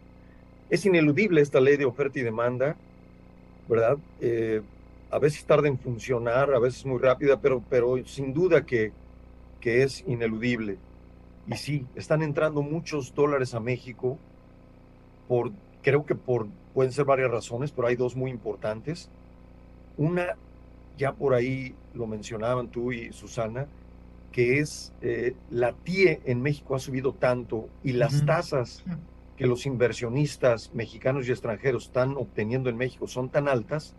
Es 0.70 0.86
ineludible 0.86 1.42
esta 1.42 1.62
ley 1.62 1.78
de 1.78 1.86
oferta 1.86 2.20
y 2.20 2.24
demanda, 2.24 2.76
¿verdad? 3.68 3.98
Eh, 4.20 4.64
a 5.12 5.20
veces 5.20 5.46
tarda 5.46 5.68
en 5.68 5.80
funcionar, 5.80 6.54
a 6.54 6.60
veces 6.60 6.86
muy 6.86 7.00
rápida, 7.00 7.40
pero, 7.40 7.68
pero 7.70 7.98
sin 8.06 8.34
duda 8.34 8.66
que, 8.66 8.94
que 9.60 9.84
es 9.84 10.04
ineludible. 10.08 10.82
Y 11.46 11.58
sí, 11.58 11.92
están 11.96 12.24
entrando 12.24 12.64
muchos 12.64 13.14
dólares 13.14 13.54
a 13.54 13.60
México 13.60 14.20
por, 15.28 15.52
creo 15.88 16.06
que 16.06 16.16
por 16.16 16.48
Pueden 16.78 16.92
ser 16.92 17.06
varias 17.06 17.32
razones, 17.32 17.72
pero 17.72 17.88
hay 17.88 17.96
dos 17.96 18.16
muy 18.16 18.30
importantes. 18.30 19.10
Una, 19.98 20.36
ya 20.96 21.14
por 21.14 21.34
ahí 21.34 21.74
lo 21.96 22.06
mencionaban 22.06 22.68
tú 22.68 22.92
y 22.92 23.12
Susana, 23.14 23.66
que 24.32 24.60
es 24.60 24.94
eh, 25.02 25.34
la 25.50 25.74
TIE 25.74 26.22
en 26.26 26.40
México 26.40 26.76
ha 26.76 26.80
subido 26.80 27.14
tanto 27.14 27.68
y 27.84 27.94
las 27.94 28.24
tasas 28.28 28.84
que 29.38 29.48
los 29.48 29.66
inversionistas 29.66 30.72
mexicanos 30.76 31.28
y 31.28 31.32
extranjeros 31.32 31.86
están 31.86 32.16
obteniendo 32.16 32.70
en 32.70 32.78
México 32.78 33.08
son 33.08 33.30
tan 33.30 33.48
altas 33.48 33.96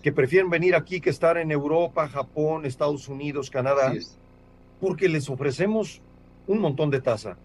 que 0.00 0.12
prefieren 0.12 0.50
venir 0.50 0.76
aquí 0.76 1.00
que 1.00 1.10
estar 1.10 1.36
en 1.36 1.50
Europa, 1.50 2.06
Japón, 2.06 2.64
Estados 2.64 3.08
Unidos, 3.08 3.50
Canadá, 3.50 3.92
porque 4.80 5.08
les 5.08 5.28
ofrecemos 5.28 6.00
un 6.46 6.60
montón 6.60 6.90
de 6.90 7.00
tasa. 7.00 7.36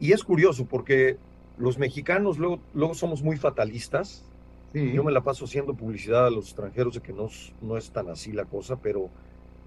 Y 0.00 0.10
es 0.10 0.24
curioso 0.24 0.64
porque 0.64 1.16
los 1.58 1.78
mexicanos 1.78 2.38
luego, 2.38 2.60
luego 2.74 2.94
somos 2.94 3.22
muy 3.22 3.36
fatalistas. 3.36 4.24
Yo 4.74 5.02
me 5.02 5.12
la 5.12 5.22
paso 5.22 5.46
haciendo 5.46 5.74
publicidad 5.74 6.26
a 6.26 6.30
los 6.30 6.46
extranjeros 6.46 6.94
de 6.94 7.00
que 7.00 7.12
no, 7.12 7.28
no 7.62 7.76
es 7.78 7.90
tan 7.90 8.10
así 8.10 8.32
la 8.32 8.44
cosa, 8.44 8.76
pero, 8.76 9.08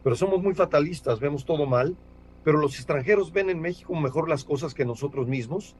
pero 0.03 0.15
somos 0.15 0.43
muy 0.43 0.53
fatalistas, 0.53 1.19
vemos 1.19 1.43
todo 1.43 1.65
mal, 1.65 1.97
pero 2.43 2.59
los 2.59 2.75
extranjeros 2.75 3.33
ven 3.33 3.49
en 3.49 3.59
México 3.59 3.95
mejor 3.95 4.29
las 4.29 4.43
cosas 4.43 4.75
que 4.75 4.85
nosotros 4.85 5.27
mismos 5.27 5.75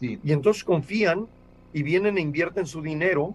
y 0.00 0.32
entonces 0.32 0.64
confían 0.64 1.28
y 1.72 1.82
vienen 1.82 2.18
e 2.18 2.20
invierten 2.20 2.66
su 2.66 2.82
dinero 2.82 3.34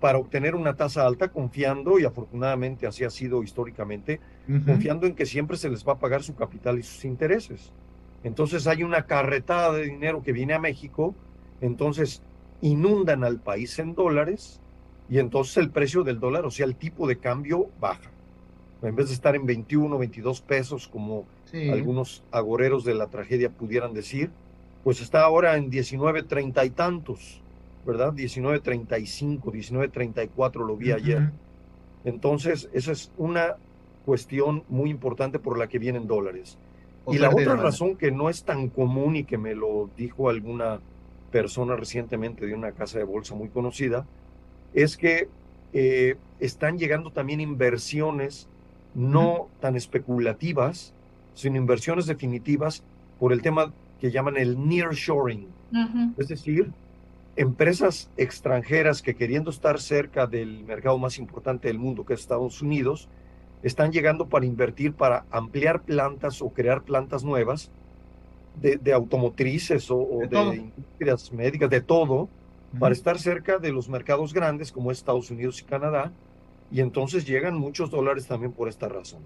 para 0.00 0.18
obtener 0.18 0.54
una 0.54 0.76
tasa 0.76 1.06
alta, 1.06 1.28
confiando, 1.28 1.98
y 1.98 2.04
afortunadamente 2.04 2.86
así 2.86 3.04
ha 3.04 3.10
sido 3.10 3.42
históricamente, 3.42 4.20
confiando 4.66 5.06
en 5.06 5.14
que 5.14 5.26
siempre 5.26 5.56
se 5.56 5.70
les 5.70 5.86
va 5.86 5.94
a 5.94 5.98
pagar 5.98 6.22
su 6.22 6.34
capital 6.34 6.78
y 6.78 6.82
sus 6.82 7.04
intereses. 7.04 7.72
Entonces 8.22 8.66
hay 8.66 8.82
una 8.82 9.06
carretada 9.06 9.72
de 9.72 9.84
dinero 9.84 10.22
que 10.22 10.32
viene 10.32 10.52
a 10.52 10.58
México 10.58 11.14
entonces 11.60 12.22
inundan 12.60 13.24
al 13.24 13.38
país 13.38 13.78
en 13.78 13.94
dólares 13.94 14.60
y 15.08 15.18
entonces 15.18 15.56
el 15.58 15.70
precio 15.70 16.02
del 16.02 16.18
dólar, 16.18 16.44
o 16.44 16.50
sea, 16.50 16.66
el 16.66 16.74
tipo 16.74 17.06
de 17.06 17.18
cambio 17.18 17.68
baja. 17.80 18.10
En 18.82 18.94
vez 18.94 19.08
de 19.08 19.14
estar 19.14 19.34
en 19.34 19.46
21, 19.46 19.98
22 19.98 20.40
pesos, 20.42 20.88
como 20.88 21.24
algunos 21.72 22.22
agoreros 22.30 22.84
de 22.84 22.94
la 22.94 23.06
tragedia 23.06 23.50
pudieran 23.50 23.94
decir, 23.94 24.30
pues 24.84 25.00
está 25.00 25.22
ahora 25.22 25.56
en 25.56 25.70
19.30 25.70 26.66
y 26.66 26.70
tantos, 26.70 27.40
¿verdad? 27.86 28.12
19.35, 28.12 29.40
19.34 29.40 30.66
lo 30.66 30.76
vi 30.76 30.92
ayer. 30.92 31.30
Entonces, 32.04 32.68
esa 32.72 32.92
es 32.92 33.10
una 33.16 33.56
cuestión 34.04 34.62
muy 34.68 34.90
importante 34.90 35.38
por 35.38 35.58
la 35.58 35.68
que 35.68 35.78
vienen 35.78 36.06
dólares. 36.06 36.58
y 37.08 37.18
la 37.18 37.30
otra 37.30 37.56
razón 37.56 37.96
que 37.96 38.10
no 38.10 38.28
es 38.28 38.44
tan 38.44 38.68
común 38.68 39.16
y 39.16 39.24
que 39.24 39.38
me 39.38 39.54
lo 39.54 39.90
dijo 39.96 40.28
alguna 40.28 40.80
persona 41.30 41.76
recientemente 41.76 42.46
de 42.46 42.54
una 42.54 42.72
casa 42.72 42.98
de 42.98 43.04
bolsa 43.04 43.34
muy 43.34 43.48
conocida, 43.48 44.06
es 44.74 44.96
que 44.96 45.28
eh, 45.72 46.16
están 46.40 46.78
llegando 46.78 47.10
también 47.10 47.40
inversiones 47.40 48.48
no 48.94 49.48
tan 49.60 49.76
especulativas, 49.76 50.94
sino 51.34 51.56
inversiones 51.56 52.06
definitivas 52.06 52.82
por 53.18 53.32
el 53.32 53.42
tema 53.42 53.72
que 54.00 54.10
llaman 54.10 54.36
el 54.36 54.68
nearshoring. 54.68 55.48
Es 56.16 56.28
decir, 56.28 56.72
empresas 57.36 58.10
extranjeras 58.16 59.02
que 59.02 59.14
queriendo 59.14 59.50
estar 59.50 59.80
cerca 59.80 60.26
del 60.26 60.64
mercado 60.64 60.96
más 60.98 61.18
importante 61.18 61.68
del 61.68 61.78
mundo, 61.78 62.06
que 62.06 62.14
es 62.14 62.20
Estados 62.20 62.62
Unidos, 62.62 63.08
están 63.62 63.92
llegando 63.92 64.28
para 64.28 64.46
invertir, 64.46 64.94
para 64.94 65.24
ampliar 65.30 65.82
plantas 65.82 66.40
o 66.40 66.50
crear 66.50 66.82
plantas 66.82 67.24
nuevas 67.24 67.70
de, 68.60 68.92
automotrices 68.92 69.90
o, 69.90 70.20
de, 70.28 70.56
industrias 70.56 71.32
médicas, 71.32 71.70
de 71.70 71.80
todo, 71.80 72.28
para 72.78 72.92
estar 72.92 73.18
cerca 73.18 73.58
de 73.58 73.72
los 73.72 73.88
mercados 73.88 74.32
grandes 74.32 74.72
como 74.72 74.90
Estados 74.90 75.30
Unidos 75.30 75.60
y 75.60 75.64
Canadá. 75.64 76.12
Y 76.70 76.80
entonces 76.80 77.26
llegan 77.26 77.56
muchos 77.56 77.90
dólares 77.90 78.26
también 78.26 78.52
por 78.52 78.68
esta 78.68 78.88
razón. 78.88 79.22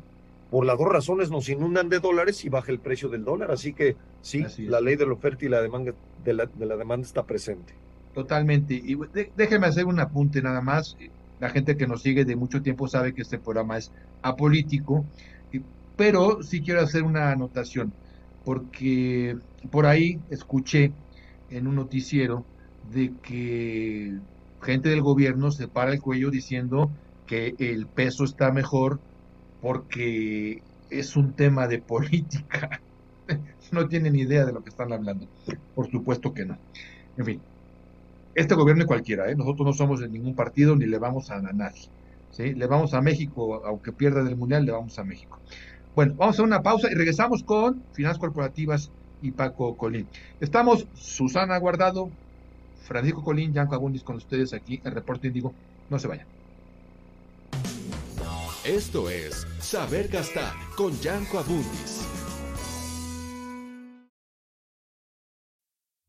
Por 0.51 0.67
las 0.67 0.77
dos 0.79 0.89
razones 0.89 1.31
nos 1.31 1.49
inundan 1.49 1.89
de 1.89 2.01
dólares 2.01 2.45
y 2.45 2.49
baja 2.49 2.73
el 2.73 2.81
precio 2.81 3.09
del 3.09 3.25
dólar. 3.25 3.51
Así 3.51 3.73
que 3.73 3.97
sí, 4.21 4.45
la 4.59 4.81
ley 4.81 4.97
de 4.97 5.07
la 5.07 5.13
oferta 5.13 5.45
y 5.45 5.49
la 5.49 5.63
demanda, 5.63 5.95
de 6.25 6.35
la, 6.35 6.47
de 6.47 6.67
la 6.67 6.77
demanda 6.77 7.07
está 7.07 7.25
presente. 7.25 7.73
Totalmente. 8.15 8.75
Y 8.75 8.99
déjeme 9.37 9.69
hacer 9.69 9.87
un 9.87 10.01
apunte 10.01 10.43
nada 10.43 10.61
más. 10.61 10.97
La 11.39 11.49
gente 11.51 11.77
que 11.77 11.87
nos 11.87 12.03
sigue 12.03 12.25
de 12.25 12.37
mucho 12.37 12.61
tiempo 12.63 12.89
sabe 12.89 13.15
que 13.15 13.23
este 13.23 13.39
programa 13.39 13.79
es 13.79 13.93
apolítico, 14.23 15.05
pero 15.97 16.43
sí 16.43 16.61
quiero 16.61 16.81
hacer 16.81 17.03
una 17.03 17.31
anotación, 17.31 17.93
porque 18.45 19.37
por 19.71 19.87
ahí 19.87 20.19
escuché 20.31 20.93
en 21.51 21.67
un 21.67 21.77
noticiero 21.77 22.45
de 22.93 23.13
que 23.23 24.19
gente 24.63 24.89
del 24.89 25.03
gobierno 25.03 25.51
se 25.51 25.69
para 25.69 25.93
el 25.93 26.01
cuello 26.01 26.31
diciendo 26.31 26.91
que 27.27 27.55
el 27.59 27.87
peso 27.87 28.25
está 28.25 28.51
mejor 28.53 29.01
porque 29.61 30.63
es 30.91 31.17
un 31.17 31.33
tema 31.33 31.69
de 31.69 31.79
política. 31.79 32.81
no 33.73 33.89
tienen 33.89 34.17
idea 34.17 34.45
de 34.45 34.53
lo 34.53 34.63
que 34.63 34.71
están 34.71 34.93
hablando. 34.93 35.27
Por 35.75 35.91
supuesto 35.91 36.35
que 36.35 36.45
no. 36.45 36.59
En 37.17 37.25
fin, 37.25 37.41
este 38.35 38.55
gobierno 38.55 38.83
es 38.83 38.87
cualquiera, 38.87 39.31
¿eh? 39.31 39.35
nosotros 39.35 39.67
no 39.67 39.73
somos 39.73 40.01
de 40.01 40.09
ningún 40.09 40.35
partido 40.35 40.77
ni 40.77 40.87
le 40.87 40.99
vamos 40.99 41.31
a, 41.31 41.41
nadie. 41.41 41.89
¿sí? 42.31 42.55
Le 42.55 42.67
vamos 42.67 42.95
a 42.95 43.01
México, 43.01 43.63
aunque 43.65 43.93
pierda 43.93 44.21
el 44.21 44.37
Mundial, 44.37 44.65
le 44.65 44.73
vamos 44.73 44.99
a 44.99 45.05
México. 45.05 45.39
Bueno, 45.95 46.15
vamos 46.17 46.39
a 46.39 46.43
una 46.43 46.63
pausa 46.63 46.89
y 46.91 46.95
regresamos 46.95 47.43
con 47.43 47.83
Finanzas 47.93 48.21
Corporativas 48.21 48.91
y 49.23 49.33
Paco 49.33 49.77
Colín. 49.77 50.07
Estamos 50.41 50.87
Susana 50.95 51.59
Guardado, 51.59 52.11
Francisco 52.83 53.23
Colín, 53.23 53.53
Yanco 53.53 53.75
Abundis 53.75 54.03
con 54.03 54.17
ustedes 54.17 54.55
aquí 54.55 54.81
en 54.85 54.95
Reporte 54.95 55.27
Indigo. 55.27 55.53
No 55.89 55.99
se 55.99 56.09
vayan. 56.09 56.27
Esto 58.65 59.11
es 59.11 59.47
Saber 59.59 60.09
Gastar 60.09 60.53
con 60.77 60.93
Yanko 61.01 61.39
Abundis. 61.39 62.20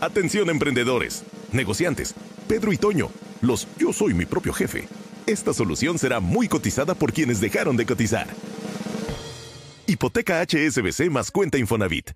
Atención 0.00 0.48
emprendedores, 0.48 1.24
negociantes, 1.50 2.14
Pedro 2.46 2.72
y 2.72 2.76
Toño, 2.76 3.10
los 3.40 3.66
yo 3.78 3.92
soy 3.92 4.14
mi 4.14 4.26
propio 4.26 4.52
jefe. 4.52 4.86
Esta 5.26 5.52
solución 5.52 5.98
será 5.98 6.20
muy 6.20 6.46
cotizada 6.46 6.94
por 6.94 7.12
quienes 7.12 7.40
dejaron 7.40 7.76
de 7.76 7.84
cotizar. 7.84 8.28
Hipoteca 9.88 10.40
HSBC 10.40 11.10
más 11.10 11.32
cuenta 11.32 11.58
Infonavit. 11.58 12.12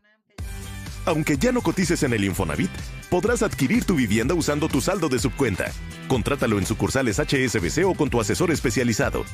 Aunque 1.06 1.36
ya 1.36 1.50
no 1.50 1.60
cotices 1.60 2.04
en 2.04 2.12
el 2.12 2.22
Infonavit, 2.22 2.70
podrás 3.10 3.42
adquirir 3.42 3.84
tu 3.84 3.96
vivienda 3.96 4.34
usando 4.34 4.68
tu 4.68 4.80
saldo 4.80 5.08
de 5.08 5.18
subcuenta. 5.18 5.72
Contrátalo 6.06 6.60
en 6.60 6.66
sucursales 6.66 7.18
HSBC 7.18 7.84
o 7.84 7.94
con 7.94 8.10
tu 8.10 8.20
asesor 8.20 8.52
especializado. 8.52 9.24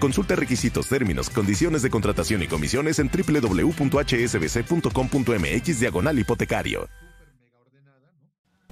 Consulta 0.00 0.34
requisitos, 0.34 0.88
términos, 0.88 1.30
condiciones 1.30 1.82
de 1.82 1.90
contratación 1.90 2.42
y 2.42 2.48
comisiones 2.48 2.98
en 2.98 3.08
www.hsbc.com.mx 3.08 3.78
diagonal 5.80 6.18
hipotecario. 6.18 6.88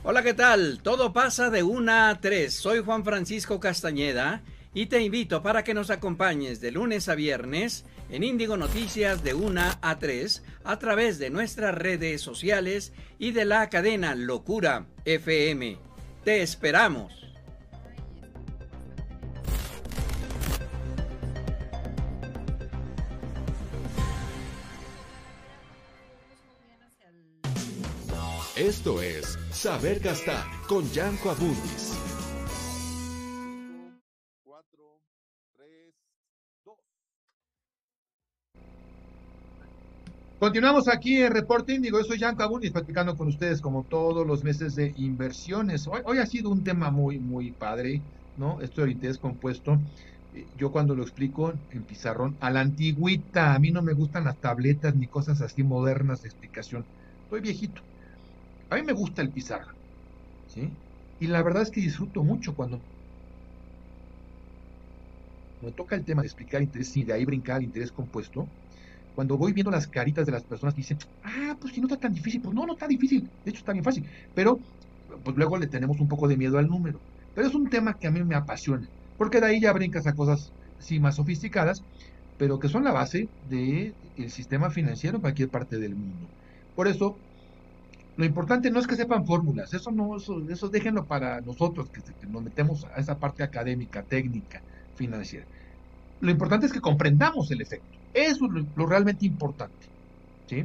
Hola, 0.05 0.25
¿qué 0.25 0.35
tal? 0.35 0.81
Todo 0.83 1.13
pasa 1.13 1.49
de 1.49 1.63
1 1.63 1.93
a 1.93 2.19
3. 2.21 2.53
Soy 2.53 2.81
Juan 2.81 3.05
Francisco 3.05 3.61
Castañeda 3.61 4.43
y 4.75 4.87
te 4.87 5.01
invito 5.01 5.45
para 5.45 5.63
que 5.63 5.75
nos 5.75 5.91
acompañes 5.91 6.61
de 6.61 6.73
lunes 6.73 7.09
a 7.09 7.15
viernes 7.15 7.85
en 8.11 8.25
Índigo 8.25 8.57
Noticias 8.57 9.23
de 9.23 9.35
1 9.35 9.61
a 9.81 9.99
3 10.01 10.43
a 10.65 10.79
través 10.81 11.21
de 11.21 11.31
nuestras 11.31 11.77
redes 11.77 12.21
sociales 12.21 12.93
y 13.21 13.31
de 13.31 13.45
la 13.45 13.71
cadena 13.71 14.17
Locura 14.17 14.87
FM. 15.05 15.79
Te 16.25 16.43
esperamos. 16.43 17.23
Esto 28.57 29.01
es 29.01 29.39
Saber 29.63 30.01
Gastar 30.01 30.45
con 30.67 30.85
Yanko 30.91 31.31
Abundis. 31.31 31.97
Continuamos 40.41 40.89
aquí 40.89 41.23
en 41.23 41.33
Reporte 41.33 41.75
Índigo. 41.75 41.99
Yo 41.99 42.05
soy 42.05 42.19
Yanko 42.19 42.43
Abundis 42.43 42.73
platicando 42.73 43.17
con 43.17 43.29
ustedes 43.29 43.61
como 43.61 43.85
todos 43.85 44.27
los 44.27 44.43
meses 44.43 44.75
de 44.75 44.95
inversiones. 44.97 45.87
Hoy, 45.87 46.01
hoy 46.07 46.19
ha 46.19 46.27
sido 46.27 46.51
un 46.51 46.65
tema 46.65 46.91
muy, 46.91 47.21
muy 47.21 47.53
padre, 47.53 48.03
¿no? 48.39 48.61
Esto 48.63 48.85
de 48.85 48.91
interés 48.91 49.19
compuesto, 49.19 49.79
eh, 50.35 50.45
yo 50.59 50.73
cuando 50.73 50.97
lo 50.97 51.05
explico 51.05 51.55
en 51.71 51.85
pizarrón, 51.85 52.37
a 52.41 52.51
la 52.51 52.63
antigüita, 52.63 53.55
a 53.55 53.61
mí 53.61 53.71
no 53.71 53.81
me 53.81 53.93
gustan 53.93 54.25
las 54.25 54.39
tabletas 54.39 54.97
ni 54.97 55.07
cosas 55.07 55.41
así 55.41 55.63
modernas 55.63 56.23
de 56.23 56.31
explicación. 56.31 56.85
Estoy 57.27 57.43
viejito. 57.43 57.81
A 58.73 58.77
mí 58.77 58.83
me 58.83 58.93
gusta 58.93 59.23
el 59.23 59.31
pizarrón. 59.33 59.77
¿sí? 60.47 60.79
Y 61.19 61.29
la 61.29 61.43
verdad 61.43 61.63
es 61.63 61.71
que 61.71 61.81
disfruto 61.81 62.25
mucho 62.25 62.55
cuando 62.55 62.85
me 65.61 65.73
toca 65.73 65.95
el 65.97 66.05
tema 66.05 66.23
de 66.23 66.27
explicar 66.29 66.63
interés 66.63 66.97
y 66.97 67.05
de 67.05 67.13
ahí 67.13 67.25
brincar 67.25 67.57
al 67.57 67.63
interés 67.65 67.93
compuesto, 67.93 68.51
cuando 69.13 69.39
voy 69.39 69.53
viendo 69.53 69.71
las 69.71 69.89
caritas 69.89 70.27
de 70.27 70.33
las 70.33 70.45
personas 70.45 70.75
que 70.75 70.81
dicen, 70.83 70.99
ah, 71.23 71.57
pues 71.61 71.75
si 71.75 71.81
no 71.81 71.87
está 71.89 71.99
tan 71.99 72.13
difícil, 72.13 72.43
pues 72.43 72.55
no, 72.55 72.67
no 72.67 72.75
está 72.75 72.89
difícil, 72.89 73.31
de 73.45 73.51
hecho 73.51 73.61
está 73.61 73.73
bien 73.73 73.85
fácil, 73.85 74.09
pero 74.35 74.61
pues 75.25 75.37
luego 75.37 75.59
le 75.59 75.69
tenemos 75.69 76.01
un 76.01 76.09
poco 76.09 76.29
de 76.29 76.37
miedo 76.37 76.59
al 76.59 76.69
número. 76.69 77.03
Pero 77.35 77.47
es 77.49 77.55
un 77.55 77.69
tema 77.69 77.97
que 77.99 78.07
a 78.09 78.11
mí 78.11 78.25
me 78.25 78.37
apasiona, 78.37 78.89
porque 79.17 79.41
de 79.41 79.47
ahí 79.47 79.61
ya 79.61 79.73
brincas 79.73 80.07
a 80.07 80.15
cosas 80.15 80.55
sí 80.79 81.01
más 81.01 81.17
sofisticadas, 81.17 81.85
pero 82.37 82.59
que 82.59 82.69
son 82.69 82.85
la 82.85 82.93
base 82.93 83.31
del 83.41 83.97
sistema 84.31 84.71
financiero 84.71 85.17
en 85.19 85.23
cualquier 85.23 85.51
parte 85.51 85.79
del 85.79 85.97
mundo. 85.97 86.31
Por 86.75 86.89
eso, 86.89 87.23
lo 88.17 88.25
importante 88.27 88.71
no 88.71 88.79
es 88.79 88.87
que 88.87 88.97
sepan 88.97 89.25
fórmulas, 89.25 89.73
eso 89.73 89.91
no, 89.91 90.17
eso, 90.17 90.43
eso 90.51 90.69
déjenlo 90.69 91.07
para 91.07 91.41
nosotros, 91.41 91.89
que, 91.89 92.03
nos 92.27 92.43
metemos 92.43 92.85
a 92.85 93.01
esa 93.01 93.19
parte 93.19 93.43
académica, 93.43 94.03
técnica, 94.03 94.63
financiera. 94.97 95.47
Lo 96.21 96.31
importante 96.31 96.67
es 96.67 96.73
que 96.73 96.81
comprendamos 96.81 97.51
el 97.51 97.63
efecto. 97.63 97.99
Eso 98.13 98.47
es 98.47 98.67
lo, 98.77 98.87
realmente 98.87 99.27
importante. 99.27 99.87
¿sí? 100.47 100.65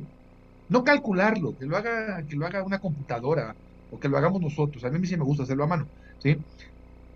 No 0.69 0.83
calcularlo, 0.83 1.57
que 1.57 1.65
lo 1.65 1.77
haga, 1.77 2.21
que 2.23 2.35
lo 2.35 2.45
haga 2.45 2.63
una 2.63 2.79
computadora 2.79 3.55
o 3.91 3.99
que 3.99 4.09
lo 4.09 4.17
hagamos 4.17 4.41
nosotros. 4.41 4.83
A 4.83 4.89
mí 4.89 5.07
sí 5.07 5.15
me 5.15 5.23
gusta 5.23 5.43
hacerlo 5.43 5.63
a 5.63 5.67
mano. 5.67 5.87
¿sí? 6.19 6.37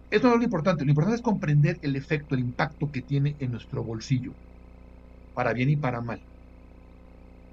Eso 0.10 0.28
no 0.28 0.34
es 0.34 0.40
lo 0.40 0.46
importante. 0.46 0.86
Lo 0.86 0.92
importante 0.92 1.18
es 1.18 1.22
comprender 1.22 1.78
el 1.82 1.96
efecto, 1.96 2.36
el 2.36 2.42
impacto 2.42 2.90
que 2.90 3.02
tiene 3.02 3.36
en 3.40 3.52
nuestro 3.52 3.84
bolsillo, 3.84 4.32
para 5.34 5.54
bien 5.54 5.70
y 5.70 5.76
para 5.76 6.02
mal. 6.02 6.22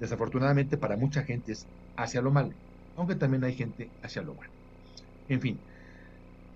Desafortunadamente 0.00 0.76
para 0.78 0.96
mucha 0.96 1.24
gente 1.24 1.52
es 1.52 1.66
hacia 1.96 2.22
lo 2.22 2.30
malo, 2.30 2.52
aunque 2.98 3.14
también 3.14 3.44
hay 3.44 3.54
gente 3.54 3.88
hacia 4.02 4.22
lo 4.22 4.34
bueno. 4.34 4.52
En 5.28 5.40
fin, 5.40 5.58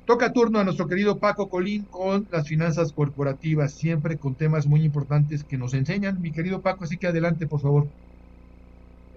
toca 0.06 0.32
turno 0.32 0.58
a 0.58 0.64
nuestro 0.64 0.88
querido 0.88 1.18
Paco 1.18 1.48
Colín 1.48 1.84
con 1.84 2.26
las 2.30 2.48
finanzas 2.48 2.92
corporativas, 2.92 3.72
siempre 3.72 4.18
con 4.18 4.34
temas 4.34 4.66
muy 4.66 4.82
importantes 4.82 5.44
que 5.44 5.56
nos 5.56 5.72
enseñan. 5.72 6.20
Mi 6.20 6.32
querido 6.32 6.60
Paco, 6.60 6.84
así 6.84 6.96
que 6.96 7.06
adelante, 7.06 7.46
por 7.46 7.60
favor. 7.60 7.86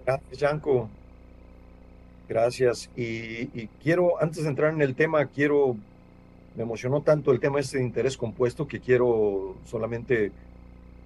Gracias, 0.06 0.38
Yanko. 0.38 0.88
Gracias. 2.28 2.90
Y, 2.96 3.66
quiero, 3.82 4.22
antes 4.22 4.44
de 4.44 4.48
entrar 4.48 4.72
en 4.72 4.82
el 4.82 4.94
tema, 4.94 5.26
quiero, 5.26 5.76
me 6.56 6.62
emocionó 6.62 7.02
tanto 7.02 7.32
el 7.32 7.40
tema 7.40 7.58
este 7.58 7.82
interés 7.82 8.16
compuesto 8.16 8.68
que 8.68 8.78
quiero 8.78 9.56
solamente 9.64 10.30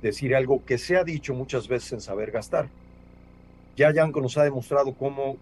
decir 0.02 0.34
algo 0.34 0.64
que 0.64 0.76
se 0.76 0.96
ha 0.96 1.04
dicho 1.04 1.34
muchas 1.34 1.66
veces 1.66 1.92
en 1.92 2.00
saber 2.02 2.30
gastar. 2.30 2.68
Ya 3.76 3.90
Yanko 3.90 4.20
nos 4.20 4.36
ha 4.36 4.44
demostrado 4.44 4.92
cómo 4.94 5.38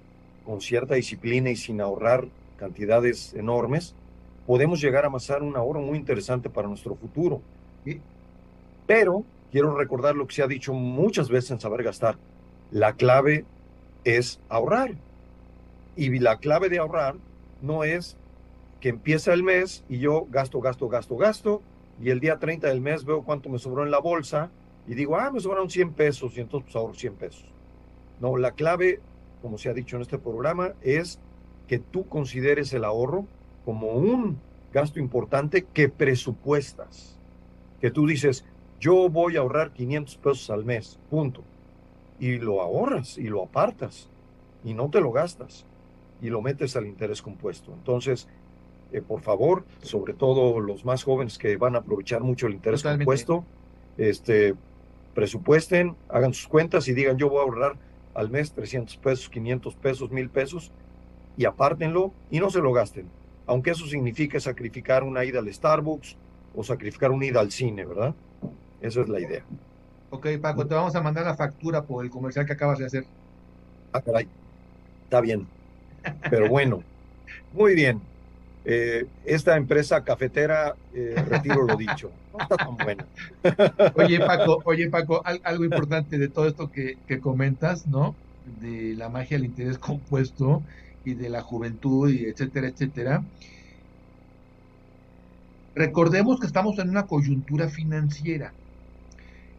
con 0.49 0.63
cierta 0.63 0.95
disciplina 0.95 1.51
y 1.51 1.57
sin 1.57 1.79
ahorrar 1.83 2.27
cantidades 2.57 3.35
enormes, 3.35 3.95
podemos 4.47 4.81
llegar 4.81 5.05
a 5.05 5.09
amasar 5.09 5.43
un 5.43 5.55
ahorro 5.59 5.83
muy 5.83 5.99
interesante 5.99 6.49
para 6.49 6.67
nuestro 6.67 6.95
futuro. 6.95 7.43
Pero 8.87 9.25
quiero 9.53 9.77
recordar 9.77 10.17
lo 10.17 10.27
que 10.27 10.35
se 10.37 10.43
ha 10.43 10.47
dicho 10.47 10.73
muchas 10.73 11.29
veces 11.29 11.51
en 11.51 11.61
saber 11.61 11.83
gastar. 11.83 12.17
La 12.71 12.95
clave 12.95 13.45
es 14.05 14.41
ahorrar. 14.49 14.95
Y 15.97 16.19
la 16.19 16.39
clave 16.39 16.71
de 16.71 16.79
ahorrar 16.79 17.17
no 17.61 17.85
es 17.85 18.17
que 18.81 18.89
empieza 18.89 19.35
el 19.35 19.43
mes 19.43 19.85
y 19.87 19.99
yo 19.99 20.27
gasto, 20.31 20.63
gasto, 20.63 20.89
gasto, 20.89 21.19
gasto, 21.19 21.63
y 22.01 22.09
el 22.09 22.21
día 22.21 22.39
30 22.39 22.69
del 22.69 22.81
mes 22.81 23.05
veo 23.05 23.23
cuánto 23.23 23.51
me 23.51 23.59
sobró 23.59 23.85
en 23.85 23.91
la 23.91 23.99
bolsa 23.99 24.49
y 24.87 24.95
digo, 24.95 25.19
ah, 25.19 25.31
me 25.31 25.41
sobraron 25.41 25.69
100 25.69 25.93
pesos 25.93 26.39
y 26.39 26.41
entonces 26.41 26.65
pues 26.73 26.77
ahorro 26.77 26.95
100 26.95 27.15
pesos. 27.17 27.45
No, 28.19 28.39
la 28.39 28.53
clave, 28.53 29.01
como 29.41 29.59
se 29.59 29.69
ha 29.69 29.75
dicho 29.75 29.97
en 29.97 30.03
este 30.03 30.19
programa, 30.19 30.73
es 30.83 31.21
que 31.67 31.79
tú 31.79 32.09
consideres 32.09 32.73
el 32.73 32.85
ahorro 32.85 33.27
como 33.65 33.89
un 33.89 34.41
gasto 34.73 34.99
importante 34.99 35.65
que 35.65 35.89
presupuestas. 35.89 37.19
Que 37.81 37.91
tú 37.91 38.07
dices, 38.07 38.45
yo 38.81 39.09
voy 39.09 39.37
a 39.37 39.41
ahorrar 39.41 39.73
500 39.73 40.17
pesos 40.17 40.51
al 40.51 40.65
mes, 40.65 40.99
punto. 41.11 41.43
Y 42.19 42.39
lo 42.39 42.61
ahorras 42.63 43.19
y 43.19 43.25
lo 43.25 43.45
apartas 43.45 44.09
y 44.65 44.75
no 44.75 44.91
te 44.91 45.01
lo 45.01 45.13
gastas 45.13 45.67
y 46.21 46.31
lo 46.31 46.43
metes 46.43 46.77
al 46.77 46.87
interés 46.87 47.23
compuesto. 47.23 47.73
Entonces, 47.73 48.29
eh, 48.93 49.03
por 49.03 49.21
favor, 49.21 49.65
sobre 49.83 50.15
todo 50.15 50.61
los 50.61 50.85
más 50.85 51.05
jóvenes 51.05 51.39
que 51.39 51.57
van 51.57 51.77
a 51.77 51.79
aprovechar 51.79 52.23
mucho 52.23 52.47
el 52.47 52.55
interés 52.55 52.83
compuesto, 52.83 53.45
este, 53.97 54.55
presupuesten, 55.15 55.97
hagan 56.09 56.35
sus 56.35 56.49
cuentas 56.49 56.89
y 56.89 56.95
digan 56.95 57.19
yo 57.19 57.29
voy 57.29 57.41
a 57.41 57.43
ahorrar 57.43 57.77
al 58.19 58.31
mes 58.31 58.53
300 58.53 58.97
pesos, 58.97 59.29
500 59.29 59.77
pesos, 59.77 60.11
1000 60.11 60.29
pesos 60.29 60.73
y 61.37 61.45
apártenlo 61.45 62.13
y 62.33 62.41
no 62.41 62.51
se 62.51 62.59
lo 62.59 62.73
gasten. 62.73 63.09
Aunque 63.47 63.71
eso 63.71 63.87
signifique 63.87 64.41
sacrificar 64.41 65.05
una 65.05 65.25
ida 65.25 65.39
al 65.39 65.53
Starbucks 65.53 66.17
o 66.57 66.65
sacrificar 66.65 67.13
una 67.13 67.27
ida 67.27 67.39
al 67.39 67.53
cine, 67.53 67.87
¿verdad? 67.87 68.15
Esa 68.81 69.03
es 69.03 69.09
la 69.09 69.21
idea. 69.21 69.45
Ok, 70.11 70.27
Paco, 70.43 70.67
te 70.67 70.75
vamos 70.75 70.97
a 70.97 71.01
mandar 71.01 71.27
la 71.27 71.37
factura 71.37 71.85
por 71.85 72.05
el 72.05 72.11
comercial 72.11 72.45
que 72.45 72.55
acabas 72.55 72.81
de 72.81 72.87
hacer. 72.87 73.05
Ah, 73.93 74.01
caray. 74.01 74.27
Está 75.05 75.21
bien. 75.21 75.47
Pero 76.29 76.49
bueno, 76.49 76.83
muy 77.53 77.77
bien. 77.77 78.01
Eh, 78.71 79.07
esta 79.25 79.57
empresa 79.57 80.05
cafetera, 80.05 80.77
eh, 80.93 81.15
retiro 81.27 81.65
lo 81.65 81.75
dicho, 81.75 82.13
no. 82.35 82.77
Oye, 83.95 84.19
Paco, 84.19 84.61
oye, 84.67 84.91
Paco, 84.91 85.23
algo 85.25 85.65
importante 85.65 86.19
de 86.19 86.29
todo 86.29 86.47
esto 86.47 86.71
que, 86.71 86.99
que, 87.07 87.19
comentas, 87.19 87.87
¿no? 87.87 88.15
De 88.61 88.95
la 88.95 89.09
magia 89.09 89.39
del 89.39 89.47
interés 89.47 89.79
compuesto 89.79 90.63
y 91.07 91.15
de 91.15 91.31
la 91.31 91.41
juventud 91.41 92.11
y 92.11 92.27
etcétera, 92.27 92.69
etcétera. 92.69 93.23
Recordemos 95.75 96.39
que 96.39 96.47
estamos 96.47 96.79
en 96.79 96.91
una 96.91 97.07
coyuntura 97.07 97.71
financiera. 97.71 98.53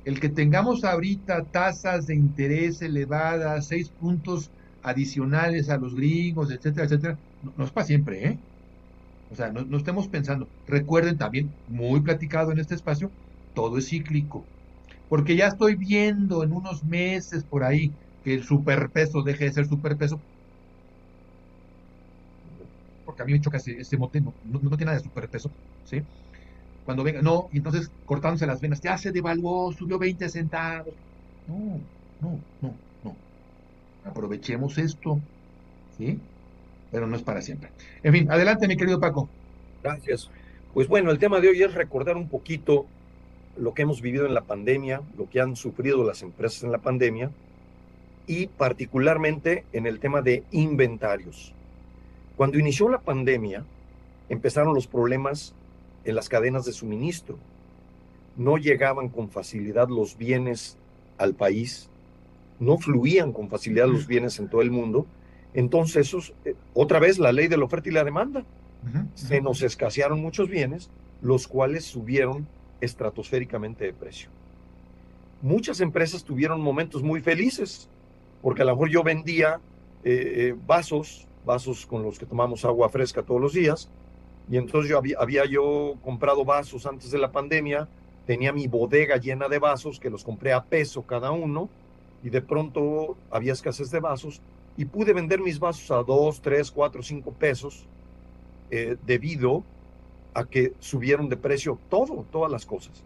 El 0.06 0.20
que 0.20 0.30
tengamos 0.30 0.84
ahorita 0.84 1.46
tasas 1.46 2.06
de 2.06 2.14
interés 2.14 2.84
elevadas, 2.84 3.66
seis 3.66 3.90
puntos 3.90 4.52
adicionales 4.84 5.72
a 5.72 5.78
los 5.78 5.96
gringos, 5.96 6.52
etcétera, 6.52 6.86
etcétera, 6.86 7.18
no, 7.58 7.66
es 7.66 7.72
para 7.72 7.88
siempre, 7.88 8.28
¿eh? 8.28 8.38
O 9.30 9.36
sea, 9.36 9.52
no, 9.52 9.78
estemos 9.78 10.08
pensando. 10.10 10.50
Recuerden 10.66 11.18
también, 11.18 11.56
muy 11.66 12.02
platicado 12.02 12.52
en 12.52 12.60
este 12.60 12.76
espacio, 12.76 13.14
todo 13.54 13.78
es 13.78 13.90
cíclico. 13.90 14.50
Porque 15.08 15.36
ya 15.38 15.48
estoy 15.48 15.76
viendo 15.78 16.44
en 16.44 16.54
unos 16.54 16.84
meses 16.84 17.46
por 17.46 17.64
ahí 17.66 17.96
que 18.24 18.34
el 18.36 18.44
superpeso 18.46 19.24
deje 19.24 19.46
de 19.46 19.54
ser 19.54 19.68
superpeso. 19.68 20.24
Porque 23.04 23.22
a 23.24 23.26
mí 23.26 23.34
me 23.34 23.42
choca 23.42 23.58
ese, 23.58 23.74
ese 23.80 23.98
mote, 23.98 24.22
no, 24.22 24.36
no, 24.44 24.60
tiene 24.78 24.86
nada 24.86 24.98
de 24.98 25.04
superpeso, 25.04 25.54
¿sí? 25.84 26.02
Cuando 26.84 27.04
venga, 27.04 27.22
no, 27.24 27.48
y 27.52 27.58
entonces 27.58 27.92
cortándose 28.06 28.48
las 28.48 28.62
venas, 28.62 28.82
ya 28.82 28.98
se 28.98 29.12
devaluó, 29.12 29.72
subió 29.74 30.00
20 30.00 30.30
centavos. 30.30 30.96
No, 31.46 31.88
no, 32.20 32.46
no 32.62 32.82
aprovechemos 34.04 34.78
esto, 34.78 35.24
¿sí? 35.90 36.29
Pero 36.92 37.08
no 37.08 37.16
es 37.16 37.24
para 37.24 37.42
siempre. 37.42 37.70
En 38.04 38.14
fin, 38.14 38.32
adelante, 38.32 38.68
mi 38.68 38.78
querido 38.78 39.00
Paco. 39.00 39.30
Gracias. 39.84 40.30
Pues 40.74 40.88
bueno, 40.88 41.12
el 41.12 41.20
tema 41.20 41.40
de 41.40 41.50
hoy 41.50 41.64
es 41.64 41.74
recordar 41.74 42.18
un 42.18 42.30
poquito 42.30 42.86
lo 43.58 43.74
que 43.74 43.84
hemos 43.84 44.02
vivido 44.02 44.26
en 44.26 44.34
la 44.34 44.42
pandemia, 44.42 45.02
lo 45.18 45.30
que 45.30 45.42
han 45.42 45.56
sufrido 45.56 46.04
las 46.04 46.22
empresas 46.22 46.64
en 46.64 46.72
la 46.72 46.78
pandemia 46.78 47.32
y 48.28 48.48
particularmente 48.48 49.66
en 49.74 49.86
el 49.86 50.00
tema 50.00 50.22
de 50.22 50.44
inventarios. 50.52 51.54
Cuando 52.38 52.60
inició 52.60 52.90
la 52.90 53.00
pandemia, 53.02 53.66
empezaron 54.30 54.74
los 54.74 54.88
problemas 54.88 55.56
en 56.06 56.16
las 56.16 56.30
cadenas 56.30 56.66
de 56.66 56.72
suministro. 56.72 57.38
No 58.38 58.58
llegaban 58.58 59.10
con 59.10 59.30
facilidad 59.30 59.90
los 59.90 60.18
bienes 60.18 60.78
al 61.18 61.34
país 61.34 61.90
no 62.60 62.78
fluían 62.78 63.32
con 63.32 63.50
facilidad 63.50 63.88
los 63.88 64.06
bienes 64.06 64.38
en 64.40 64.50
todo 64.50 64.62
el 64.62 64.72
mundo. 64.72 65.06
Entonces, 65.54 66.08
esos, 66.08 66.34
eh, 66.46 66.56
otra 66.74 67.00
vez 67.00 67.20
la 67.20 67.32
ley 67.32 67.48
de 67.48 67.58
la 67.58 67.66
oferta 67.66 67.90
y 67.90 67.92
la 67.92 68.04
demanda. 68.04 68.44
Se 69.14 69.42
nos 69.42 69.62
escasearon 69.62 70.22
muchos 70.22 70.48
bienes, 70.48 70.90
los 71.22 71.48
cuales 71.48 71.84
subieron 71.84 72.48
estratosféricamente 72.80 73.84
de 73.84 73.94
precio. 73.94 74.30
Muchas 75.42 75.82
empresas 75.82 76.24
tuvieron 76.24 76.62
momentos 76.62 77.04
muy 77.04 77.20
felices, 77.20 77.90
porque 78.42 78.62
a 78.62 78.66
lo 78.66 78.72
mejor 78.72 78.90
yo 78.90 79.04
vendía 79.04 79.60
eh, 80.06 80.34
eh, 80.36 80.56
vasos, 80.66 81.28
vasos 81.46 81.86
con 81.86 82.04
los 82.04 82.18
que 82.18 82.26
tomamos 82.26 82.64
agua 82.64 82.88
fresca 82.90 83.24
todos 83.24 83.42
los 83.42 83.54
días, 83.54 83.90
y 84.50 84.56
entonces 84.56 84.90
yo 84.90 84.98
había, 84.98 85.18
había 85.20 85.46
yo 85.46 85.96
comprado 86.02 86.46
vasos 86.46 86.86
antes 86.86 87.12
de 87.12 87.18
la 87.18 87.32
pandemia, 87.32 87.88
tenía 88.26 88.54
mi 88.54 88.68
bodega 88.68 89.18
llena 89.18 89.50
de 89.50 89.60
vasos 89.60 90.00
que 90.00 90.10
los 90.10 90.24
compré 90.24 90.54
a 90.54 90.64
peso 90.64 91.02
cada 91.04 91.32
uno, 91.32 91.70
y 92.24 92.30
de 92.30 92.42
pronto 92.42 93.18
había 93.30 93.54
escasez 93.54 93.92
de 93.92 94.00
vasos 94.00 94.42
y 94.80 94.86
pude 94.86 95.12
vender 95.12 95.42
mis 95.42 95.60
vasos 95.60 95.92
a 95.92 96.04
2, 96.04 96.40
3, 96.40 96.72
4, 96.72 97.04
5 97.04 97.34
pesos 97.34 97.86
eh, 98.72 98.96
debido 99.06 99.66
a 100.34 100.46
que 100.46 100.72
subieron 100.80 101.28
de 101.28 101.36
precio 101.36 101.78
todo, 101.90 102.26
todas 102.32 102.50
las 102.50 102.66
cosas. 102.66 103.04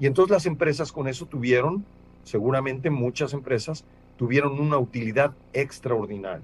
Y 0.00 0.06
entonces 0.06 0.32
las 0.32 0.46
empresas 0.46 0.90
con 0.90 1.06
eso 1.06 1.26
tuvieron, 1.26 1.84
seguramente 2.24 2.90
muchas 2.90 3.34
empresas, 3.34 3.84
tuvieron 4.16 4.58
una 4.58 4.78
utilidad 4.78 5.32
extraordinaria. 5.52 6.42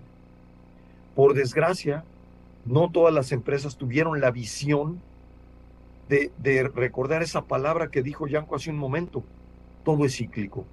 Por 1.17 1.35
desgracia, 1.35 2.05
no 2.65 2.89
todas 2.89 3.13
las 3.13 3.33
empresas 3.33 3.77
tuvieron 3.77 4.21
la 4.21 4.31
visión 4.31 5.01
de, 6.09 6.71
recordar 6.73 7.25
esa 7.25 7.47
palabra 7.47 7.91
que 7.91 8.05
dijo 8.05 8.29
Yanko 8.29 8.55
hace 8.55 8.71
un 8.71 8.79
momento. 8.79 9.25
Todo 9.83 10.05
es 10.05 10.15
cíclico. 10.15 10.65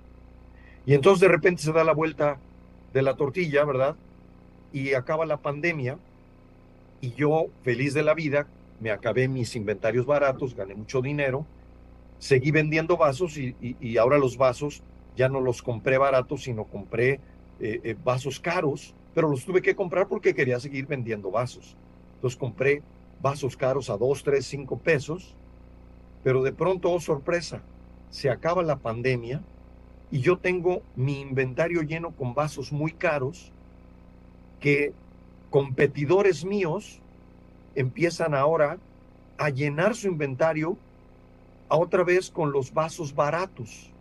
Y 0.85 0.93
entonces 0.93 1.21
de 1.21 1.27
repente 1.27 1.63
se 1.63 1.73
da 1.73 1.83
la 1.83 1.95
vuelta 1.95 2.37
de 2.93 3.01
la 3.01 3.15
tortilla, 3.15 3.65
¿verdad? 3.65 3.95
Y 4.71 4.93
acaba 4.93 5.25
la 5.25 5.37
pandemia 5.37 5.97
y 7.01 7.13
yo, 7.13 7.47
feliz 7.63 7.93
de 7.93 8.03
la 8.03 8.13
vida, 8.13 8.47
me 8.79 8.91
acabé 8.91 9.27
mis 9.27 9.55
inventarios 9.55 10.05
baratos, 10.05 10.55
gané 10.55 10.75
mucho 10.75 11.01
dinero, 11.01 11.45
seguí 12.17 12.51
vendiendo 12.51 12.97
vasos 12.97 13.37
y, 13.37 13.97
ahora 13.97 14.17
los 14.17 14.37
vasos 14.37 14.83
ya 15.15 15.29
no 15.29 15.41
los 15.41 15.61
compré 15.61 15.97
baratos, 15.97 16.43
sino 16.43 16.65
compré 16.65 17.19
eh, 17.59 17.81
eh, 17.83 17.95
vasos 18.03 18.39
caros, 18.39 18.93
pero 19.13 19.29
los 19.29 19.45
tuve 19.45 19.61
que 19.61 19.75
comprar 19.75 20.07
porque 20.07 20.33
quería 20.33 20.59
seguir 20.59 20.85
vendiendo 20.85 21.31
vasos. 21.31 21.75
Entonces 22.15 22.39
compré 22.39 22.83
vasos 23.21 23.57
caros 23.57 23.89
a 23.89 23.97
2, 23.97 24.23
3, 24.23 24.45
5 24.45 24.77
pesos, 24.77 25.35
pero 26.23 26.43
de 26.43 26.51
pronto, 26.51 26.91
oh 26.91 26.99
sorpresa, 26.99 27.61
se 28.09 28.29
acaba 28.29 28.63
la 28.63 28.77
pandemia 28.77 29.41
y 30.11 30.21
yo 30.21 30.37
tengo 30.37 30.81
mi 30.95 31.21
inventario 31.21 31.81
lleno 31.81 32.11
con 32.11 32.33
vasos 32.33 32.71
muy 32.71 32.91
caros 32.91 33.51
que 34.59 34.93
competidores 35.49 36.45
míos 36.45 36.99
empiezan 37.75 38.33
ahora 38.33 38.77
a 39.37 39.49
llenar 39.49 39.95
su 39.95 40.07
inventario 40.07 40.77
a 41.69 41.77
otra 41.77 42.03
vez 42.03 42.29
con 42.29 42.51
los 42.51 42.73
vasos 42.73 43.13
baratos. 43.13 43.91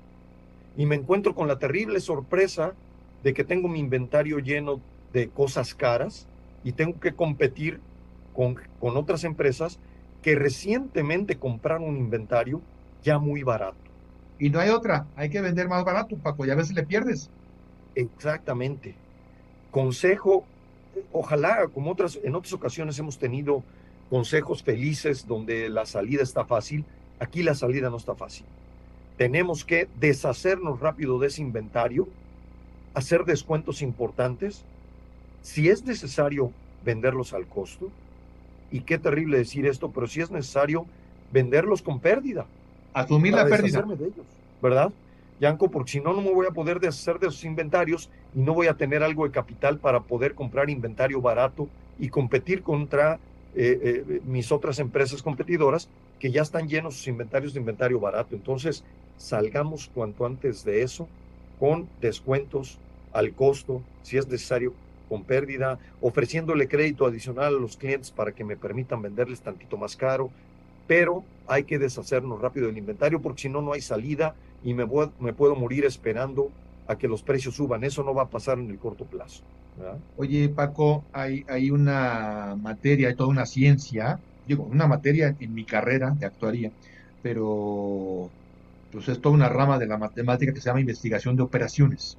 Y 0.77 0.87
me 0.87 0.97
encuentro 0.97 1.35
con 1.35 1.49
la 1.49 1.59
terrible 1.59 2.01
sorpresa 2.01 2.75
de 3.23 3.35
que 3.35 3.45
tengo 3.45 3.69
mi 3.69 3.79
inventario 3.79 4.39
lleno 4.39 4.81
de 5.13 5.29
cosas 5.29 5.75
caras 5.75 6.27
y 6.65 6.73
tengo 6.73 6.99
que 6.99 7.15
competir 7.15 7.81
con, 8.35 8.57
con 8.81 8.97
otras 8.97 9.25
empresas 9.25 9.79
que 10.23 10.35
recientemente 10.35 11.39
compraron 11.39 11.89
un 11.89 11.97
inventario 11.97 12.63
ya 13.03 13.19
muy 13.19 13.43
barato. 13.43 13.88
Y 14.39 14.51
no 14.51 14.61
hay 14.61 14.71
otra, 14.71 15.07
hay 15.17 15.31
que 15.31 15.41
vender 15.41 15.69
más 15.69 15.85
barato, 15.85 16.17
Paco, 16.17 16.47
y 16.47 16.51
a 16.51 16.55
veces 16.55 16.75
le 16.75 16.85
pierdes. 16.85 17.31
Exactamente. 17.95 18.95
Consejo, 19.71 20.45
ojalá, 21.13 21.67
como 21.69 21.91
otras, 21.91 22.19
en 22.23 22.35
otras 22.35 22.53
ocasiones 22.53 22.99
hemos 22.99 23.19
tenido 23.19 23.65
consejos 24.11 24.63
felices 24.63 25.27
donde 25.27 25.69
la 25.69 25.87
salida 25.87 26.23
está 26.23 26.45
fácil, 26.45 26.85
aquí 27.19 27.43
la 27.43 27.55
salida 27.55 27.91
no 27.91 27.97
está 27.97 28.15
fácil. 28.15 28.47
Tenemos 29.17 29.65
que 29.65 29.89
deshacernos 29.99 30.81
rápido 30.81 31.19
de 31.19 31.27
ese 31.27 31.43
inventario, 31.43 32.09
hacer 32.95 33.25
descuentos 33.25 33.83
importantes, 33.83 34.65
si 35.43 35.69
es 35.69 35.85
necesario 35.85 36.53
venderlos 36.85 37.33
al 37.33 37.47
costo, 37.47 37.91
y 38.71 38.81
qué 38.81 38.99
terrible 38.99 39.39
decir 39.39 39.67
esto, 39.67 39.91
pero 39.91 40.07
si 40.07 40.21
es 40.21 40.31
necesario 40.31 40.87
venderlos 41.33 41.83
con 41.83 42.01
pérdida. 42.01 42.47
Asumir 43.01 43.33
la 43.35 43.47
pérdida. 43.47 43.83
De 43.83 43.95
ellos, 44.07 44.27
¿Verdad? 44.63 44.93
Yanko, 45.41 45.71
porque 45.71 45.93
si 45.93 46.01
no, 46.01 46.13
no 46.13 46.21
me 46.21 46.33
voy 46.33 46.47
a 46.47 46.51
poder 46.51 46.81
deshacer 46.81 47.19
de 47.19 47.29
esos 47.29 47.45
inventarios 47.45 48.11
y 48.35 48.41
no 48.41 48.55
voy 48.55 48.67
a 48.67 48.75
tener 48.75 49.03
algo 49.03 49.25
de 49.25 49.31
capital 49.31 49.79
para 49.79 50.01
poder 50.01 50.35
comprar 50.35 50.69
inventario 50.69 51.21
barato 51.21 51.69
y 51.99 52.09
competir 52.09 52.63
contra 52.63 53.21
eh, 53.55 54.05
eh, 54.09 54.21
mis 54.27 54.51
otras 54.53 54.79
empresas 54.79 55.23
competidoras 55.23 55.89
que 56.19 56.31
ya 56.31 56.43
están 56.43 56.69
llenos 56.69 56.97
sus 56.97 57.07
inventarios 57.07 57.55
de 57.55 57.61
inventario 57.61 58.01
barato. 58.01 58.35
Entonces, 58.35 58.85
salgamos 59.17 59.91
cuanto 59.95 60.27
antes 60.27 60.65
de 60.65 60.83
eso 60.83 61.09
con 61.59 61.89
descuentos 62.01 62.79
al 63.13 63.33
costo, 63.33 63.83
si 64.03 64.17
es 64.17 64.27
necesario, 64.27 64.75
con 65.09 65.25
pérdida, 65.25 65.79
ofreciéndole 66.01 66.69
crédito 66.69 67.07
adicional 67.07 67.47
a 67.47 67.59
los 67.59 67.77
clientes 67.77 68.11
para 68.11 68.33
que 68.33 68.45
me 68.45 68.57
permitan 68.57 69.01
venderles 69.01 69.41
tantito 69.41 69.77
más 69.77 69.97
caro, 69.97 70.31
pero 70.89 71.23
hay 71.47 71.65
que 71.65 71.79
deshacernos 71.79 72.41
rápido 72.41 72.67
del 72.67 72.79
inventario 72.79 73.23
porque 73.23 73.43
si 73.43 73.49
no, 73.49 73.63
no 73.63 73.75
hay 73.75 73.81
salida 73.81 74.35
y 74.65 74.75
me, 74.75 74.87
puedo 74.87 75.55
morir 75.55 75.85
esperando 75.85 76.51
a 76.89 76.97
que 76.97 77.07
los 77.07 77.23
precios 77.23 77.55
suban. 77.55 77.85
Eso 77.85 78.03
no 78.03 78.15
va 78.15 78.25
a 78.25 78.29
pasar 78.29 78.59
en 78.59 78.71
el 78.71 78.79
corto 78.79 79.05
plazo. 79.05 79.45
Oye, 80.17 80.49
Paco, 80.49 81.05
hay, 81.13 81.45
hay 81.49 81.71
una 81.71 82.57
materia, 82.61 83.09
hay 83.09 83.15
toda 83.15 83.29
una 83.29 83.47
ciencia, 83.47 84.19
digo, 84.49 84.65
una 84.65 84.89
materia 84.89 85.37
en 85.39 85.55
mi 85.55 85.65
carrera 85.65 86.11
de 86.19 86.27
actuaría, 86.27 86.73
pero 87.23 88.29
pues 88.91 89.09
es 89.09 89.21
toda 89.21 89.35
una 89.35 89.49
rama 89.49 89.79
de 89.79 89.87
la 89.87 89.99
matemática 89.99 90.53
que 90.53 90.61
se 90.61 90.67
llama 90.67 90.81
investigación 90.81 91.37
de 91.37 91.43
operaciones. 91.43 92.17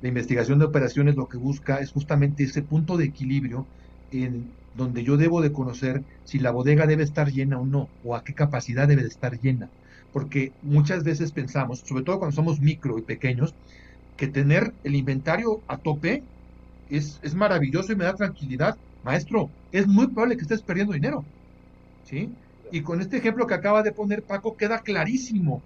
La 0.00 0.08
investigación 0.08 0.58
de 0.58 0.64
operaciones 0.64 1.16
lo 1.16 1.28
que 1.28 1.36
busca 1.36 1.80
es 1.80 1.92
justamente 1.92 2.44
ese 2.44 2.62
punto 2.62 2.96
de 2.96 3.04
equilibrio 3.04 3.66
en 4.12 4.50
donde 4.76 5.04
yo 5.04 5.16
debo 5.16 5.42
de 5.42 5.52
conocer 5.52 6.02
si 6.24 6.38
la 6.38 6.50
bodega 6.50 6.86
debe 6.86 7.02
estar 7.02 7.30
llena 7.30 7.58
o 7.58 7.66
no, 7.66 7.88
o 8.04 8.14
a 8.14 8.24
qué 8.24 8.34
capacidad 8.34 8.88
debe 8.88 9.02
de 9.02 9.08
estar 9.08 9.40
llena. 9.40 9.68
Porque 10.12 10.52
muchas 10.62 11.04
veces 11.04 11.32
pensamos, 11.32 11.80
sobre 11.80 12.04
todo 12.04 12.18
cuando 12.18 12.36
somos 12.36 12.60
micro 12.60 12.98
y 12.98 13.02
pequeños, 13.02 13.54
que 14.16 14.28
tener 14.28 14.72
el 14.84 14.94
inventario 14.94 15.60
a 15.68 15.78
tope 15.78 16.22
es, 16.90 17.18
es 17.22 17.34
maravilloso 17.34 17.92
y 17.92 17.96
me 17.96 18.04
da 18.04 18.14
tranquilidad. 18.14 18.76
Maestro, 19.04 19.50
es 19.72 19.86
muy 19.86 20.06
probable 20.06 20.36
que 20.36 20.42
estés 20.42 20.62
perdiendo 20.62 20.92
dinero. 20.92 21.24
¿Sí? 22.04 22.30
Y 22.70 22.82
con 22.82 23.00
este 23.00 23.18
ejemplo 23.18 23.46
que 23.46 23.54
acaba 23.54 23.82
de 23.82 23.92
poner 23.92 24.22
Paco, 24.22 24.56
queda 24.56 24.80
clarísimo. 24.80 25.62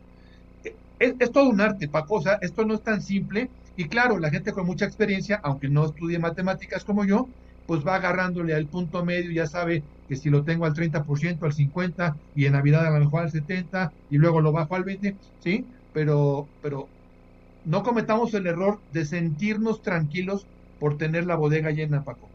Es, 0.98 1.14
es, 1.18 1.32
todo 1.32 1.48
un 1.48 1.60
arte, 1.60 1.88
Paco. 1.88 2.16
O 2.16 2.22
sea, 2.22 2.38
esto 2.40 2.64
no 2.64 2.74
es 2.74 2.82
tan 2.82 3.02
simple. 3.02 3.50
Y 3.76 3.88
claro, 3.88 4.18
la 4.18 4.30
gente 4.30 4.52
con 4.52 4.66
mucha 4.66 4.86
experiencia, 4.86 5.40
aunque 5.42 5.68
no 5.68 5.84
estudie 5.84 6.18
matemáticas 6.18 6.84
como 6.84 7.04
yo, 7.04 7.28
pues 7.66 7.86
va 7.86 7.96
agarrándole 7.96 8.54
al 8.54 8.66
punto 8.66 9.04
medio, 9.04 9.30
ya 9.30 9.46
sabe 9.46 9.82
que 10.08 10.16
si 10.16 10.30
lo 10.30 10.44
tengo 10.44 10.66
al 10.66 10.74
30%, 10.74 11.42
al 11.42 11.52
50%, 11.52 12.14
y 12.34 12.46
en 12.46 12.52
Navidad 12.52 12.86
a 12.86 12.90
lo 12.90 13.04
mejor 13.04 13.22
al 13.22 13.32
70%, 13.32 13.90
y 14.10 14.18
luego 14.18 14.40
lo 14.40 14.52
bajo 14.52 14.74
al 14.76 14.84
20%, 14.84 15.16
¿sí? 15.40 15.64
Pero, 15.92 16.46
pero 16.62 16.88
no 17.64 17.82
cometamos 17.82 18.32
el 18.34 18.46
error 18.46 18.78
de 18.92 19.04
sentirnos 19.04 19.82
tranquilos 19.82 20.46
por 20.78 20.96
tener 20.96 21.26
la 21.26 21.36
bodega 21.36 21.70
llena, 21.70 22.04
Paco. 22.04 22.28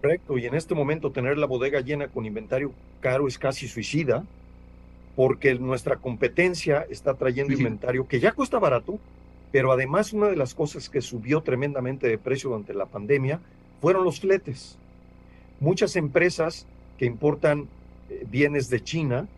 Correcto, 0.00 0.38
y 0.38 0.46
en 0.46 0.54
este 0.54 0.74
momento 0.74 1.10
tener 1.10 1.36
la 1.36 1.46
bodega 1.46 1.80
llena 1.80 2.08
con 2.08 2.26
inventario 2.26 2.72
caro 3.00 3.28
es 3.28 3.38
casi 3.38 3.66
suicida, 3.68 4.24
porque 5.16 5.54
nuestra 5.54 5.96
competencia 5.96 6.86
está 6.90 7.14
trayendo 7.14 7.54
inventario 7.54 8.06
que 8.06 8.20
ya 8.20 8.32
cuesta 8.32 8.58
barato, 8.58 8.98
pero 9.50 9.72
además 9.72 10.12
una 10.12 10.28
de 10.28 10.36
las 10.36 10.54
cosas 10.54 10.90
que 10.90 11.00
subió 11.00 11.40
tremendamente 11.40 12.06
de 12.06 12.18
precio 12.18 12.50
durante 12.50 12.74
la 12.74 12.86
pandemia 12.86 13.40
fueron 13.86 14.02
los 14.02 14.18
fletes. 14.18 14.76
Muchas 15.60 15.94
empresas 15.94 16.66
que 16.98 17.04
importan 17.04 17.68
eh, 18.10 18.26
bienes 18.28 18.68
de 18.68 18.82
China 18.82 19.28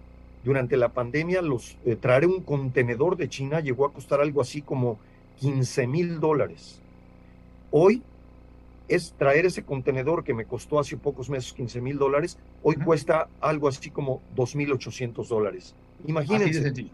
durante 0.43 0.79
la 0.79 0.89
pandemia, 0.89 1.43
los, 1.43 1.77
eh, 1.85 1.97
traer 1.97 2.25
un 2.25 2.41
contenedor 2.41 3.19
de 3.19 3.29
China 3.29 3.61
llegó 3.61 3.85
a 3.85 3.93
costar 3.93 4.23
algo 4.23 4.41
así 4.41 4.63
como 4.63 4.99
15 5.41 5.87
mil 5.87 6.19
dólares. 6.19 6.81
Hoy 7.71 8.03
es 8.89 9.13
traer 9.19 9.45
ese 9.45 9.65
contenedor 9.65 10.25
que 10.25 10.33
me 10.33 10.47
costó 10.47 10.79
hace 10.79 10.97
pocos 10.97 11.29
meses 11.29 11.53
15 11.53 11.83
mil 11.83 11.99
dólares, 11.99 12.39
hoy 12.63 12.77
cuesta 12.77 13.29
algo 13.43 13.69
así 13.69 13.91
como 13.91 14.23
2.800 14.35 15.29
dólares. 15.29 15.75
Imagínense. 16.07 16.87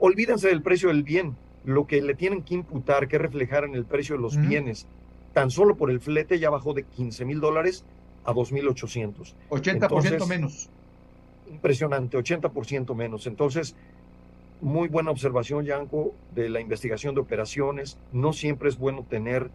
Olvídense 0.00 0.48
del 0.48 0.62
precio 0.62 0.88
del 0.88 1.04
bien, 1.04 1.36
lo 1.64 1.86
que 1.86 2.02
le 2.02 2.16
tienen 2.16 2.42
que 2.42 2.54
imputar, 2.54 3.06
que 3.06 3.16
reflejar 3.16 3.62
en 3.62 3.76
el 3.76 3.84
precio 3.84 4.16
de 4.16 4.22
los 4.22 4.36
bienes. 4.36 4.88
Tan 5.32 5.50
solo 5.50 5.76
por 5.76 5.90
el 5.90 6.00
flete 6.00 6.38
ya 6.38 6.50
bajó 6.50 6.74
de 6.74 6.84
15 6.84 7.24
mil 7.24 7.40
dólares 7.40 7.84
a 8.24 8.32
2.800. 8.32 9.34
80% 9.50 10.26
menos 10.26 10.70
impresionante, 11.50 12.16
80% 12.16 12.94
menos. 12.94 13.26
Entonces, 13.26 13.74
muy 14.60 14.88
buena 14.88 15.10
observación, 15.10 15.64
Yanko, 15.64 16.14
de 16.34 16.48
la 16.48 16.60
investigación 16.60 17.14
de 17.14 17.20
operaciones. 17.20 17.98
No 18.12 18.32
siempre 18.32 18.68
es 18.68 18.78
bueno 18.78 19.04
tener 19.08 19.50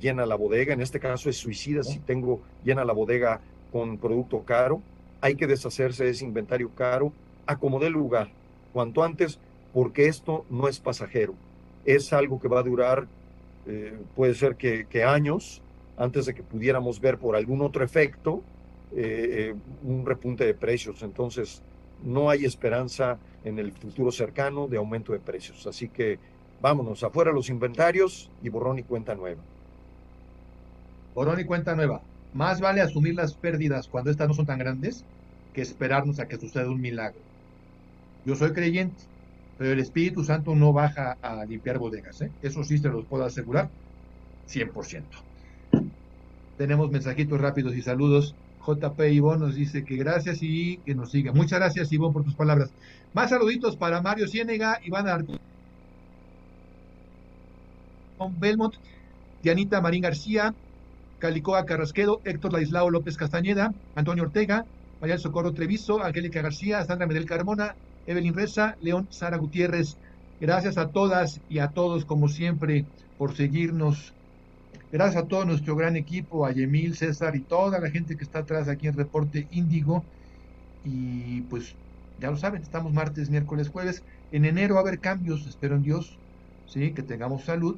llena 0.00 0.26
la 0.26 0.34
bodega. 0.34 0.74
En 0.74 0.80
este 0.80 1.00
caso 1.00 1.30
es 1.30 1.36
suicida 1.36 1.82
si 1.82 1.98
tengo 2.00 2.40
llena 2.64 2.84
la 2.84 2.92
bodega 2.92 3.40
con 3.72 3.98
producto 3.98 4.42
caro. 4.44 4.82
Hay 5.20 5.36
que 5.36 5.46
deshacerse 5.46 6.04
de 6.04 6.10
ese 6.10 6.24
inventario 6.24 6.70
caro. 6.74 7.12
Acomodé 7.46 7.86
el 7.86 7.92
lugar 7.92 8.30
cuanto 8.72 9.04
antes 9.04 9.38
porque 9.72 10.08
esto 10.08 10.44
no 10.50 10.68
es 10.68 10.80
pasajero. 10.80 11.34
Es 11.84 12.12
algo 12.12 12.40
que 12.40 12.48
va 12.48 12.60
a 12.60 12.64
durar, 12.64 13.06
eh, 13.66 13.98
puede 14.14 14.34
ser 14.34 14.56
que, 14.56 15.04
años, 15.04 15.62
antes 15.96 16.26
de 16.26 16.34
que 16.34 16.42
pudiéramos 16.42 17.00
ver 17.00 17.18
por 17.18 17.36
algún 17.36 17.62
otro 17.62 17.84
efecto 17.84 18.42
eh, 18.94 19.52
eh, 19.52 19.54
un 19.82 20.06
repunte 20.06 20.44
de 20.44 20.54
precios. 20.54 21.02
Entonces, 21.02 21.62
no 22.04 22.30
hay 22.30 22.44
esperanza 22.44 23.18
en 23.44 23.58
el 23.58 23.72
futuro 23.72 24.12
cercano 24.12 24.68
de 24.68 24.76
aumento 24.76 25.12
de 25.12 25.18
precios. 25.18 25.66
Así 25.66 25.88
que 25.88 26.18
vámonos, 26.60 27.02
afuera 27.02 27.32
los 27.32 27.48
inventarios 27.48 28.30
y 28.42 28.48
borrón 28.48 28.78
y 28.78 28.82
cuenta 28.82 29.14
nueva. 29.14 29.42
Borrón 31.14 31.40
y 31.40 31.44
cuenta 31.44 31.74
nueva. 31.74 32.02
Más 32.34 32.60
vale 32.60 32.80
asumir 32.80 33.14
las 33.14 33.34
pérdidas 33.34 33.88
cuando 33.88 34.10
estas 34.10 34.28
no 34.28 34.34
son 34.34 34.46
tan 34.46 34.58
grandes 34.58 35.04
que 35.54 35.62
esperarnos 35.62 36.20
a 36.20 36.28
que 36.28 36.36
suceda 36.36 36.68
un 36.68 36.80
milagro. 36.80 37.20
Yo 38.24 38.36
soy 38.36 38.52
creyente 38.52 39.04
pero 39.58 39.72
el 39.72 39.80
Espíritu 39.80 40.24
Santo 40.24 40.54
no 40.54 40.72
baja 40.72 41.16
a 41.22 41.44
limpiar 41.44 41.78
bodegas. 41.78 42.20
¿eh? 42.22 42.30
Eso 42.42 42.62
sí 42.64 42.78
se 42.78 42.88
los 42.88 43.04
puedo 43.06 43.24
asegurar 43.24 43.70
100%. 44.48 45.02
Tenemos 46.58 46.90
mensajitos 46.90 47.40
rápidos 47.40 47.74
y 47.74 47.82
saludos. 47.82 48.34
JP 48.66 49.00
Ivonne 49.12 49.46
nos 49.46 49.54
dice 49.54 49.84
que 49.84 49.96
gracias 49.96 50.42
y 50.42 50.78
que 50.78 50.94
nos 50.94 51.10
siga. 51.10 51.32
Muchas 51.32 51.60
gracias, 51.60 51.92
Ivonne, 51.92 52.12
por 52.12 52.24
tus 52.24 52.34
palabras. 52.34 52.70
Más 53.14 53.30
saluditos 53.30 53.76
para 53.76 54.02
Mario 54.02 54.26
Ciénega, 54.26 54.80
Iván 54.84 55.08
Arturo, 55.08 55.38
Belmont, 58.38 58.74
Dianita 59.42 59.80
Marín 59.80 60.02
García, 60.02 60.54
Calicoa 61.18 61.64
Carrasquedo, 61.64 62.20
Héctor 62.24 62.52
Laislao 62.52 62.90
López 62.90 63.16
Castañeda, 63.16 63.72
Antonio 63.94 64.24
Ortega, 64.24 64.66
María 65.00 65.18
Socorro 65.18 65.52
Treviso, 65.52 66.02
Angélica 66.02 66.42
García, 66.42 66.84
Sandra 66.84 67.06
Medel 67.06 67.26
Carmona, 67.26 67.74
Evelyn 68.06 68.34
Reza, 68.34 68.76
León 68.80 69.08
Sara 69.10 69.36
Gutiérrez. 69.36 69.96
Gracias 70.40 70.78
a 70.78 70.88
todas 70.88 71.40
y 71.48 71.58
a 71.58 71.68
todos, 71.68 72.04
como 72.04 72.28
siempre, 72.28 72.84
por 73.18 73.34
seguirnos. 73.34 74.12
Gracias 74.92 75.24
a 75.24 75.26
todo 75.26 75.44
nuestro 75.44 75.74
gran 75.76 75.96
equipo, 75.96 76.46
a 76.46 76.52
Yemil, 76.52 76.96
César 76.96 77.34
y 77.36 77.40
toda 77.40 77.80
la 77.80 77.90
gente 77.90 78.16
que 78.16 78.24
está 78.24 78.40
atrás 78.40 78.68
aquí 78.68 78.86
en 78.86 78.96
Reporte 78.96 79.48
Índigo. 79.50 80.04
Y 80.84 81.40
pues 81.42 81.74
ya 82.20 82.30
lo 82.30 82.36
saben, 82.36 82.62
estamos 82.62 82.92
martes, 82.92 83.30
miércoles, 83.30 83.68
jueves. 83.68 84.02
En 84.32 84.44
enero 84.44 84.74
va 84.74 84.80
a 84.80 84.82
haber 84.82 85.00
cambios, 85.00 85.46
espero 85.46 85.76
en 85.76 85.82
Dios, 85.82 86.16
¿sí? 86.66 86.92
que 86.92 87.02
tengamos 87.02 87.44
salud 87.44 87.76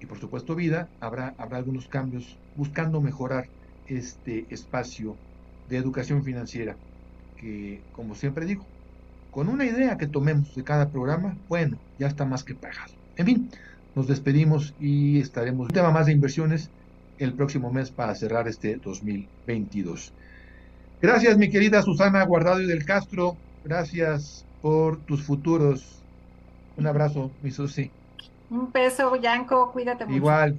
y 0.00 0.06
por 0.06 0.18
supuesto 0.18 0.54
vida. 0.54 0.88
Habrá, 1.00 1.34
habrá 1.38 1.58
algunos 1.58 1.88
cambios 1.88 2.36
buscando 2.56 3.00
mejorar 3.00 3.48
este 3.86 4.46
espacio 4.50 5.16
de 5.68 5.76
educación 5.76 6.22
financiera 6.24 6.76
que, 7.36 7.80
como 7.92 8.14
siempre 8.14 8.46
digo, 8.46 8.64
con 9.36 9.50
una 9.50 9.66
idea 9.66 9.98
que 9.98 10.06
tomemos 10.06 10.54
de 10.54 10.64
cada 10.64 10.88
programa, 10.88 11.36
bueno, 11.50 11.76
ya 11.98 12.06
está 12.06 12.24
más 12.24 12.42
que 12.42 12.54
pagado. 12.54 12.94
En 13.16 13.26
fin, 13.26 13.50
nos 13.94 14.06
despedimos 14.06 14.72
y 14.80 15.20
estaremos 15.20 15.66
un 15.66 15.74
tema 15.74 15.90
más 15.90 16.06
de 16.06 16.12
inversiones 16.12 16.70
el 17.18 17.34
próximo 17.34 17.70
mes 17.70 17.90
para 17.90 18.14
cerrar 18.14 18.48
este 18.48 18.76
2022. 18.76 20.14
Gracias, 21.02 21.36
mi 21.36 21.50
querida 21.50 21.82
Susana 21.82 22.24
Guardado 22.24 22.62
y 22.62 22.66
del 22.66 22.86
Castro. 22.86 23.36
Gracias 23.62 24.46
por 24.62 25.00
tus 25.00 25.22
futuros. 25.22 26.00
Un 26.78 26.86
abrazo, 26.86 27.30
mi 27.42 27.50
Susi. 27.50 27.90
Un 28.48 28.72
beso, 28.72 29.16
Yanko. 29.16 29.70
Cuídate 29.70 30.06
mucho. 30.06 30.16
Igual. 30.16 30.56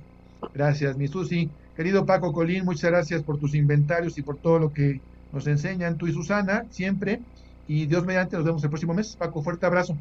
Gracias, 0.54 0.96
mi 0.96 1.08
Susi. 1.08 1.50
Querido 1.76 2.06
Paco 2.06 2.32
Colín, 2.32 2.64
muchas 2.64 2.92
gracias 2.92 3.24
por 3.24 3.40
tus 3.40 3.56
inventarios 3.56 4.20
y 4.20 4.22
por 4.22 4.38
todo 4.38 4.60
lo 4.60 4.72
que 4.72 5.02
nos 5.34 5.48
enseñan 5.48 5.98
tú 5.98 6.06
y 6.06 6.14
Susana, 6.14 6.66
siempre. 6.70 7.22
Y 7.68 7.86
Dios 7.86 8.06
mediante, 8.06 8.38
nos 8.38 8.46
vemos 8.46 8.64
el 8.64 8.70
próximo 8.70 8.94
mes. 8.94 9.16
Paco, 9.16 9.42
fuerte 9.42 9.66
abrazo. 9.66 9.96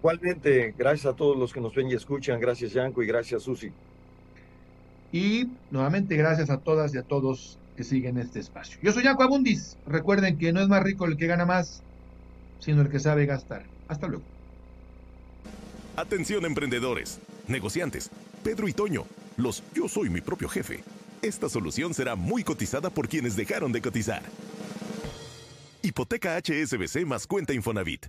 Igualmente, 0.00 0.74
gracias 0.76 1.12
a 1.12 1.16
todos 1.16 1.36
los 1.36 1.52
que 1.52 1.60
nos 1.60 1.74
ven 1.74 1.88
y 1.88 1.94
escuchan. 1.94 2.40
Gracias, 2.40 2.72
Yanko, 2.72 3.02
y 3.02 3.06
gracias, 3.06 3.42
Susi. 3.42 3.72
Y 5.12 5.48
nuevamente, 5.70 6.16
gracias 6.16 6.50
a 6.50 6.58
todas 6.58 6.94
y 6.94 6.98
a 6.98 7.02
todos 7.02 7.58
que 7.76 7.84
siguen 7.84 8.18
este 8.18 8.40
espacio. 8.40 8.78
Yo 8.82 8.92
soy 8.92 9.04
Yanko 9.04 9.22
Abundis. 9.22 9.76
Recuerden 9.86 10.36
que 10.36 10.52
no 10.52 10.60
es 10.60 10.68
más 10.68 10.82
rico 10.82 11.06
el 11.06 11.16
que 11.16 11.26
gana 11.26 11.46
más, 11.46 11.82
sino 12.58 12.82
el 12.82 12.88
que 12.88 12.98
sabe 12.98 13.26
gastar. 13.26 13.64
Hasta 13.86 14.08
luego. 14.08 14.24
Atención, 15.96 16.44
emprendedores, 16.44 17.20
negociantes, 17.48 18.10
Pedro 18.44 18.68
y 18.68 18.72
Toño, 18.72 19.04
los 19.36 19.62
yo 19.74 19.88
soy 19.88 20.10
mi 20.10 20.20
propio 20.20 20.48
jefe. 20.48 20.84
Esta 21.22 21.48
solución 21.48 21.94
será 21.94 22.14
muy 22.14 22.44
cotizada 22.44 22.90
por 22.90 23.08
quienes 23.08 23.34
dejaron 23.34 23.72
de 23.72 23.82
cotizar. 23.82 24.22
Hipoteca 25.82 26.36
HSBC 26.36 27.06
más 27.06 27.26
cuenta 27.26 27.54
Infonavit. 27.54 28.06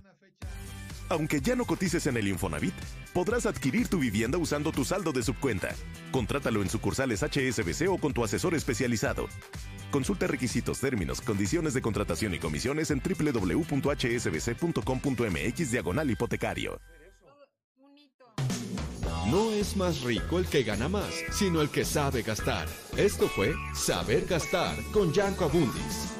Aunque 1.08 1.40
ya 1.40 1.56
no 1.56 1.64
cotices 1.64 2.06
en 2.06 2.16
el 2.16 2.28
Infonavit, 2.28 2.74
podrás 3.12 3.44
adquirir 3.46 3.88
tu 3.88 3.98
vivienda 3.98 4.38
usando 4.38 4.70
tu 4.70 4.84
saldo 4.84 5.10
de 5.12 5.24
subcuenta. 5.24 5.74
Contrátalo 6.12 6.62
en 6.62 6.70
sucursales 6.70 7.22
HSBC 7.22 7.88
o 7.88 7.98
con 7.98 8.12
tu 8.12 8.22
asesor 8.22 8.54
especializado. 8.54 9.26
Consulta 9.90 10.28
requisitos, 10.28 10.78
términos, 10.78 11.20
condiciones 11.20 11.74
de 11.74 11.82
contratación 11.82 12.32
y 12.34 12.38
comisiones 12.38 12.92
en 12.92 13.02
www.hsbc.com.mx 13.02 15.70
diagonal 15.70 16.10
hipotecario. 16.10 16.80
No 19.30 19.50
es 19.52 19.76
más 19.76 20.02
rico 20.02 20.38
el 20.38 20.46
que 20.46 20.62
gana 20.62 20.88
más, 20.88 21.12
sino 21.32 21.60
el 21.60 21.70
que 21.70 21.84
sabe 21.84 22.22
gastar. 22.22 22.68
Esto 22.96 23.28
fue 23.28 23.54
Saber 23.74 24.26
Gastar 24.26 24.76
con 24.92 25.12
Yanko 25.12 25.44
Abundis. 25.44 26.19